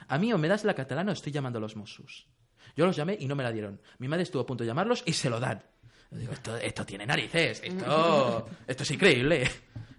A 0.08 0.18
mí 0.18 0.32
o 0.32 0.38
me 0.38 0.48
das 0.48 0.64
la 0.64 0.74
catalana 0.74 1.10
o 1.10 1.12
estoy 1.12 1.32
llamando 1.32 1.58
a 1.58 1.60
los 1.60 1.76
Mossos. 1.76 2.28
Yo 2.74 2.86
los 2.86 2.96
llamé 2.96 3.16
y 3.20 3.26
no 3.26 3.36
me 3.36 3.42
la 3.42 3.52
dieron. 3.52 3.80
Mi 3.98 4.08
madre 4.08 4.22
estuvo 4.22 4.42
a 4.42 4.46
punto 4.46 4.64
de 4.64 4.68
llamarlos 4.68 5.02
y 5.04 5.12
se 5.12 5.28
lo 5.28 5.38
dan. 5.38 5.62
Yo 6.10 6.18
digo, 6.18 6.32
esto, 6.32 6.56
esto 6.56 6.86
tiene 6.86 7.04
narices, 7.04 7.60
esto, 7.62 8.48
esto 8.66 8.82
es 8.84 8.90
increíble. 8.90 9.50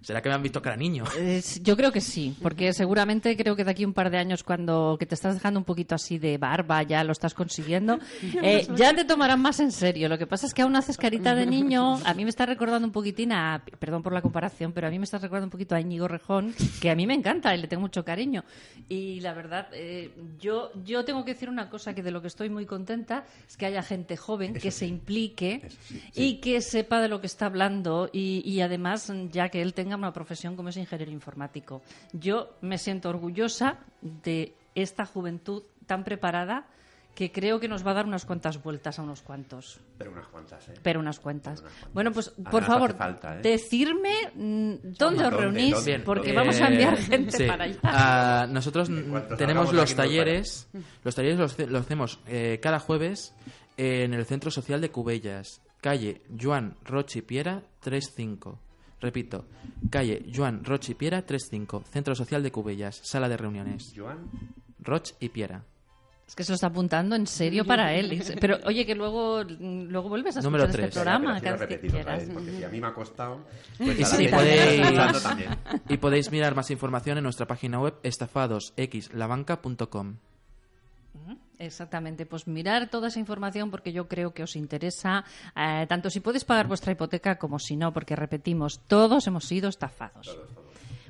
¿Será 0.02 0.22
que 0.22 0.28
me 0.28 0.34
han 0.34 0.42
visto 0.42 0.62
cara 0.62 0.76
niño? 0.76 1.04
Es- 1.18 1.62
yo 1.62 1.76
creo 1.76 1.92
que 1.92 2.00
sí, 2.00 2.34
porque 2.42 2.72
seguramente 2.72 3.36
creo 3.36 3.56
que 3.56 3.64
de 3.64 3.70
aquí 3.70 3.84
un 3.84 3.92
par 3.92 4.10
de 4.10 4.18
años, 4.18 4.42
cuando 4.44 4.96
que 4.98 5.06
te 5.06 5.14
estás 5.14 5.34
dejando 5.34 5.58
un 5.60 5.64
poquito 5.64 5.94
así 5.94 6.18
de 6.18 6.38
barba, 6.38 6.82
ya 6.82 7.02
lo 7.04 7.12
estás 7.12 7.34
consiguiendo, 7.34 7.98
eh, 8.42 8.66
ya 8.76 8.94
te 8.94 9.04
tomarán 9.04 9.40
más 9.40 9.60
en 9.60 9.72
serio. 9.72 10.08
Lo 10.08 10.18
que 10.18 10.26
pasa 10.26 10.46
es 10.46 10.54
que 10.54 10.62
aún 10.62 10.76
haces 10.76 10.96
carita 10.96 11.34
de 11.34 11.46
niño. 11.46 11.98
A 12.04 12.14
mí 12.14 12.24
me 12.24 12.30
está 12.30 12.46
recordando 12.46 12.86
un 12.86 12.92
poquitín 12.92 13.32
a, 13.32 13.62
perdón 13.78 14.02
por 14.02 14.12
la 14.12 14.22
comparación, 14.22 14.72
pero 14.72 14.86
a 14.86 14.90
mí 14.90 14.98
me 14.98 15.04
está 15.04 15.18
recordando 15.18 15.46
un 15.46 15.50
poquito 15.50 15.74
a 15.74 15.80
Íñigo 15.80 16.08
Rejón, 16.08 16.54
que 16.80 16.90
a 16.90 16.94
mí 16.94 17.06
me 17.06 17.14
encanta 17.14 17.54
y 17.54 17.60
le 17.60 17.66
tengo 17.68 17.80
mucho 17.82 18.04
cariño. 18.04 18.44
Y 18.88 19.20
la 19.20 19.34
verdad, 19.34 19.68
eh, 19.72 20.10
yo, 20.40 20.70
yo 20.84 21.04
tengo 21.04 21.24
que 21.24 21.34
decir 21.34 21.48
una 21.48 21.68
cosa 21.68 21.94
que 21.94 22.02
de 22.02 22.10
lo 22.10 22.20
que 22.22 22.28
estoy 22.28 22.48
muy 22.50 22.66
contenta 22.66 23.24
es 23.48 23.56
que 23.56 23.66
haya 23.66 23.82
gente 23.82 24.16
joven 24.16 24.54
que 24.54 24.70
se 24.70 24.86
implique 24.86 25.62
Eso 25.64 25.76
sí, 25.88 26.02
y 26.14 26.34
que 26.40 26.60
sepa 26.60 27.00
de 27.00 27.08
lo 27.08 27.20
que 27.20 27.26
está 27.26 27.46
hablando 27.46 28.08
y, 28.12 28.42
y 28.48 28.60
además 28.60 29.12
ya 29.32 29.48
que 29.48 29.60
él 29.62 29.74
tenga 29.74 29.87
una 29.96 30.12
profesión 30.12 30.56
como 30.56 30.68
es 30.68 30.76
ingeniero 30.76 31.10
informático. 31.12 31.82
Yo 32.12 32.50
me 32.60 32.78
siento 32.78 33.08
orgullosa 33.08 33.78
de 34.02 34.54
esta 34.74 35.06
juventud 35.06 35.62
tan 35.86 36.04
preparada 36.04 36.66
que 37.14 37.32
creo 37.32 37.58
que 37.58 37.66
nos 37.66 37.84
va 37.84 37.90
a 37.90 37.94
dar 37.94 38.06
unas 38.06 38.24
cuantas 38.24 38.62
vueltas 38.62 39.00
a 39.00 39.02
unos 39.02 39.22
cuantos, 39.22 39.80
Pero 39.98 40.12
unas 40.12 40.28
cuantas, 40.28 40.68
¿eh? 40.68 40.74
pero 40.84 41.00
unas 41.00 41.18
cuantas. 41.18 41.60
Pero 41.60 41.64
unas 41.64 41.72
cuantas. 41.72 41.92
Bueno, 41.92 42.12
pues 42.12 42.28
por 42.50 42.62
favor, 42.62 42.96
falta, 42.96 43.38
¿eh? 43.38 43.42
decirme 43.42 44.12
mm, 44.36 44.74
dónde 44.96 45.24
os 45.26 45.32
reunís, 45.32 45.74
¿Dónde? 45.74 45.98
porque 46.00 46.30
Eh, 46.30 46.34
vamos 46.34 46.60
a 46.60 46.68
enviar 46.68 46.96
gente 46.96 47.36
Sí. 47.36 47.44
para 47.48 47.64
allá. 47.64 47.78
Ah, 47.82 48.46
nosotros 48.48 48.88
tenemos 49.36 49.72
los 49.72 49.96
talleres. 49.96 50.68
Los 51.02 51.16
talleres 51.16 51.58
los 51.68 51.80
hacemos 51.82 52.20
eh, 52.28 52.60
cada 52.62 52.78
jueves 52.78 53.34
en 53.76 54.14
el 54.14 54.24
Centro 54.24 54.52
Social 54.52 54.80
de 54.80 54.90
Cubellas, 54.92 55.60
calle 55.80 56.22
Joan 56.40 56.76
Rochi 56.84 57.22
Piera 57.22 57.62
35. 57.80 58.60
Repito, 59.00 59.46
calle 59.90 60.24
Joan 60.34 60.64
Rochi 60.64 60.94
Piera 60.94 61.22
35, 61.22 61.84
Centro 61.90 62.14
Social 62.14 62.42
de 62.42 62.50
Cubellas, 62.50 63.00
sala 63.04 63.28
de 63.28 63.36
reuniones. 63.36 63.92
Joan, 63.96 64.30
Roch 64.80 65.10
y 65.20 65.28
Piera. 65.28 65.62
Es 66.26 66.34
que 66.34 66.42
se 66.44 66.50
lo 66.52 66.56
está 66.56 66.66
apuntando 66.66 67.14
en 67.16 67.26
serio 67.26 67.64
para 67.64 67.94
él. 67.94 68.22
Pero 68.38 68.58
oye, 68.66 68.84
que 68.84 68.94
luego, 68.94 69.42
luego 69.44 70.10
vuelves 70.10 70.36
a 70.36 70.42
Número 70.42 70.64
escuchar 70.64 70.84
este 70.84 71.00
programa 71.00 71.40
Pero 71.40 71.56
vez 71.56 71.68
que 71.68 71.78
vez, 71.78 72.28
porque 72.30 72.50
si 72.50 72.64
a 72.64 72.68
mí 72.68 72.82
me 72.82 72.86
ha 72.86 72.92
costado, 72.92 73.46
pues 73.78 73.98
Y 73.98 74.02
está 74.02 74.18
podéis-. 74.36 75.56
Y 75.88 75.96
podéis 75.96 76.30
mirar 76.30 76.54
más 76.54 76.70
información 76.70 77.16
en 77.16 77.24
nuestra 77.24 77.46
página 77.46 77.80
web 77.80 77.94
estafadosxlabanca.com. 78.02 80.16
Exactamente, 81.58 82.24
pues 82.24 82.46
mirar 82.46 82.88
toda 82.88 83.08
esa 83.08 83.18
información 83.18 83.70
porque 83.70 83.92
yo 83.92 84.06
creo 84.06 84.32
que 84.32 84.44
os 84.44 84.54
interesa, 84.54 85.24
eh, 85.56 85.86
tanto 85.88 86.08
si 86.08 86.20
podéis 86.20 86.44
pagar 86.44 86.68
vuestra 86.68 86.92
hipoteca 86.92 87.36
como 87.36 87.58
si 87.58 87.76
no, 87.76 87.92
porque 87.92 88.14
repetimos, 88.14 88.80
todos 88.86 89.26
hemos 89.26 89.44
sido 89.44 89.68
estafados. 89.68 90.38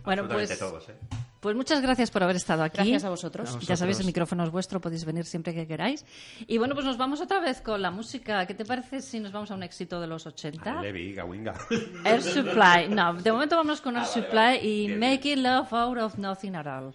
Bueno, 0.04 0.22
Absolutamente 0.22 0.56
pues, 0.56 0.58
todos, 0.58 0.88
¿eh? 0.88 0.94
pues 1.40 1.54
muchas 1.54 1.82
gracias 1.82 2.11
por 2.11 2.22
haber 2.22 2.37
estado 2.37 2.62
aquí. 2.62 2.78
Gracias 2.78 3.04
a 3.04 3.11
vosotros. 3.11 3.56
A 3.56 3.58
Ya 3.61 3.76
sabéis, 3.76 4.00
el 4.00 4.06
micrófono 4.06 4.42
es 4.44 4.50
vuestro, 4.50 4.80
podéis 4.80 5.04
venir 5.04 5.26
siempre 5.26 5.52
que 5.52 5.66
queráis. 5.66 6.06
Y 6.46 6.56
bueno, 6.56 6.74
pues 6.74 6.87
nos 6.87 6.96
vamos 6.96 7.20
otra 7.20 7.40
vez 7.40 7.61
con 7.61 7.82
la 7.82 7.90
música. 7.90 8.46
¿Qué 8.46 8.54
te 8.54 8.64
parece 8.64 9.02
si 9.02 9.20
nos 9.20 9.32
vamos 9.32 9.50
a 9.50 9.54
un 9.54 9.62
éxito 9.62 10.00
de 10.00 10.06
los 10.06 10.26
80? 10.26 10.80
Levi, 10.80 11.12
Gawinga. 11.12 11.54
Air 12.06 12.22
Supply. 12.22 12.88
No, 12.88 13.12
de 13.14 13.32
momento 13.32 13.56
vamos 13.56 13.82
con 13.82 13.98
Air 13.98 14.06
Supply 14.06 14.58
y 14.62 14.87
Bien, 14.87 14.98
Making 14.98 15.42
Love 15.42 15.72
Out 15.74 15.98
of 15.98 16.16
Nothing 16.16 16.54
at 16.56 16.66
All. 16.66 16.94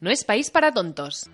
No 0.00 0.10
es 0.10 0.24
país 0.24 0.50
para 0.50 0.72
tontos. 0.72 1.28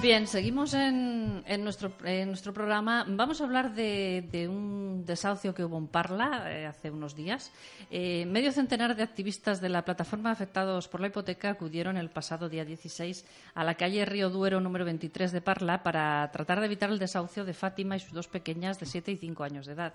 Bien, 0.00 0.26
seguimos 0.26 0.74
en, 0.74 1.44
en 1.46 1.62
nuestro, 1.62 1.92
en 2.04 2.26
nuestro 2.26 2.52
programa. 2.52 3.04
Vamos 3.08 3.40
a 3.40 3.44
hablar 3.44 3.72
de, 3.72 4.28
de 4.32 4.48
un 4.48 5.04
desahucio 5.06 5.54
que 5.54 5.64
hubo 5.64 5.78
en 5.78 5.86
Parla 5.86 6.50
eh, 6.50 6.66
hace 6.66 6.90
unos 6.90 7.14
días. 7.14 7.52
Eh, 7.88 8.26
medio 8.26 8.50
centenar 8.50 8.96
de 8.96 9.04
activistas 9.04 9.60
de 9.60 9.68
la 9.68 9.84
plataforma 9.84 10.32
afectados 10.32 10.88
por 10.88 11.00
la 11.00 11.06
hipoteca 11.06 11.50
acudieron 11.50 11.96
el 11.96 12.10
pasado 12.10 12.48
día 12.48 12.64
16 12.64 13.24
a 13.54 13.62
la 13.62 13.76
calle 13.76 14.04
Río 14.04 14.28
Duero 14.28 14.60
número 14.60 14.84
23 14.84 15.30
de 15.30 15.40
Parla 15.40 15.84
para 15.84 16.28
tratar 16.32 16.58
de 16.58 16.66
evitar 16.66 16.90
el 16.90 16.98
desahucio 16.98 17.44
de 17.44 17.54
Fátima 17.54 17.94
y 17.94 18.00
sus 18.00 18.12
dos 18.12 18.26
pequeñas 18.26 18.80
de 18.80 18.86
7 18.86 19.12
y 19.12 19.16
5 19.16 19.44
años 19.44 19.66
de 19.66 19.74
edad. 19.74 19.94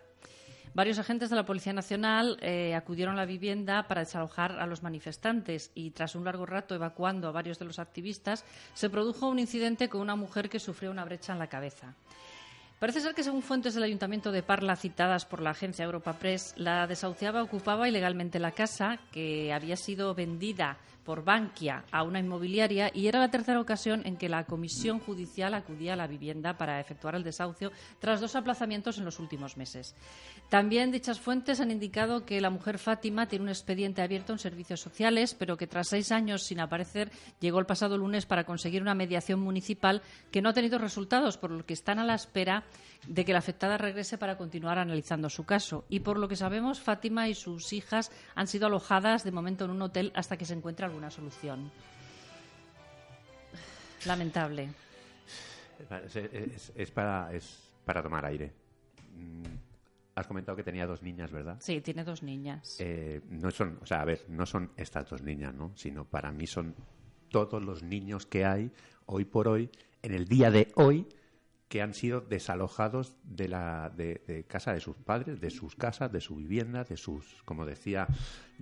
Varios 0.78 1.00
agentes 1.00 1.32
de 1.32 1.36
la 1.36 1.44
Policía 1.44 1.74
Nacional 1.74 2.38
eh, 2.40 2.76
acudieron 2.76 3.16
a 3.16 3.22
la 3.22 3.26
vivienda 3.26 3.88
para 3.88 4.02
desalojar 4.02 4.60
a 4.60 4.68
los 4.68 4.84
manifestantes 4.84 5.72
y 5.74 5.90
tras 5.90 6.14
un 6.14 6.24
largo 6.24 6.46
rato 6.46 6.76
evacuando 6.76 7.28
a 7.28 7.32
varios 7.32 7.58
de 7.58 7.66
los 7.66 7.80
activistas 7.80 8.46
se 8.76 8.92
produjo 8.92 9.28
un 9.28 9.40
incidente 9.40 9.90
con 9.90 10.02
una 10.02 10.16
mujer 10.16 10.50
que 10.50 10.60
sufrió 10.60 10.92
una 10.92 11.04
brecha 11.04 11.34
en 11.34 11.40
la 11.40 11.48
cabeza. 11.48 11.96
Parece 12.78 13.02
ser 13.02 13.16
que, 13.16 13.24
según 13.24 13.42
fuentes 13.42 13.74
del 13.74 13.86
Ayuntamiento 13.86 14.32
de 14.32 14.44
Parla 14.44 14.76
citadas 14.76 15.26
por 15.26 15.42
la 15.42 15.50
agencia 15.50 15.84
Europa 15.84 16.14
Press, 16.14 16.54
la 16.58 16.86
desahuciada 16.86 17.42
ocupaba 17.42 17.90
ilegalmente 17.90 18.38
la 18.38 18.52
casa, 18.52 19.00
que 19.12 19.52
había 19.52 19.78
sido 19.78 20.14
vendida 20.14 20.78
por 21.08 21.24
Bankia 21.24 21.86
a 21.89 22.03
una 22.03 22.20
inmobiliaria 22.20 22.91
y 22.93 23.08
era 23.08 23.22
la 23.22 23.32
tercera 23.32 23.62
ocasión 23.62 24.01
en 24.03 24.18
que 24.18 24.28
la 24.28 24.43
Comisión 24.43 24.99
Judicial 24.99 25.53
acudía 25.53 25.93
a 25.93 25.95
la 25.95 26.05
vivienda 26.05 26.58
para 26.58 26.82
efectuar 26.82 27.16
el 27.16 27.24
desahucio 27.24 27.72
tras 27.99 28.20
dos 28.20 28.36
aplazamientos 28.36 28.97
en 28.97 29.05
los 29.05 29.18
últimos 29.18 29.55
meses. 29.55 29.95
También 30.49 30.91
dichas 30.91 31.22
fuentes 31.22 31.62
han 31.62 31.72
indicado 31.72 32.26
que 32.26 32.41
la 32.41 32.49
mujer 32.49 32.78
Fátima 32.78 33.26
tiene 33.26 33.43
un 33.43 33.49
expediente 33.49 34.01
abierto 34.01 34.34
en 34.34 34.39
servicios 34.39 34.82
sociales, 34.82 35.34
pero 35.34 35.55
que 35.55 35.66
tras 35.66 35.88
seis 35.88 36.12
años 36.12 36.43
sin 36.43 36.60
aparecer 36.60 37.10
llegó 37.39 37.60
el 37.60 37.66
pasado 37.66 37.97
lunes 37.97 38.26
para 38.26 38.43
conseguir 38.43 38.82
una 38.82 38.93
mediación 38.93 39.39
municipal 39.39 40.01
que 40.30 40.41
no 40.41 40.49
ha 40.49 40.53
tenido 40.53 40.78
resultados, 40.78 41.38
por 41.38 41.51
lo 41.51 41.66
que 41.66 41.74
están 41.74 41.99
a 41.99 42.05
la 42.05 42.16
espera 42.16 42.66
de 43.08 43.24
que 43.24 43.32
la 43.34 43.39
afectada 43.39 43.78
regrese 43.78 44.18
para 44.18 44.38
continuar 44.38 44.80
analizando 44.80 45.30
su 45.30 45.45
caso. 45.45 45.86
Y 45.89 46.01
por 46.01 46.20
lo 46.20 46.28
que 46.28 46.36
sabemos, 46.36 46.82
Fátima 46.82 47.30
y 47.30 47.36
sus 47.36 47.72
hijas 47.72 48.12
han 48.36 48.47
sido 48.47 48.68
alojadas 48.68 49.24
de 49.24 49.32
momento 49.32 49.66
en 49.66 49.72
un 49.72 49.82
hotel 49.82 50.12
hasta 50.16 50.38
que 50.38 50.45
se 50.45 50.53
encuentre 50.53 50.86
alguna 50.98 51.12
solución. 51.12 51.72
Lamentable. 54.06 54.70
Es, 56.06 56.16
es- 56.16 56.72
es 56.76 56.91
para, 56.91 57.32
es 57.34 57.60
para 57.86 58.02
tomar 58.02 58.26
aire. 58.26 58.52
Mm, 59.16 59.43
Has 60.16 60.26
comentado 60.26 60.56
que 60.56 60.64
tenía 60.64 60.88
dos 60.88 61.04
niñas, 61.04 61.32
¿verdad? 61.32 61.58
Sí, 61.60 61.80
tiene 61.82 62.04
dos 62.04 62.24
niñas. 62.24 62.78
Eh, 62.80 63.22
no 63.30 63.52
son, 63.52 63.78
o 63.84 63.86
sea, 63.86 64.02
a 64.02 64.06
ver, 64.06 64.26
no 64.30 64.48
son 64.48 64.72
estas 64.76 65.08
dos 65.08 65.22
niñas, 65.22 65.54
¿no? 65.54 65.74
Sino 65.76 66.06
para 66.06 66.32
mí 66.32 66.48
son 66.48 66.74
todos 67.30 67.64
los 67.64 67.84
niños 67.84 68.26
que 68.26 68.43
hay 68.43 68.72
hoy 69.06 69.26
por 69.26 69.48
hoy, 69.48 69.70
en 70.02 70.16
el 70.16 70.26
día 70.28 70.50
de 70.50 70.72
hoy, 70.74 71.06
que 71.68 71.82
han 71.82 71.93
sido 71.93 72.22
desalojados 72.22 73.15
de 73.24 73.47
la 73.49 73.89
de, 73.89 74.22
de 74.26 74.43
casa 74.45 74.74
de 74.74 74.80
sus 74.80 74.95
padres, 74.95 75.39
de 75.41 75.49
sus 75.49 75.76
casas, 75.76 76.11
de 76.11 76.22
su 76.22 76.36
vivienda, 76.38 76.84
de 76.84 76.95
sus, 76.97 77.41
como 77.43 77.65
decía 77.65 78.07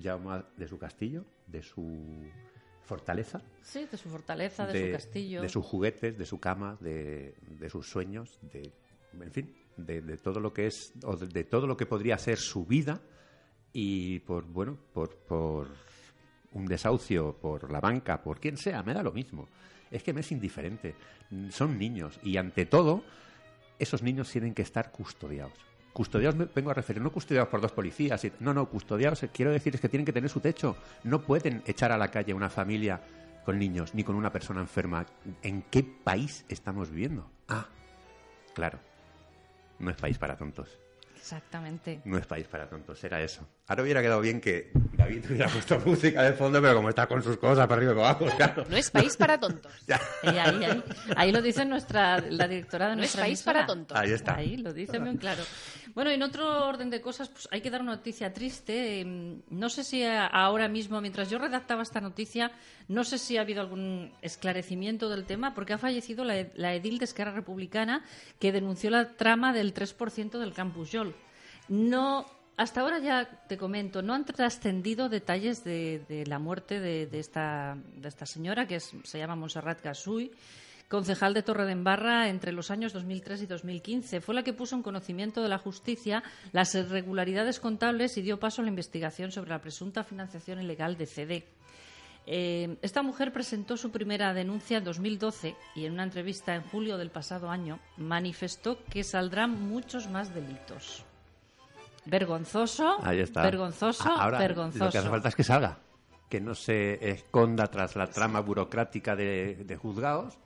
Jaume, 0.02 0.44
de 0.58 0.68
su 0.68 0.80
castillo, 0.80 1.26
de 1.48 1.62
su 1.62 2.26
fortaleza, 2.84 3.42
Sí, 3.62 3.86
de 3.92 3.98
su 3.98 4.10
fortaleza, 4.10 4.68
de, 4.68 4.88
su 4.88 4.92
castillo. 4.92 5.42
de 5.42 5.50
sus 5.50 5.66
juguetes, 5.66 6.18
de 6.18 6.26
su 6.26 6.40
cama, 6.40 6.78
de, 6.82 7.36
de 7.60 7.70
sus 7.70 7.88
sueños, 7.90 8.40
de, 8.42 8.72
en 9.20 9.32
fin, 9.32 9.56
de, 9.78 10.02
de 10.02 10.18
todo 10.18 10.40
lo 10.40 10.54
que 10.54 10.68
es, 10.68 10.94
o 11.04 11.16
de, 11.16 11.28
de 11.28 11.44
todo 11.44 11.68
lo 11.68 11.78
que 11.78 11.86
podría 11.86 12.18
ser 12.18 12.38
su 12.38 12.66
vida 12.66 13.02
y 13.74 14.20
por, 14.20 14.46
bueno, 14.46 14.78
por, 14.94 15.16
por 15.18 15.68
un 16.54 16.66
desahucio, 16.66 17.38
por 17.38 17.72
la 17.72 17.82
banca, 17.82 18.24
por 18.24 18.40
quien 18.40 18.58
sea, 18.58 18.82
me 18.84 18.94
da 18.94 19.04
lo 19.04 19.12
mismo. 19.12 19.48
Es 19.96 20.04
que 20.04 20.12
me 20.12 20.20
es 20.20 20.32
indiferente. 20.34 20.94
Son 21.52 21.78
niños 21.80 22.20
y 22.22 22.36
ante 22.36 22.66
todo, 22.66 23.06
esos 23.80 24.04
niños 24.04 24.30
tienen 24.30 24.54
que 24.54 24.62
estar 24.62 24.92
custodiados. 24.92 25.54
Custodiados 25.94 26.36
me 26.36 26.50
vengo 26.54 26.70
a 26.70 26.74
referir, 26.74 27.02
no 27.02 27.14
custodiados 27.14 27.48
por 27.48 27.62
dos 27.62 27.72
policías. 27.72 28.22
No, 28.42 28.54
no, 28.54 28.68
custodiados, 28.68 29.26
quiero 29.32 29.54
decir, 29.54 29.74
es 29.74 29.80
que 29.80 29.88
tienen 29.88 30.06
que 30.06 30.12
tener 30.12 30.30
su 30.30 30.42
techo. 30.42 30.76
No 31.06 31.22
pueden 31.22 31.64
echar 31.66 31.94
a 31.94 31.98
la 31.98 32.12
calle 32.12 32.34
una 32.34 32.50
familia 32.50 33.02
con 33.46 33.58
niños 33.58 33.96
ni 33.96 34.04
con 34.04 34.18
una 34.18 34.34
persona 34.34 34.60
enferma. 34.60 35.06
¿En 35.42 35.62
qué 35.62 35.84
país 35.84 36.44
estamos 36.50 36.90
viviendo? 36.90 37.32
Ah, 37.48 37.70
claro. 38.54 38.80
No 39.80 39.92
es 39.92 39.96
país 39.96 40.18
para 40.18 40.36
tontos. 40.36 40.78
Exactamente. 41.16 42.02
No 42.04 42.18
es 42.18 42.26
país 42.26 42.48
para 42.48 42.68
tontos, 42.68 43.02
era 43.06 43.22
eso. 43.22 43.48
Ahora 43.68 43.82
hubiera 43.82 44.02
quedado 44.02 44.22
bien 44.22 44.40
que 44.42 44.70
David 44.94 45.26
hubiera 45.28 45.48
puesto 45.50 45.80
música 45.86 46.22
de 46.22 46.34
fondo, 46.34 46.62
pero 46.62 46.76
como 46.76 46.90
está 46.90 47.08
con 47.08 47.24
sus 47.24 47.38
cosas 47.38 47.66
para 47.68 47.78
arriba 47.78 47.94
y 47.94 47.96
para 47.96 48.10
abajo, 48.10 48.26
claro. 48.38 48.64
No 48.70 48.78
es 48.78 48.92
país 48.92 49.18
para 49.18 49.40
tontos. 49.40 49.72
Ahí, 50.22 50.38
ahí, 50.38 50.64
ahí. 50.66 50.84
Ahí 51.16 51.32
lo 51.32 51.42
dice 51.42 51.66
nuestra, 51.66 52.20
la 52.22 52.48
directora 52.48 52.90
de 52.90 52.96
No 52.96 53.02
es 53.02 53.16
nuestra 53.16 53.24
país 53.24 53.40
emisora. 53.40 53.54
para 53.54 53.66
tontos. 53.68 53.98
Ahí 53.98 54.12
está. 54.12 54.36
Ahí 54.36 54.58
lo 54.58 54.72
dice 54.72 55.00
bien 55.00 55.18
claro. 55.18 55.44
Bueno, 55.96 56.12
en 56.12 56.22
otro 56.22 56.68
orden 56.68 56.90
de 56.92 57.02
cosas, 57.02 57.30
pues 57.30 57.48
hay 57.52 57.62
que 57.62 57.72
dar 57.72 57.82
una 57.82 57.94
noticia 57.96 58.32
triste. 58.34 59.02
Eh, 59.02 59.42
No 59.50 59.70
sé 59.70 59.84
si 59.84 60.04
ahora 60.04 60.68
mismo, 60.68 61.02
mientras 61.02 61.32
yo 61.32 61.40
redactaba 61.40 61.82
esta 61.82 62.02
noticia, 62.02 62.52
no 62.88 63.04
sé 63.04 63.18
si 63.18 63.38
ha 63.38 63.42
habido 63.42 63.62
algún 63.62 64.12
esclarecimiento 64.22 65.10
del 65.10 65.26
tema, 65.26 65.56
porque 65.56 65.74
ha 65.74 65.78
fallecido 65.80 66.24
la, 66.24 66.46
la 66.54 66.76
edil 66.76 67.00
de 67.00 67.06
Esquerra 67.06 67.32
Republicana 67.32 68.04
que 68.40 68.52
denunció 68.52 68.92
la 68.92 69.14
trama 69.14 69.54
del 69.54 69.74
3% 69.74 70.38
del 70.38 70.54
Campus 70.54 70.92
Yol. 70.92 71.16
No, 71.68 72.26
hasta 72.58 72.82
ahora 72.82 73.00
ya 73.00 73.26
te 73.48 73.58
comento, 73.58 74.02
no 74.02 74.14
han 74.14 74.26
trascendido 74.26 75.10
detalles 75.10 75.64
de, 75.64 76.04
de 76.08 76.26
la 76.26 76.40
muerte 76.40 76.80
de, 76.80 77.06
de 77.08 77.20
esta, 77.20 77.78
de 77.98 78.08
esta 78.08 78.26
señora, 78.26 78.68
que 78.68 78.80
se 78.80 79.18
llama 79.18 79.36
Montserrat 79.36 79.84
Gasuy, 79.84 80.32
concejal 80.88 81.34
de 81.34 81.44
Torredembarra 81.44 82.30
entre 82.30 82.52
los 82.52 82.72
años 82.72 82.94
2003 82.94 83.42
y 83.42 83.46
2015. 83.48 84.22
Fue 84.22 84.36
la 84.36 84.44
que 84.44 84.54
puso 84.54 84.76
en 84.76 84.84
conocimiento 84.84 85.42
de 85.42 85.50
la 85.50 85.58
justicia 85.58 86.24
las 86.52 86.76
irregularidades 86.76 87.60
contables 87.60 88.18
y 88.18 88.22
dio 88.22 88.40
paso 88.40 88.62
a 88.62 88.66
la 88.66 88.70
investigación 88.70 89.32
sobre 89.32 89.50
la 89.50 89.62
presunta 89.62 90.04
financiación 90.04 90.62
ilegal 90.62 90.98
de 90.98 91.06
CD. 91.06 91.46
Eh, 92.28 92.78
esta 92.82 93.04
mujer 93.04 93.32
presentó 93.32 93.78
su 93.78 93.92
primera 93.92 94.34
denuncia 94.34 94.80
en 94.80 94.84
2012 94.84 95.56
y 95.76 95.86
en 95.86 95.94
una 95.94 96.04
entrevista 96.04 96.56
en 96.56 96.64
julio 96.64 96.98
del 96.98 97.12
pasado 97.12 97.50
año 97.50 97.80
manifestó 97.98 98.84
que 98.86 99.04
saldrán 99.04 99.52
muchos 99.70 100.10
más 100.10 100.34
delitos. 100.34 101.06
Vergonzoso, 102.06 102.98
Ahí 103.04 103.20
está. 103.20 103.42
vergonzoso, 103.44 104.10
Ahora, 104.10 104.38
vergonzoso. 104.40 104.86
Lo 104.86 104.92
que 104.92 104.98
hace 104.98 105.10
falta 105.10 105.30
es 105.30 105.36
que 105.36 105.44
salga. 105.44 105.78
Que 106.30 106.40
no 106.42 106.56
se 106.56 107.10
esconda 107.10 107.68
tras 107.68 107.96
la 107.96 108.08
trama 108.08 108.40
burocrática 108.42 109.16
de, 109.16 109.64
de 109.66 109.76
juzgados 109.78 110.38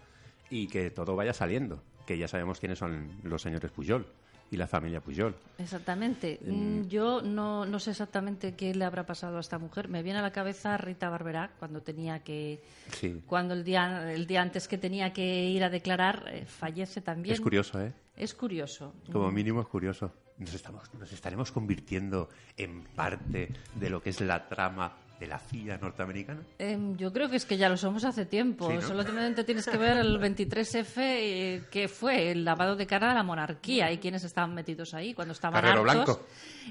y 0.49 0.67
que 0.67 0.89
todo 0.91 1.15
vaya 1.15 1.33
saliendo. 1.33 1.81
Que 2.05 2.17
ya 2.17 2.27
sabemos 2.27 2.59
quiénes 2.59 2.79
son 2.79 3.09
los 3.23 3.41
señores 3.41 3.71
Puyol 3.71 4.05
y 4.51 4.57
la 4.57 4.67
familia 4.67 4.99
Puyol. 4.99 5.35
Exactamente. 5.59 6.39
Mm, 6.43 6.87
Yo 6.87 7.21
no, 7.21 7.65
no 7.65 7.79
sé 7.79 7.91
exactamente 7.91 8.55
qué 8.55 8.73
le 8.73 8.83
habrá 8.83 9.05
pasado 9.05 9.37
a 9.37 9.41
esta 9.41 9.59
mujer. 9.59 9.89
Me 9.89 10.01
viene 10.01 10.19
a 10.19 10.21
la 10.23 10.31
cabeza 10.31 10.75
Rita 10.77 11.07
Barberá 11.09 11.51
cuando 11.59 11.81
tenía 11.81 12.19
que, 12.23 12.61
Sí. 12.91 13.21
cuando 13.27 13.53
el 13.53 13.63
día, 13.63 14.11
el 14.11 14.25
día 14.25 14.41
antes 14.41 14.67
que 14.67 14.77
tenía 14.79 15.13
que 15.13 15.45
ir 15.45 15.63
a 15.63 15.69
declarar 15.69 16.25
eh, 16.27 16.45
fallece 16.45 16.99
también. 17.01 17.33
Es 17.35 17.41
curioso, 17.41 17.79
¿eh? 17.79 17.93
Es 18.19 18.33
curioso. 18.35 18.93
Como 19.11 19.31
mínimo 19.31 19.61
es 19.61 19.67
curioso. 19.67 20.11
Nos, 20.37 20.53
estamos, 20.53 20.93
nos 20.93 21.11
estaremos 21.13 21.53
convirtiendo 21.53 22.29
en 22.57 22.83
parte 22.83 23.49
de 23.75 23.89
lo 23.89 24.01
que 24.03 24.09
es 24.09 24.19
la 24.19 24.49
trama 24.49 24.97
de 25.19 25.27
la 25.27 25.37
CIA 25.39 25.77
norteamericana. 25.77 26.41
Em, 26.57 26.95
yo 26.97 27.11
creo 27.11 27.29
que 27.29 27.35
es 27.35 27.45
que 27.45 27.57
ya 27.57 27.67
lo 27.69 27.77
somos 27.77 28.03
hace 28.05 28.25
tiempo. 28.25 28.69
Sí, 28.69 28.75
¿no? 28.75 28.81
Solamente 28.81 29.43
tienes 29.43 29.67
que 29.67 29.77
ver 29.77 29.97
el 29.97 30.19
23F, 30.19 30.93
eh, 30.97 31.63
que 31.69 31.87
fue 31.87 32.31
el 32.31 32.45
lavado 32.45 32.75
de 32.75 32.87
cara 32.87 33.11
a 33.11 33.13
la 33.13 33.23
monarquía 33.23 33.91
y 33.91 33.97
quiénes 33.97 34.23
estaban 34.23 34.53
metidos 34.53 34.93
ahí 34.93 35.13
cuando 35.13 35.33
estaban 35.33 35.61
Carrero 35.61 35.81
hartos. 35.89 36.05
Blanco. 36.05 36.25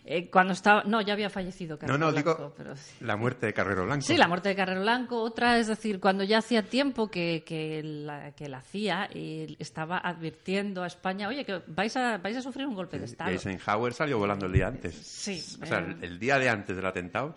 Eh, 0.04 0.30
cuando 0.30 0.52
estaba, 0.52 0.84
no, 0.84 1.00
ya 1.00 1.12
había 1.14 1.28
fallecido 1.28 1.76
Carrero 1.78 1.98
no, 1.98 2.06
no, 2.06 2.12
Blanco, 2.12 2.34
digo 2.36 2.54
pero- 2.56 2.74
la 3.00 3.16
muerte 3.16 3.46
de 3.46 3.52
Carrero 3.52 3.84
Blanco. 3.84 4.02
Sí, 4.02 4.16
la 4.16 4.28
muerte 4.28 4.48
de 4.50 4.56
Carrero 4.56 4.80
Blanco. 4.82 5.20
Otra, 5.22 5.58
es 5.58 5.66
decir, 5.66 6.00
cuando 6.00 6.24
ya 6.24 6.38
hacía 6.38 6.62
tiempo 6.62 7.10
que, 7.10 7.42
que 7.44 7.82
la, 7.82 8.32
que 8.32 8.48
la 8.48 8.60
CIA 8.62 9.08
eh, 9.12 9.56
estaba 9.58 9.98
advirtiendo 9.98 10.82
a 10.82 10.86
España, 10.86 11.28
oye, 11.28 11.44
que 11.44 11.60
vais 11.66 11.96
a, 11.96 12.18
vais 12.18 12.36
a 12.36 12.42
sufrir 12.42 12.66
un 12.66 12.74
golpe 12.74 12.98
de 12.98 13.04
Estado. 13.06 13.30
Eisenhower 13.30 13.92
salió 13.92 14.18
volando 14.18 14.46
el 14.46 14.52
día 14.52 14.68
antes. 14.68 14.94
Sí, 14.94 15.42
O 15.62 15.66
sea, 15.66 15.80
eh, 15.80 15.96
el 16.02 16.18
día 16.18 16.38
de 16.38 16.48
antes 16.48 16.76
del 16.76 16.86
atentado. 16.86 17.34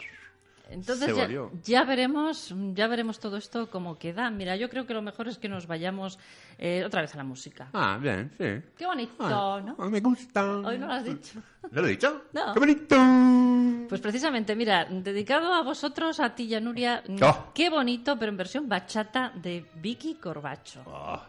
Entonces 0.72 1.16
ya, 1.64 1.84
veremos, 1.84 2.54
ya 2.74 2.88
veremos 2.88 3.20
todo 3.20 3.38
esto 3.38 3.70
cómo 3.70 3.98
queda. 4.00 4.30
Mira, 4.32 4.56
yo 4.56 4.70
creo 4.70 4.86
que 4.88 4.94
lo 4.94 5.02
mejor 5.02 5.28
es 5.28 5.38
que 5.38 5.50
nos 5.50 5.68
vayamos 5.68 6.18
eh, 6.58 6.84
otra 6.86 7.02
vez 7.02 7.14
a 7.14 7.18
la 7.18 7.24
música. 7.24 7.70
Ah, 7.74 7.98
bien, 8.02 8.32
sí. 8.38 8.46
Qué 8.78 8.86
bonito, 8.86 9.14
Ah, 9.20 9.62
¿no? 9.64 9.76
me 9.90 10.00
gusta. 10.00 10.44
Hoy 10.60 10.78
no 10.80 10.88
lo 10.88 10.94
has 10.94 11.04
dicho. 11.04 11.40
¿No 11.70 11.82
lo 11.82 11.88
he 11.88 11.92
dicho? 11.92 12.24
No. 12.34 12.54
¡Qué 12.54 12.60
bonito! 12.60 12.96
Pues 13.90 14.00
precisamente, 14.02 14.56
mira, 14.56 14.86
dedicado 14.90 15.54
a 15.54 15.62
vosotros, 15.64 16.20
a 16.22 16.34
ti 16.34 16.44
y 16.44 16.56
a 16.56 16.60
Nuria, 16.62 17.04
mm, 17.08 17.18
Oh. 17.22 17.52
qué 17.54 17.70
bonito, 17.70 18.18
pero 18.18 18.32
en 18.32 18.38
versión 18.38 18.70
bachata 18.70 19.32
de 19.36 19.66
Vicky 19.76 20.16
Corbacho. 20.16 20.82
Oh. 20.86 21.20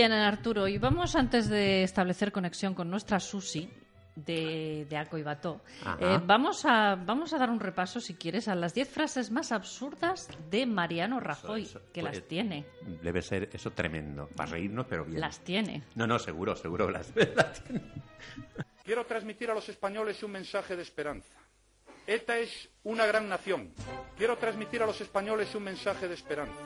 Bien, 0.00 0.12
Arturo, 0.12 0.66
y 0.66 0.78
vamos 0.78 1.14
antes 1.14 1.50
de 1.50 1.82
establecer 1.82 2.32
conexión 2.32 2.74
con 2.74 2.88
nuestra 2.88 3.20
Susi 3.20 3.68
de, 4.16 4.86
de 4.88 4.96
Aco 4.96 5.18
y 5.18 5.22
Bató, 5.22 5.60
eh, 5.98 6.18
vamos, 6.24 6.64
a, 6.64 6.94
vamos 6.94 7.34
a 7.34 7.38
dar 7.38 7.50
un 7.50 7.60
repaso, 7.60 8.00
si 8.00 8.14
quieres, 8.14 8.48
a 8.48 8.54
las 8.54 8.72
10 8.72 8.88
frases 8.88 9.30
más 9.30 9.52
absurdas 9.52 10.30
de 10.50 10.64
Mariano 10.64 11.20
Rajoy, 11.20 11.64
Eso, 11.64 11.82
que 11.92 12.00
pues, 12.00 12.16
las 12.16 12.26
tiene. 12.26 12.64
Debe 13.02 13.20
ser 13.20 13.50
eso 13.52 13.72
tremendo. 13.72 14.26
Para 14.34 14.52
reírnos, 14.52 14.86
pero 14.88 15.04
bien. 15.04 15.20
Las 15.20 15.40
tiene. 15.40 15.82
No, 15.94 16.06
no, 16.06 16.18
seguro, 16.18 16.56
seguro. 16.56 16.88
Las, 16.88 17.14
las 17.36 17.62
tiene. 17.62 17.82
Quiero 18.82 19.04
transmitir 19.04 19.50
a 19.50 19.54
los 19.54 19.68
españoles 19.68 20.22
un 20.22 20.30
mensaje 20.30 20.76
de 20.76 20.82
esperanza. 20.82 21.34
ETA 22.06 22.38
es 22.38 22.70
una 22.84 23.04
gran 23.04 23.28
nación. 23.28 23.70
Quiero 24.16 24.38
transmitir 24.38 24.82
a 24.82 24.86
los 24.86 24.98
españoles 25.02 25.54
un 25.54 25.64
mensaje 25.64 26.08
de 26.08 26.14
esperanza. 26.14 26.62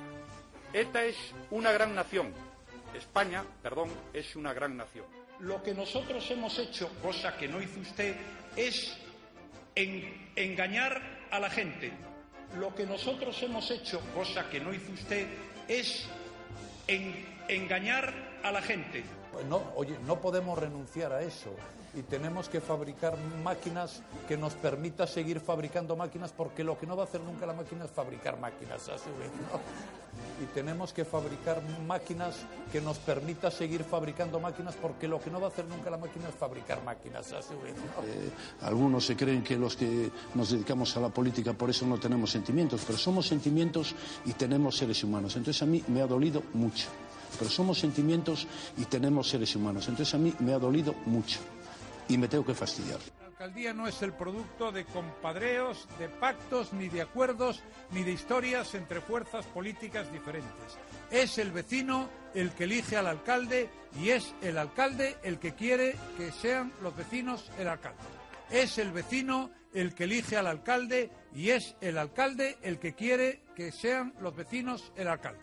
ETA 0.72 1.04
es 1.06 1.16
una 1.50 1.72
gran 1.72 1.96
nación. 1.96 2.32
España, 2.94 3.44
perdón, 3.62 3.90
es 4.12 4.36
una 4.36 4.52
gran 4.52 4.76
nación. 4.76 5.06
Lo 5.40 5.62
que 5.62 5.74
nosotros 5.74 6.30
hemos 6.30 6.58
hecho, 6.58 6.88
cosa 7.02 7.36
que 7.36 7.48
no 7.48 7.60
hizo 7.60 7.80
usted, 7.80 8.14
es 8.56 8.96
en- 9.74 10.30
engañar 10.36 11.00
a 11.30 11.40
la 11.40 11.50
gente. 11.50 11.92
Lo 12.56 12.74
que 12.74 12.86
nosotros 12.86 13.42
hemos 13.42 13.68
hecho, 13.70 14.00
cosa 14.14 14.48
que 14.48 14.60
no 14.60 14.72
hizo 14.72 14.92
usted, 14.92 15.26
es 15.66 16.06
en- 16.86 17.26
engañar 17.48 18.12
a 18.42 18.52
la 18.52 18.62
gente. 18.62 19.02
No, 19.48 19.60
oye, 19.76 19.96
no 20.06 20.20
podemos 20.20 20.58
renunciar 20.58 21.12
a 21.12 21.22
eso 21.22 21.50
y 21.96 22.02
tenemos 22.02 22.48
que 22.48 22.60
fabricar 22.60 23.16
máquinas 23.42 24.02
que 24.26 24.36
nos 24.36 24.54
permita 24.54 25.06
seguir 25.06 25.40
fabricando 25.40 25.96
máquinas 25.96 26.32
porque 26.32 26.64
lo 26.64 26.78
que 26.78 26.86
no 26.86 26.96
va 26.96 27.04
a 27.04 27.06
hacer 27.06 27.20
nunca 27.20 27.46
la 27.46 27.52
máquina 27.52 27.84
es 27.84 27.90
fabricar 27.90 28.38
máquinas 28.40 28.88
a 28.88 28.98
su 28.98 29.10
vez, 29.16 29.30
¿no? 29.52 29.60
Y 30.42 30.46
tenemos 30.46 30.92
que 30.92 31.04
fabricar 31.04 31.62
máquinas 31.86 32.36
que 32.72 32.80
nos 32.80 32.98
permita 32.98 33.50
seguir 33.50 33.84
fabricando 33.84 34.40
máquinas 34.40 34.74
porque 34.80 35.06
lo 35.06 35.20
que 35.20 35.30
no 35.30 35.40
va 35.40 35.46
a 35.46 35.50
hacer 35.50 35.64
nunca 35.66 35.90
la 35.90 35.98
máquina 35.98 36.28
es 36.28 36.34
fabricar 36.34 36.82
máquinas 36.82 37.32
a 37.32 37.42
su 37.42 37.58
vez, 37.60 37.74
¿no? 37.76 38.06
Eh, 38.06 38.30
algunos 38.62 39.06
se 39.06 39.16
creen 39.16 39.42
que 39.42 39.56
los 39.56 39.76
que 39.76 40.10
nos 40.34 40.50
dedicamos 40.50 40.96
a 40.96 41.00
la 41.00 41.08
política 41.08 41.52
por 41.52 41.70
eso 41.70 41.86
no 41.86 41.98
tenemos 41.98 42.30
sentimientos, 42.30 42.82
pero 42.86 42.98
somos 42.98 43.26
sentimientos 43.26 43.94
y 44.24 44.32
tenemos 44.32 44.76
seres 44.76 45.02
humanos. 45.04 45.36
Entonces 45.36 45.62
a 45.62 45.66
mí 45.66 45.82
me 45.88 46.00
ha 46.00 46.06
dolido 46.06 46.42
mucho. 46.54 46.88
Pero 47.38 47.50
somos 47.50 47.78
sentimientos 47.78 48.46
y 48.76 48.84
tenemos 48.84 49.28
seres 49.28 49.54
humanos. 49.56 49.88
Entonces 49.88 50.14
a 50.14 50.18
mí 50.18 50.34
me 50.40 50.52
ha 50.52 50.58
dolido 50.58 50.94
mucho 51.06 51.40
y 52.08 52.18
me 52.18 52.28
tengo 52.28 52.44
que 52.44 52.54
fastidiar. 52.54 53.00
La 53.20 53.26
alcaldía 53.26 53.74
no 53.74 53.86
es 53.88 54.00
el 54.02 54.12
producto 54.12 54.72
de 54.72 54.84
compadreos, 54.84 55.88
de 55.98 56.08
pactos, 56.08 56.72
ni 56.72 56.88
de 56.88 57.02
acuerdos, 57.02 57.62
ni 57.92 58.02
de 58.02 58.12
historias 58.12 58.74
entre 58.74 59.00
fuerzas 59.00 59.44
políticas 59.46 60.10
diferentes. 60.12 60.78
Es 61.10 61.38
el 61.38 61.50
vecino 61.50 62.08
el 62.34 62.52
que 62.52 62.64
elige 62.64 62.96
al 62.96 63.06
alcalde 63.06 63.68
y 64.00 64.10
es 64.10 64.34
el 64.40 64.56
alcalde 64.56 65.16
el 65.22 65.38
que 65.38 65.54
quiere 65.54 65.96
que 66.16 66.32
sean 66.32 66.72
los 66.82 66.96
vecinos 66.96 67.50
el 67.58 67.68
alcalde. 67.68 68.02
Es 68.50 68.78
el 68.78 68.92
vecino 68.92 69.50
el 69.74 69.94
que 69.94 70.04
elige 70.04 70.36
al 70.36 70.46
alcalde 70.46 71.10
y 71.34 71.50
es 71.50 71.74
el 71.80 71.98
alcalde 71.98 72.56
el 72.62 72.78
que 72.78 72.94
quiere 72.94 73.40
que 73.56 73.72
sean 73.72 74.14
los 74.20 74.34
vecinos 74.34 74.92
el 74.96 75.08
alcalde. 75.08 75.40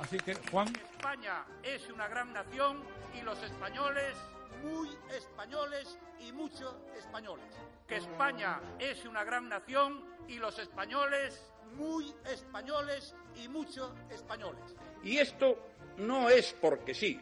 Así 0.00 0.18
que, 0.18 0.34
Juan. 0.50 0.68
España 0.96 1.44
es 1.62 1.88
una 1.90 2.08
gran 2.08 2.32
nación 2.32 2.82
y 3.14 3.22
los 3.22 3.42
españoles 3.42 4.16
muy 4.62 4.88
españoles 5.16 5.98
y 6.20 6.32
mucho 6.32 6.84
españoles. 6.96 7.46
Que 7.86 7.96
España 7.96 8.60
es 8.78 9.04
una 9.04 9.24
gran 9.24 9.48
nación 9.48 10.04
y 10.26 10.36
los 10.36 10.58
españoles 10.58 11.40
muy 11.76 12.14
españoles 12.30 13.14
y 13.36 13.48
mucho 13.48 13.94
españoles. 14.10 14.62
Y 15.02 15.18
esto 15.18 15.58
no 15.96 16.28
es 16.28 16.54
porque 16.60 16.94
sí. 16.94 17.20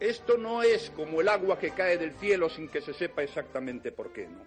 Esto 0.00 0.36
no 0.36 0.62
es 0.62 0.90
como 0.90 1.20
el 1.20 1.28
agua 1.28 1.58
que 1.58 1.70
cae 1.70 1.96
del 1.96 2.12
cielo 2.14 2.48
sin 2.48 2.68
que 2.68 2.80
se 2.80 2.92
sepa 2.92 3.22
exactamente 3.22 3.92
por 3.92 4.12
qué, 4.12 4.26
¿no? 4.26 4.42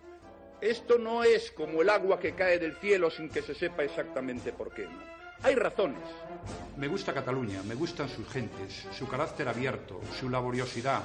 Esto 0.59 0.97
no 0.97 1.23
es 1.23 1.51
como 1.51 1.81
el 1.81 1.89
agua 1.89 2.19
que 2.19 2.33
cae 2.33 2.59
del 2.59 2.75
cielo 2.77 3.09
sin 3.09 3.29
que 3.29 3.41
se 3.41 3.55
sepa 3.55 3.83
exactamente 3.83 4.51
por 4.51 4.73
qué, 4.73 4.85
¿no? 4.85 5.16
Hay 5.43 5.55
razones. 5.55 5.99
Me 6.77 6.87
gusta 6.87 7.13
Cataluña, 7.13 7.61
me 7.63 7.75
gustan 7.75 8.09
sus 8.09 8.27
gentes, 8.27 8.87
su 8.97 9.07
carácter 9.07 9.47
abierto, 9.47 10.01
su 10.19 10.29
laboriosidad. 10.29 11.01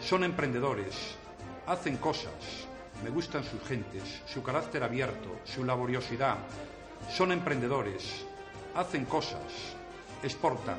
Son 0.00 0.24
emprendedores, 0.24 1.16
hacen 1.66 1.96
cosas. 1.96 2.32
Me 3.02 3.10
gustan 3.10 3.42
sus 3.44 3.62
gentes, 3.62 4.22
su 4.26 4.42
carácter 4.42 4.82
abierto, 4.82 5.40
su 5.44 5.64
laboriosidad. 5.64 6.36
Son 7.10 7.32
emprendedores, 7.32 8.24
hacen 8.74 9.04
cosas, 9.04 9.42
exportan, 10.22 10.78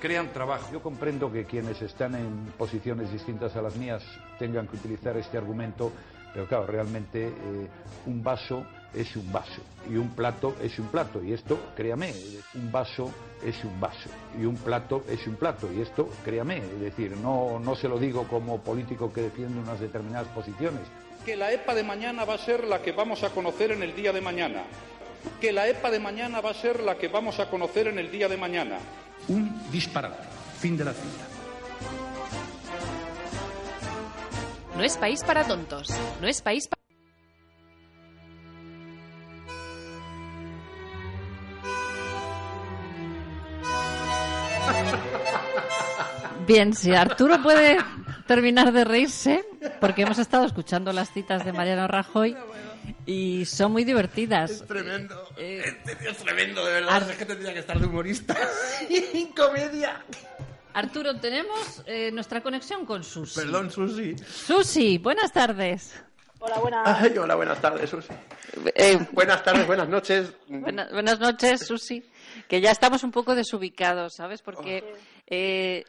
crean 0.00 0.32
trabajo. 0.32 0.72
Yo 0.72 0.82
comprendo 0.82 1.30
que 1.30 1.44
quienes 1.44 1.80
están 1.82 2.14
en 2.14 2.52
posiciones 2.58 3.12
distintas 3.12 3.54
a 3.56 3.62
las 3.62 3.76
mías 3.76 4.02
tengan 4.38 4.66
que 4.66 4.76
utilizar 4.76 5.16
este 5.16 5.38
argumento, 5.38 5.92
pero 6.32 6.46
claro, 6.46 6.66
realmente 6.66 7.28
eh, 7.28 7.68
un 8.06 8.22
vaso 8.22 8.64
es 8.94 9.16
un 9.16 9.30
vaso 9.32 9.60
y 9.90 9.96
un 9.96 10.10
plato 10.10 10.54
es 10.62 10.78
un 10.78 10.86
plato 10.88 11.22
y 11.22 11.32
esto, 11.32 11.58
créame, 11.76 12.12
un 12.54 12.72
vaso 12.72 13.10
es 13.44 13.62
un 13.64 13.78
vaso 13.80 14.08
y 14.40 14.44
un 14.44 14.56
plato 14.56 15.04
es 15.08 15.26
un 15.26 15.36
plato 15.36 15.70
y 15.72 15.80
esto, 15.80 16.08
créame, 16.24 16.58
es 16.58 16.80
decir, 16.80 17.16
no, 17.16 17.58
no 17.58 17.74
se 17.74 17.88
lo 17.88 17.98
digo 17.98 18.26
como 18.28 18.60
político 18.60 19.12
que 19.12 19.22
defiende 19.22 19.58
unas 19.60 19.80
determinadas 19.80 20.28
posiciones. 20.28 20.82
Que 21.24 21.36
la 21.36 21.52
EPA 21.52 21.74
de 21.74 21.84
mañana 21.84 22.24
va 22.24 22.34
a 22.34 22.38
ser 22.38 22.64
la 22.64 22.82
que 22.82 22.92
vamos 22.92 23.22
a 23.22 23.30
conocer 23.30 23.72
en 23.72 23.82
el 23.82 23.94
día 23.94 24.12
de 24.12 24.20
mañana. 24.20 24.62
Que 25.40 25.52
la 25.52 25.66
EPA 25.68 25.90
de 25.90 25.98
mañana 25.98 26.40
va 26.40 26.50
a 26.50 26.54
ser 26.54 26.80
la 26.80 26.96
que 26.96 27.08
vamos 27.08 27.40
a 27.40 27.48
conocer 27.48 27.88
en 27.88 27.98
el 27.98 28.10
día 28.10 28.28
de 28.28 28.36
mañana. 28.36 28.78
Un 29.28 29.70
disparate. 29.70 30.22
Fin 30.58 30.76
de 30.76 30.84
la 30.84 30.92
cita. 30.92 31.24
No 34.76 34.82
es 34.82 34.96
país 34.98 35.22
para 35.24 35.44
tontos. 35.44 35.88
No 36.20 36.26
es 36.28 36.42
país 36.42 36.68
para... 36.68 36.73
Bien, 46.46 46.74
si 46.74 46.94
Arturo 46.94 47.42
puede 47.42 47.78
terminar 48.26 48.72
de 48.72 48.84
reírse 48.84 49.44
porque 49.80 50.02
hemos 50.02 50.18
estado 50.18 50.44
escuchando 50.46 50.92
las 50.92 51.12
citas 51.12 51.44
de 51.44 51.52
Mariano 51.52 51.86
Rajoy 51.88 52.36
y 53.06 53.44
son 53.46 53.72
muy 53.72 53.84
divertidas. 53.84 54.50
Es 54.50 54.66
tremendo. 54.66 55.28
Eh, 55.36 55.62
Este 55.64 55.96
tío 55.96 56.10
es 56.10 56.16
tremendo, 56.18 56.64
de 56.64 56.72
verdad. 56.72 57.10
Es 57.10 57.16
que 57.16 57.24
tendría 57.24 57.52
que 57.52 57.60
estar 57.60 57.78
de 57.78 57.86
humorista. 57.86 58.36
Comedia. 59.36 60.02
Arturo, 60.74 61.18
tenemos 61.20 61.82
eh, 61.86 62.10
nuestra 62.12 62.42
conexión 62.42 62.84
con 62.84 63.04
Susi. 63.04 63.40
Perdón, 63.40 63.70
Susi. 63.70 64.16
Susi, 64.18 64.98
buenas 64.98 65.32
tardes. 65.32 65.94
Hola, 66.40 66.58
buenas. 66.58 66.82
Ay, 67.00 67.16
hola, 67.16 67.36
buenas 67.36 67.60
tardes, 67.60 67.88
Susi. 67.88 68.08
buenas 69.12 69.42
tardes, 69.42 69.66
buenas 69.66 69.88
noches. 69.88 70.32
Buenas, 70.48 70.90
buenas 70.92 71.18
noches, 71.20 71.66
Susi. 71.66 72.04
Que 72.48 72.60
ya 72.60 72.70
estamos 72.70 73.02
un 73.02 73.12
poco 73.12 73.34
desubicados, 73.34 74.14
¿sabes? 74.16 74.42
Porque 74.42 74.84
eh, 75.26 75.84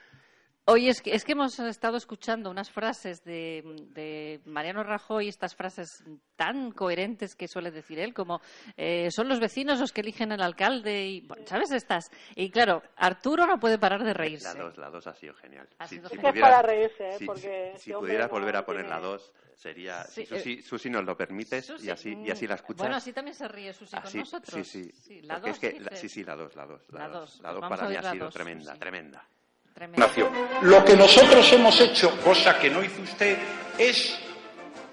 hoy 0.68 0.90
es 0.90 1.02
que, 1.02 1.14
es 1.14 1.24
que 1.24 1.34
hemos 1.34 1.60
estado 1.60 1.98
escuchando 1.98 2.50
unas 2.50 2.72
frases 2.72 3.24
de, 3.24 3.64
de 3.94 4.42
Mariano 4.46 4.84
Rajoy, 4.84 5.28
estas 5.28 5.56
frases 5.56 6.04
tan 6.36 6.72
coherentes 6.72 7.36
que 7.36 7.48
suele 7.48 7.72
decir 7.72 8.00
él, 8.00 8.14
como 8.14 8.42
eh, 8.78 9.10
son 9.12 9.28
los 9.30 9.40
vecinos 9.40 9.80
los 9.80 9.92
que 9.92 10.02
eligen 10.02 10.32
al 10.32 10.42
alcalde, 10.42 11.06
y, 11.06 11.22
bueno, 11.22 11.44
¿sabes? 11.48 11.72
Estas. 11.72 12.10
Y 12.36 12.50
claro, 12.50 12.82
Arturo 12.96 13.46
no 13.46 13.60
puede 13.60 13.78
parar 13.78 14.00
de 14.02 14.08
La 14.08 14.14
reírse. 14.14 14.58
2, 14.58 14.78
la 14.78 14.90
2 14.90 15.08
ha 15.08 15.14
sido 15.14 15.34
genial. 15.36 15.68
Ha 15.80 15.88
Si- 15.88 15.96
sido 15.96 16.10
si 16.10 16.16
genial. 16.16 16.36
Es 16.36 16.42
para 16.42 16.62
reírse, 16.62 17.10
¿eh? 17.10 17.18
si- 17.20 17.26
porque 17.26 17.74
si, 17.78 17.92
este 17.92 17.94
pudieras 18.00 18.28
no 18.28 18.34
volver 18.40 18.56
a 18.56 18.66
poner 18.66 18.84
tiene- 18.86 18.96
la 19.02 19.02
2, 19.08 19.32
sería... 19.56 20.04
Sí, 20.04 20.26
si 20.26 20.36
Susi, 20.36 20.54
eh, 20.54 20.62
Susi 20.62 20.90
nos 20.90 21.06
lo 21.06 21.16
permites 21.16 21.66
Susi, 21.66 21.88
y, 21.88 21.90
así, 21.90 22.14
y 22.26 22.32
así 22.32 22.48
la 22.48 22.56
escuchas. 22.56 22.80
Bueno, 22.82 22.96
así 22.98 23.14
también 23.14 23.36
se 23.36 23.48
ríe 23.48 23.72
Susi 23.74 23.96
Así- 23.96 24.12
con 24.14 24.20
nosotros. 24.22 24.68
Sí, 24.68 24.92
sí. 24.92 25.22
la 25.22 25.40
dos, 25.40 25.52
es 25.52 25.60
que, 25.60 25.80
la- 25.80 25.96
sí, 25.96 26.10
sí, 26.10 26.24
la 26.24 26.36
2, 26.36 26.56
la 26.56 26.66
2. 26.66 26.82
La 26.92 27.00
La 27.00 27.08
dos. 27.08 27.32
2 27.34 27.42
la 27.42 27.52
dos 27.52 27.62
Vamos 27.62 27.78
a 27.78 27.82
para 27.82 27.90
mí 27.90 27.96
ha 27.98 28.02
la 28.02 28.12
sido 28.12 28.26
dos, 28.26 28.34
tremenda, 28.34 28.74
tremenda. 28.76 29.28
Tremendo. 29.76 30.10
Lo 30.62 30.86
que 30.86 30.96
nosotros 30.96 31.52
hemos 31.52 31.80
hecho, 31.82 32.18
cosa 32.22 32.58
que 32.58 32.70
no 32.70 32.82
hizo 32.82 33.02
usted, 33.02 33.38
es 33.78 34.18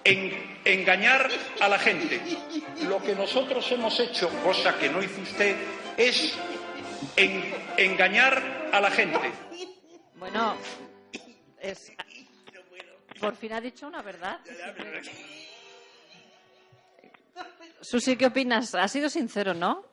en- 0.02 0.58
engañar 0.64 1.30
a 1.60 1.68
la 1.68 1.78
gente. 1.78 2.20
Lo 2.88 3.00
que 3.00 3.14
nosotros 3.14 3.70
hemos 3.70 3.98
hecho, 4.00 4.28
cosa 4.42 4.76
que 4.76 4.88
no 4.88 5.00
hizo 5.00 5.20
usted, 5.20 5.54
es 5.96 6.34
en- 7.14 7.54
engañar 7.76 8.42
a 8.72 8.80
la 8.80 8.90
gente. 8.90 9.20
Bueno, 10.16 10.56
es... 11.60 11.92
por 13.20 13.36
fin 13.36 13.52
ha 13.52 13.60
dicho 13.60 13.86
una 13.86 14.02
verdad. 14.02 14.40
Susi, 17.80 18.16
¿qué 18.16 18.26
opinas? 18.26 18.74
Ha 18.74 18.88
sido 18.88 19.08
sincero, 19.08 19.54
¿no? 19.54 19.91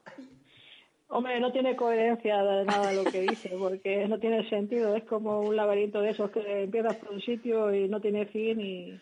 Hombre, 1.12 1.40
no 1.40 1.52
tiene 1.52 1.76
coherencia 1.76 2.38
de 2.44 2.66
nada 2.66 2.94
lo 2.94 3.04
que 3.04 3.22
dice, 3.22 3.50
porque 3.58 4.08
no 4.08 4.20
tiene 4.20 4.48
sentido. 4.48 4.96
Es 4.96 5.04
como 5.06 5.42
un 5.42 5.56
laberinto 5.56 6.02
de 6.02 6.12
esos 6.12 6.30
que 6.30 6.64
empiezas 6.64 6.96
por 6.98 7.14
un 7.14 7.22
sitio 7.22 7.74
y 7.74 7.90
no 7.90 8.00
tiene 8.00 8.28
fin 8.28 8.62
y... 8.62 9.02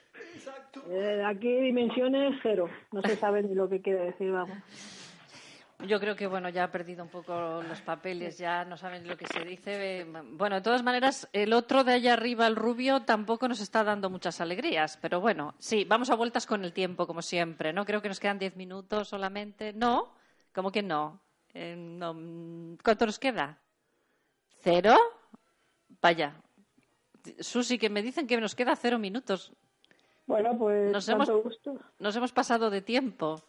Eh, 0.89 1.23
aquí 1.25 1.53
dimensiones 1.59 2.39
cero. 2.41 2.69
No 2.93 3.01
se 3.01 3.17
sabe 3.17 3.43
ni 3.43 3.53
lo 3.53 3.67
que 3.67 3.81
quiere 3.81 4.05
decir, 4.05 4.31
vamos. 4.31 4.57
Yo 5.85 5.99
creo 5.99 6.15
que 6.15 6.27
bueno 6.27 6.49
ya 6.49 6.63
ha 6.63 6.71
perdido 6.71 7.03
un 7.03 7.09
poco 7.09 7.61
los 7.61 7.81
papeles, 7.81 8.37
ya 8.37 8.63
no 8.63 8.77
saben 8.77 9.05
lo 9.07 9.17
que 9.17 9.27
se 9.27 9.43
dice. 9.43 10.07
Bueno, 10.31 10.55
de 10.55 10.61
todas 10.61 10.83
maneras, 10.83 11.29
el 11.33 11.51
otro 11.51 11.83
de 11.83 11.93
allá 11.93 12.13
arriba, 12.13 12.47
el 12.47 12.55
rubio, 12.55 13.01
tampoco 13.01 13.49
nos 13.49 13.59
está 13.59 13.83
dando 13.83 14.09
muchas 14.09 14.39
alegrías. 14.39 14.97
Pero 15.01 15.19
bueno, 15.19 15.55
sí, 15.59 15.83
vamos 15.83 16.09
a 16.09 16.15
vueltas 16.15 16.47
con 16.47 16.63
el 16.63 16.71
tiempo, 16.71 17.05
como 17.05 17.21
siempre, 17.21 17.73
¿no? 17.73 17.83
Creo 17.85 18.01
que 18.01 18.07
nos 18.07 18.21
quedan 18.21 18.39
diez 18.39 18.55
minutos 18.55 19.09
solamente. 19.09 19.73
¿No? 19.73 20.13
¿Cómo 20.53 20.71
que 20.71 20.81
no? 20.81 21.19
Eh, 21.53 21.75
no, 21.77 22.13
mm, 22.13 22.77
¿Cuánto 22.83 23.05
nos 23.05 23.19
queda? 23.19 23.57
¿Cero? 24.61 24.95
Vaya. 26.01 26.35
Susi, 27.39 27.77
que 27.77 27.89
me 27.89 28.01
dicen 28.01 28.27
que 28.27 28.39
nos 28.39 28.55
queda 28.55 28.75
cero 28.75 28.99
minutos. 28.99 29.51
Bueno, 30.25 30.57
pues 30.57 30.91
Nos 30.91 31.05
tanto 31.05 31.23
hemos- 31.31 31.43
gusto. 31.43 31.79
Nos 31.99 32.15
hemos 32.15 32.31
pasado 32.31 32.69
de 32.69 32.81
tiempo. 32.81 33.41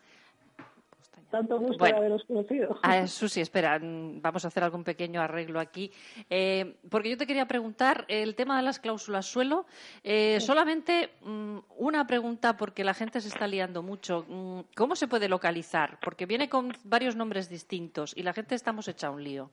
Tanto 1.30 1.58
gusto 1.58 1.76
Bueno. 1.78 1.96
de 1.96 2.06
haberos 2.06 2.24
conocido. 2.24 2.78
Ah, 2.82 3.06
Susi, 3.06 3.40
espera, 3.42 3.78
vamos 3.82 4.44
a 4.44 4.48
hacer 4.48 4.64
algún 4.64 4.82
pequeño 4.82 5.20
arreglo 5.20 5.60
aquí. 5.60 5.92
Eh, 6.30 6.76
porque 6.90 7.10
yo 7.10 7.16
te 7.18 7.26
quería 7.26 7.46
preguntar 7.46 8.06
el 8.08 8.34
tema 8.34 8.56
de 8.56 8.62
las 8.62 8.78
cláusulas 8.80 9.26
suelo. 9.26 9.66
eh, 10.04 10.40
solamente 10.40 11.10
mm, 11.22 11.58
una 11.76 12.06
pregunta, 12.06 12.56
porque 12.56 12.82
la 12.82 12.94
gente 12.94 13.20
se 13.20 13.28
está 13.28 13.46
liando 13.46 13.82
mucho. 13.82 14.24
Mm, 14.28 14.60
¿Cómo 14.74 14.96
se 14.96 15.06
puede 15.06 15.28
localizar? 15.28 15.98
Porque 16.02 16.24
viene 16.24 16.48
con 16.48 16.72
varios 16.84 17.14
nombres 17.14 17.50
distintos 17.50 18.16
y 18.16 18.22
la 18.22 18.32
gente 18.32 18.54
estamos 18.54 18.88
hecha 18.88 19.10
un 19.10 19.22
lío. 19.22 19.50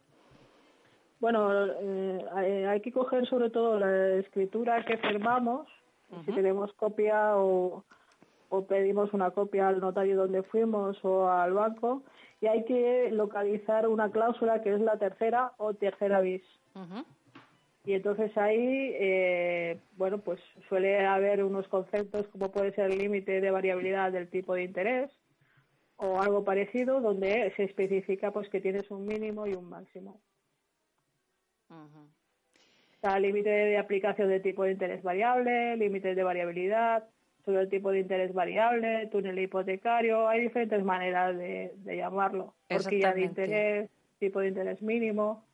Bueno, 1.19 1.65
eh, 1.65 2.25
hay- 2.33 2.63
hay 2.65 2.81
que 2.81 2.91
coger 2.91 3.27
sobre 3.27 3.49
todo 3.49 3.79
la 3.79 4.15
escritura 4.19 4.83
que 4.85 4.97
firmamos, 4.97 5.67
si 6.25 6.31
tenemos 6.33 6.71
copia 6.73 7.35
o, 7.37 7.83
o 8.49 8.65
pedimos 8.65 9.13
una 9.13 9.31
copia 9.31 9.67
al 9.67 9.79
notario 9.79 10.15
donde 10.17 10.43
fuimos 10.43 10.97
o 11.03 11.29
al 11.29 11.53
banco, 11.53 12.03
y 12.41 12.47
hay 12.47 12.65
que 12.65 13.09
localizar 13.11 13.87
una 13.87 14.11
cláusula 14.11 14.61
que 14.61 14.73
es 14.73 14.81
la 14.81 14.97
tercera 14.97 15.53
o 15.57 15.73
tercera 15.73 16.19
bis. 16.21 16.43
Y 17.85 17.93
entonces 17.93 18.35
ahí, 18.37 18.91
eh, 18.95 19.79
bueno, 19.95 20.17
pues 20.17 20.39
suele 20.67 21.05
haber 21.05 21.43
unos 21.43 21.67
conceptos 21.67 22.27
como 22.29 22.51
puede 22.51 22.73
ser 22.73 22.91
el 22.91 22.97
límite 22.97 23.41
de 23.41 23.51
variabilidad 23.51 24.11
del 24.11 24.29
tipo 24.29 24.55
de 24.55 24.63
interés 24.63 25.11
o 25.97 26.19
algo 26.19 26.43
parecido 26.43 26.99
donde 26.99 27.53
se 27.55 27.63
especifica 27.63 28.31
pues 28.31 28.49
que 28.49 28.59
tienes 28.59 28.89
un 28.89 29.05
mínimo 29.05 29.45
y 29.47 29.53
un 29.53 29.69
máximo. 29.69 30.19
Está 32.95 33.19
límite 33.19 33.49
de 33.49 33.77
aplicación 33.77 34.29
de 34.29 34.39
tipo 34.39 34.63
de 34.63 34.71
interés 34.71 35.03
variable, 35.03 35.77
límites 35.77 36.15
de 36.15 36.23
variabilidad, 36.23 37.07
sobre 37.45 37.61
el 37.61 37.69
tipo 37.69 37.91
de 37.91 37.99
interés 37.99 38.33
variable, 38.33 39.07
túnel 39.11 39.37
hipotecario, 39.39 40.27
hay 40.27 40.41
diferentes 40.41 40.83
maneras 40.83 41.37
de, 41.37 41.71
de 41.75 41.97
llamarlo. 41.97 42.53
Horquilla 42.69 43.13
de 43.13 43.21
interés, 43.21 43.89
tipo 44.19 44.39
de 44.39 44.47
interés 44.49 44.81
mínimo. 44.81 45.45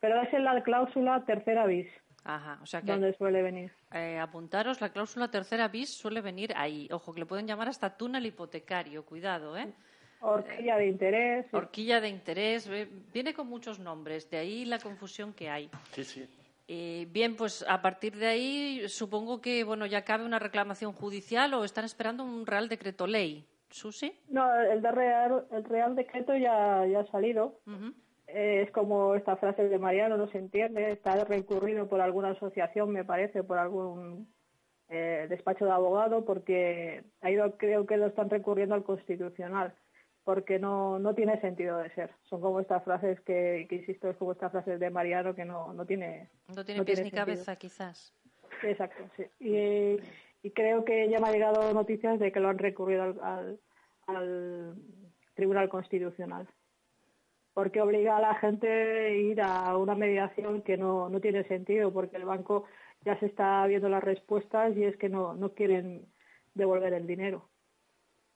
Pero 0.00 0.20
es 0.22 0.32
en 0.32 0.44
la 0.44 0.62
cláusula 0.62 1.24
tercera 1.24 1.66
bis, 1.66 1.86
Ajá, 2.24 2.58
o 2.62 2.66
sea 2.66 2.82
que 2.82 2.92
donde 2.92 3.12
suele 3.14 3.42
venir. 3.42 3.72
eh, 3.92 4.18
apuntaros, 4.18 4.80
la 4.80 4.90
cláusula 4.90 5.28
tercera 5.30 5.68
bis 5.68 5.96
suele 5.96 6.20
venir 6.20 6.52
ahí. 6.56 6.88
Ojo, 6.92 7.12
que 7.14 7.20
le 7.20 7.26
pueden 7.26 7.46
llamar 7.46 7.68
hasta 7.68 7.96
túnel 7.96 8.26
hipotecario, 8.26 9.04
cuidado, 9.04 9.56
¿eh? 9.56 9.68
Horquilla 10.20 10.76
de 10.76 10.86
interés. 10.88 11.46
Horquilla 11.54 12.00
de 12.00 12.08
interés, 12.08 12.68
viene 13.12 13.32
con 13.34 13.46
muchos 13.48 13.78
nombres, 13.78 14.28
de 14.30 14.38
ahí 14.38 14.64
la 14.64 14.78
confusión 14.78 15.32
que 15.32 15.48
hay. 15.48 15.70
Sí, 15.92 16.02
sí. 16.04 16.28
Eh, 16.70 17.06
bien, 17.10 17.34
pues 17.34 17.64
a 17.66 17.80
partir 17.80 18.14
de 18.16 18.26
ahí 18.26 18.88
supongo 18.88 19.40
que 19.40 19.64
bueno 19.64 19.86
ya 19.86 20.04
cabe 20.04 20.24
una 20.26 20.38
reclamación 20.38 20.92
judicial 20.92 21.54
o 21.54 21.64
están 21.64 21.86
esperando 21.86 22.22
un 22.24 22.46
Real 22.46 22.68
Decreto 22.68 23.06
Ley. 23.06 23.46
¿Susi? 23.70 24.12
No, 24.28 24.54
el, 24.60 24.80
de 24.82 24.92
real, 24.92 25.46
el 25.50 25.64
Real 25.64 25.94
Decreto 25.94 26.34
ya, 26.36 26.86
ya 26.86 27.00
ha 27.00 27.06
salido. 27.10 27.60
Eh, 28.26 28.62
es 28.66 28.70
como 28.70 29.14
esta 29.14 29.36
frase 29.36 29.68
de 29.68 29.78
Mariano, 29.78 30.16
no 30.18 30.26
se 30.28 30.38
entiende. 30.38 30.90
Está 30.90 31.24
recurrido 31.24 31.86
por 31.88 32.00
alguna 32.00 32.30
asociación, 32.30 32.90
me 32.90 33.04
parece, 33.04 33.42
por 33.42 33.58
algún 33.58 34.26
eh, 34.90 35.26
despacho 35.28 35.66
de 35.66 35.70
abogado, 35.72 36.24
porque 36.24 37.04
ahí 37.20 37.36
lo- 37.36 37.56
creo 37.58 37.86
que 37.86 37.96
lo 37.98 38.06
están 38.06 38.30
recurriendo 38.30 38.74
al 38.74 38.84
Constitucional, 38.84 39.74
porque 40.28 40.58
no, 40.58 40.98
no 40.98 41.14
tiene 41.14 41.40
sentido 41.40 41.78
de 41.78 41.88
ser. 41.94 42.10
Son 42.28 42.42
como 42.42 42.60
estas 42.60 42.84
frases 42.84 43.18
que, 43.22 43.64
que 43.66 43.76
insisto, 43.76 44.10
es 44.10 44.16
como 44.18 44.32
estas 44.32 44.52
frases 44.52 44.78
de 44.78 44.90
Mariano 44.90 45.34
que 45.34 45.46
no, 45.46 45.72
no 45.72 45.86
tiene. 45.86 46.28
No 46.54 46.66
tiene 46.66 46.80
no 46.80 46.84
pies 46.84 46.96
tiene 46.96 47.04
ni 47.04 47.10
sentido. 47.16 47.24
cabeza, 47.24 47.56
quizás. 47.56 48.12
Exacto, 48.62 49.04
sí. 49.16 49.24
Y, 49.40 49.96
y 50.46 50.50
creo 50.50 50.84
que 50.84 51.08
ya 51.08 51.18
me 51.18 51.28
han 51.28 51.32
llegado 51.32 51.72
noticias 51.72 52.18
de 52.18 52.30
que 52.30 52.40
lo 52.40 52.50
han 52.50 52.58
recurrido 52.58 53.04
al, 53.04 53.18
al, 53.22 53.60
al 54.06 54.74
Tribunal 55.32 55.70
Constitucional. 55.70 56.46
Porque 57.54 57.80
obliga 57.80 58.18
a 58.18 58.20
la 58.20 58.34
gente 58.34 58.68
a 58.68 59.08
ir 59.08 59.40
a 59.40 59.78
una 59.78 59.94
mediación 59.94 60.60
que 60.60 60.76
no, 60.76 61.08
no 61.08 61.20
tiene 61.20 61.44
sentido, 61.44 61.90
porque 61.90 62.18
el 62.18 62.26
banco 62.26 62.66
ya 63.02 63.18
se 63.18 63.24
está 63.24 63.66
viendo 63.66 63.88
las 63.88 64.04
respuestas 64.04 64.76
y 64.76 64.84
es 64.84 64.94
que 64.98 65.08
no, 65.08 65.32
no 65.32 65.54
quieren 65.54 66.04
devolver 66.52 66.92
el 66.92 67.06
dinero. 67.06 67.48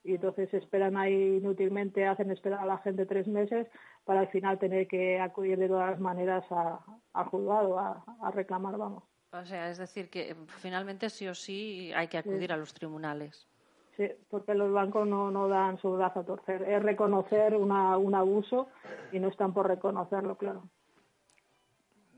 Y 0.03 0.15
entonces 0.15 0.53
esperan 0.53 0.97
ahí 0.97 1.37
inútilmente, 1.37 2.05
hacen 2.05 2.29
esperar 2.31 2.59
a 2.59 2.65
la 2.65 2.77
gente 2.79 3.05
tres 3.05 3.27
meses 3.27 3.67
para 4.03 4.19
al 4.21 4.27
final 4.27 4.59
tener 4.59 4.87
que 4.87 5.19
acudir 5.19 5.57
de 5.57 5.67
todas 5.69 5.91
las 5.91 5.99
maneras 5.99 6.43
a- 6.51 6.79
al 7.13 7.25
juzgado 7.25 7.79
a, 7.79 8.03
a 8.21 8.31
reclamar, 8.31 8.77
vamos. 8.77 9.03
O 9.31 9.45
sea, 9.45 9.69
es 9.69 9.77
decir, 9.77 10.09
que 10.09 10.35
finalmente 10.57 11.09
sí 11.09 11.27
o 11.27 11.33
sí 11.33 11.91
hay 11.95 12.07
que 12.07 12.17
acudir 12.17 12.51
a 12.51 12.57
los 12.57 12.73
tribunales. 12.73 13.47
Sí, 13.95 14.07
porque 14.29 14.53
los 14.55 14.71
bancos 14.73 15.07
no, 15.07 15.31
no 15.31 15.47
dan 15.47 15.77
su 15.77 15.91
brazo 15.93 16.19
a 16.19 16.25
torcer. 16.25 16.63
Es 16.63 16.83
reconocer 16.83 17.55
una, 17.55 17.97
un 17.97 18.13
abuso 18.15 18.67
y 19.11 19.19
no 19.19 19.29
están 19.29 19.53
por 19.53 19.67
reconocerlo, 19.67 20.35
claro. 20.37 20.69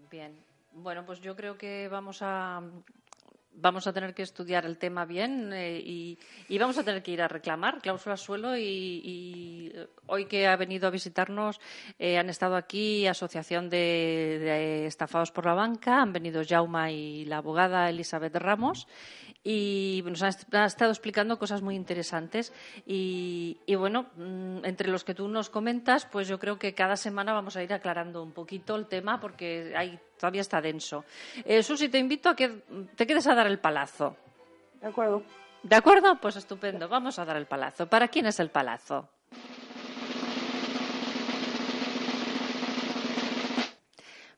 Bien. 0.09 0.35
Bueno, 0.73 1.05
pues 1.05 1.19
yo 1.21 1.35
creo 1.35 1.57
que 1.57 1.87
vamos 1.89 2.19
a 2.21 2.61
vamos 3.57 3.87
a 3.87 3.93
tener 3.93 4.13
que 4.13 4.23
estudiar 4.23 4.65
el 4.65 4.77
tema 4.77 5.05
bien 5.05 5.51
eh, 5.53 5.79
y, 5.79 6.17
y 6.47 6.57
vamos 6.57 6.77
a 6.77 6.83
tener 6.83 7.01
que 7.01 7.11
ir 7.11 7.21
a 7.21 7.27
reclamar 7.27 7.79
cláusula 7.81 8.17
suelo 8.17 8.57
y, 8.57 8.61
y, 8.63 9.71
eh, 9.73 9.87
hoy 10.07 10.25
que 10.25 10.47
ha 10.47 10.55
venido 10.55 10.87
a 10.87 10.91
visitarnos 10.91 11.59
eh, 11.97 12.17
han 12.17 12.29
estado 12.29 12.55
aquí 12.55 13.07
Asociación 13.07 13.69
de, 13.69 14.39
de 14.39 14.85
Estafados 14.85 15.31
por 15.31 15.45
la 15.45 15.53
Banca, 15.53 16.01
han 16.01 16.13
venido 16.13 16.43
Jauma 16.47 16.91
y 16.91 17.25
la 17.25 17.37
abogada 17.37 17.89
Elizabeth 17.89 18.35
Ramos 18.35 18.87
y 19.47 20.03
nos 20.05 20.23
ha, 20.23 20.29
est- 20.29 20.53
ha 20.55 20.65
estado 20.65 20.89
explicando 20.91 21.37
cosas 21.37 21.61
muy 21.61 21.75
interesantes 21.75 22.51
y, 22.85 23.59
y, 23.67 23.75
bueno, 23.75 24.07
mm, 24.15 24.65
entre 24.65 24.89
los 24.89 25.03
que 25.03 25.13
tú 25.13 25.27
nos 25.27 25.49
comentas, 25.51 26.05
pues 26.07 26.27
yo 26.27 26.39
creo 26.39 26.57
que 26.57 26.73
cada 26.73 26.97
semana 26.97 27.31
vamos 27.31 27.55
a 27.55 27.61
ir 27.63 27.71
aclarando 27.71 28.23
un 28.23 28.31
poquito 28.31 28.75
el 28.75 28.87
tema 28.87 29.19
porque 29.21 29.73
hay, 29.77 29.99
todavía 30.19 30.41
está 30.41 30.59
denso. 30.61 31.05
Eh, 31.45 31.61
Susi, 31.61 31.87
te 31.89 31.99
invito 31.99 32.27
a 32.29 32.35
que 32.35 32.63
te 32.95 33.05
quedes 33.05 33.27
a 33.27 33.35
dar 33.35 33.45
el 33.45 33.59
palazo. 33.59 34.17
De 34.81 34.87
acuerdo. 34.87 35.21
¿De 35.61 35.75
acuerdo? 35.75 36.15
Pues 36.19 36.35
estupendo, 36.35 36.89
vamos 36.89 37.19
a 37.19 37.25
dar 37.25 37.37
el 37.37 37.45
palazo. 37.45 37.87
¿Para 37.87 38.07
quién 38.07 38.25
es 38.25 38.39
el 38.39 38.49
palazo? 38.49 39.09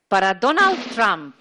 Para 0.07 0.33
Donald 0.33 0.79
Trump. 0.95 1.35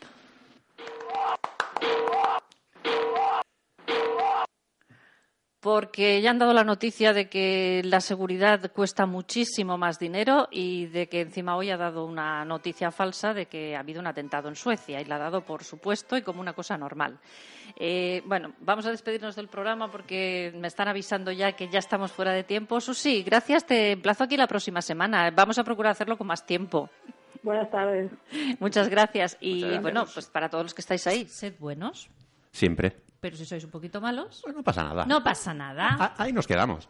Porque 5.66 6.22
ya 6.22 6.30
han 6.30 6.38
dado 6.38 6.54
la 6.54 6.62
noticia 6.62 7.12
de 7.12 7.28
que 7.28 7.82
la 7.84 8.00
seguridad 8.00 8.70
cuesta 8.70 9.04
muchísimo 9.04 9.76
más 9.76 9.98
dinero 9.98 10.46
y 10.52 10.86
de 10.86 11.08
que 11.08 11.22
encima 11.22 11.56
hoy 11.56 11.72
ha 11.72 11.76
dado 11.76 12.04
una 12.04 12.44
noticia 12.44 12.92
falsa 12.92 13.34
de 13.34 13.46
que 13.46 13.74
ha 13.74 13.80
habido 13.80 13.98
un 13.98 14.06
atentado 14.06 14.48
en 14.48 14.54
Suecia 14.54 15.00
y 15.00 15.04
la 15.06 15.16
ha 15.16 15.18
dado 15.18 15.40
por 15.40 15.64
supuesto 15.64 16.16
y 16.16 16.22
como 16.22 16.40
una 16.40 16.52
cosa 16.52 16.78
normal. 16.78 17.18
Eh, 17.74 18.22
bueno, 18.26 18.52
vamos 18.60 18.86
a 18.86 18.92
despedirnos 18.92 19.34
del 19.34 19.48
programa 19.48 19.90
porque 19.90 20.52
me 20.54 20.68
están 20.68 20.86
avisando 20.86 21.32
ya 21.32 21.50
que 21.56 21.68
ya 21.68 21.80
estamos 21.80 22.12
fuera 22.12 22.30
de 22.30 22.44
tiempo. 22.44 22.80
Susi, 22.80 23.24
gracias. 23.24 23.66
Te 23.66 23.90
emplazo 23.90 24.22
aquí 24.22 24.36
la 24.36 24.46
próxima 24.46 24.80
semana. 24.80 25.32
Vamos 25.32 25.58
a 25.58 25.64
procurar 25.64 25.90
hacerlo 25.90 26.16
con 26.16 26.28
más 26.28 26.46
tiempo. 26.46 26.90
Buenas 27.42 27.68
tardes. 27.72 28.12
Muchas 28.60 28.88
gracias. 28.88 29.36
Y 29.40 29.54
Muchas 29.54 29.62
gracias. 29.62 29.82
bueno, 29.82 30.04
pues 30.14 30.26
para 30.26 30.48
todos 30.48 30.62
los 30.62 30.74
que 30.74 30.82
estáis 30.82 31.04
ahí, 31.08 31.26
sed 31.26 31.54
buenos. 31.58 32.08
Siempre. 32.52 33.05
Pero 33.26 33.34
si 33.36 33.42
sois 33.44 33.64
un 33.66 33.72
poquito 33.74 33.98
malos, 34.00 34.38
No 34.46 34.62
pasa 34.62 34.84
nada. 34.86 35.02
no 35.04 35.18
pasa 35.24 35.50
nada. 35.52 35.96
Ah, 35.98 36.14
Ahí 36.18 36.32
nos 36.32 36.46
quedamos. 36.46 36.86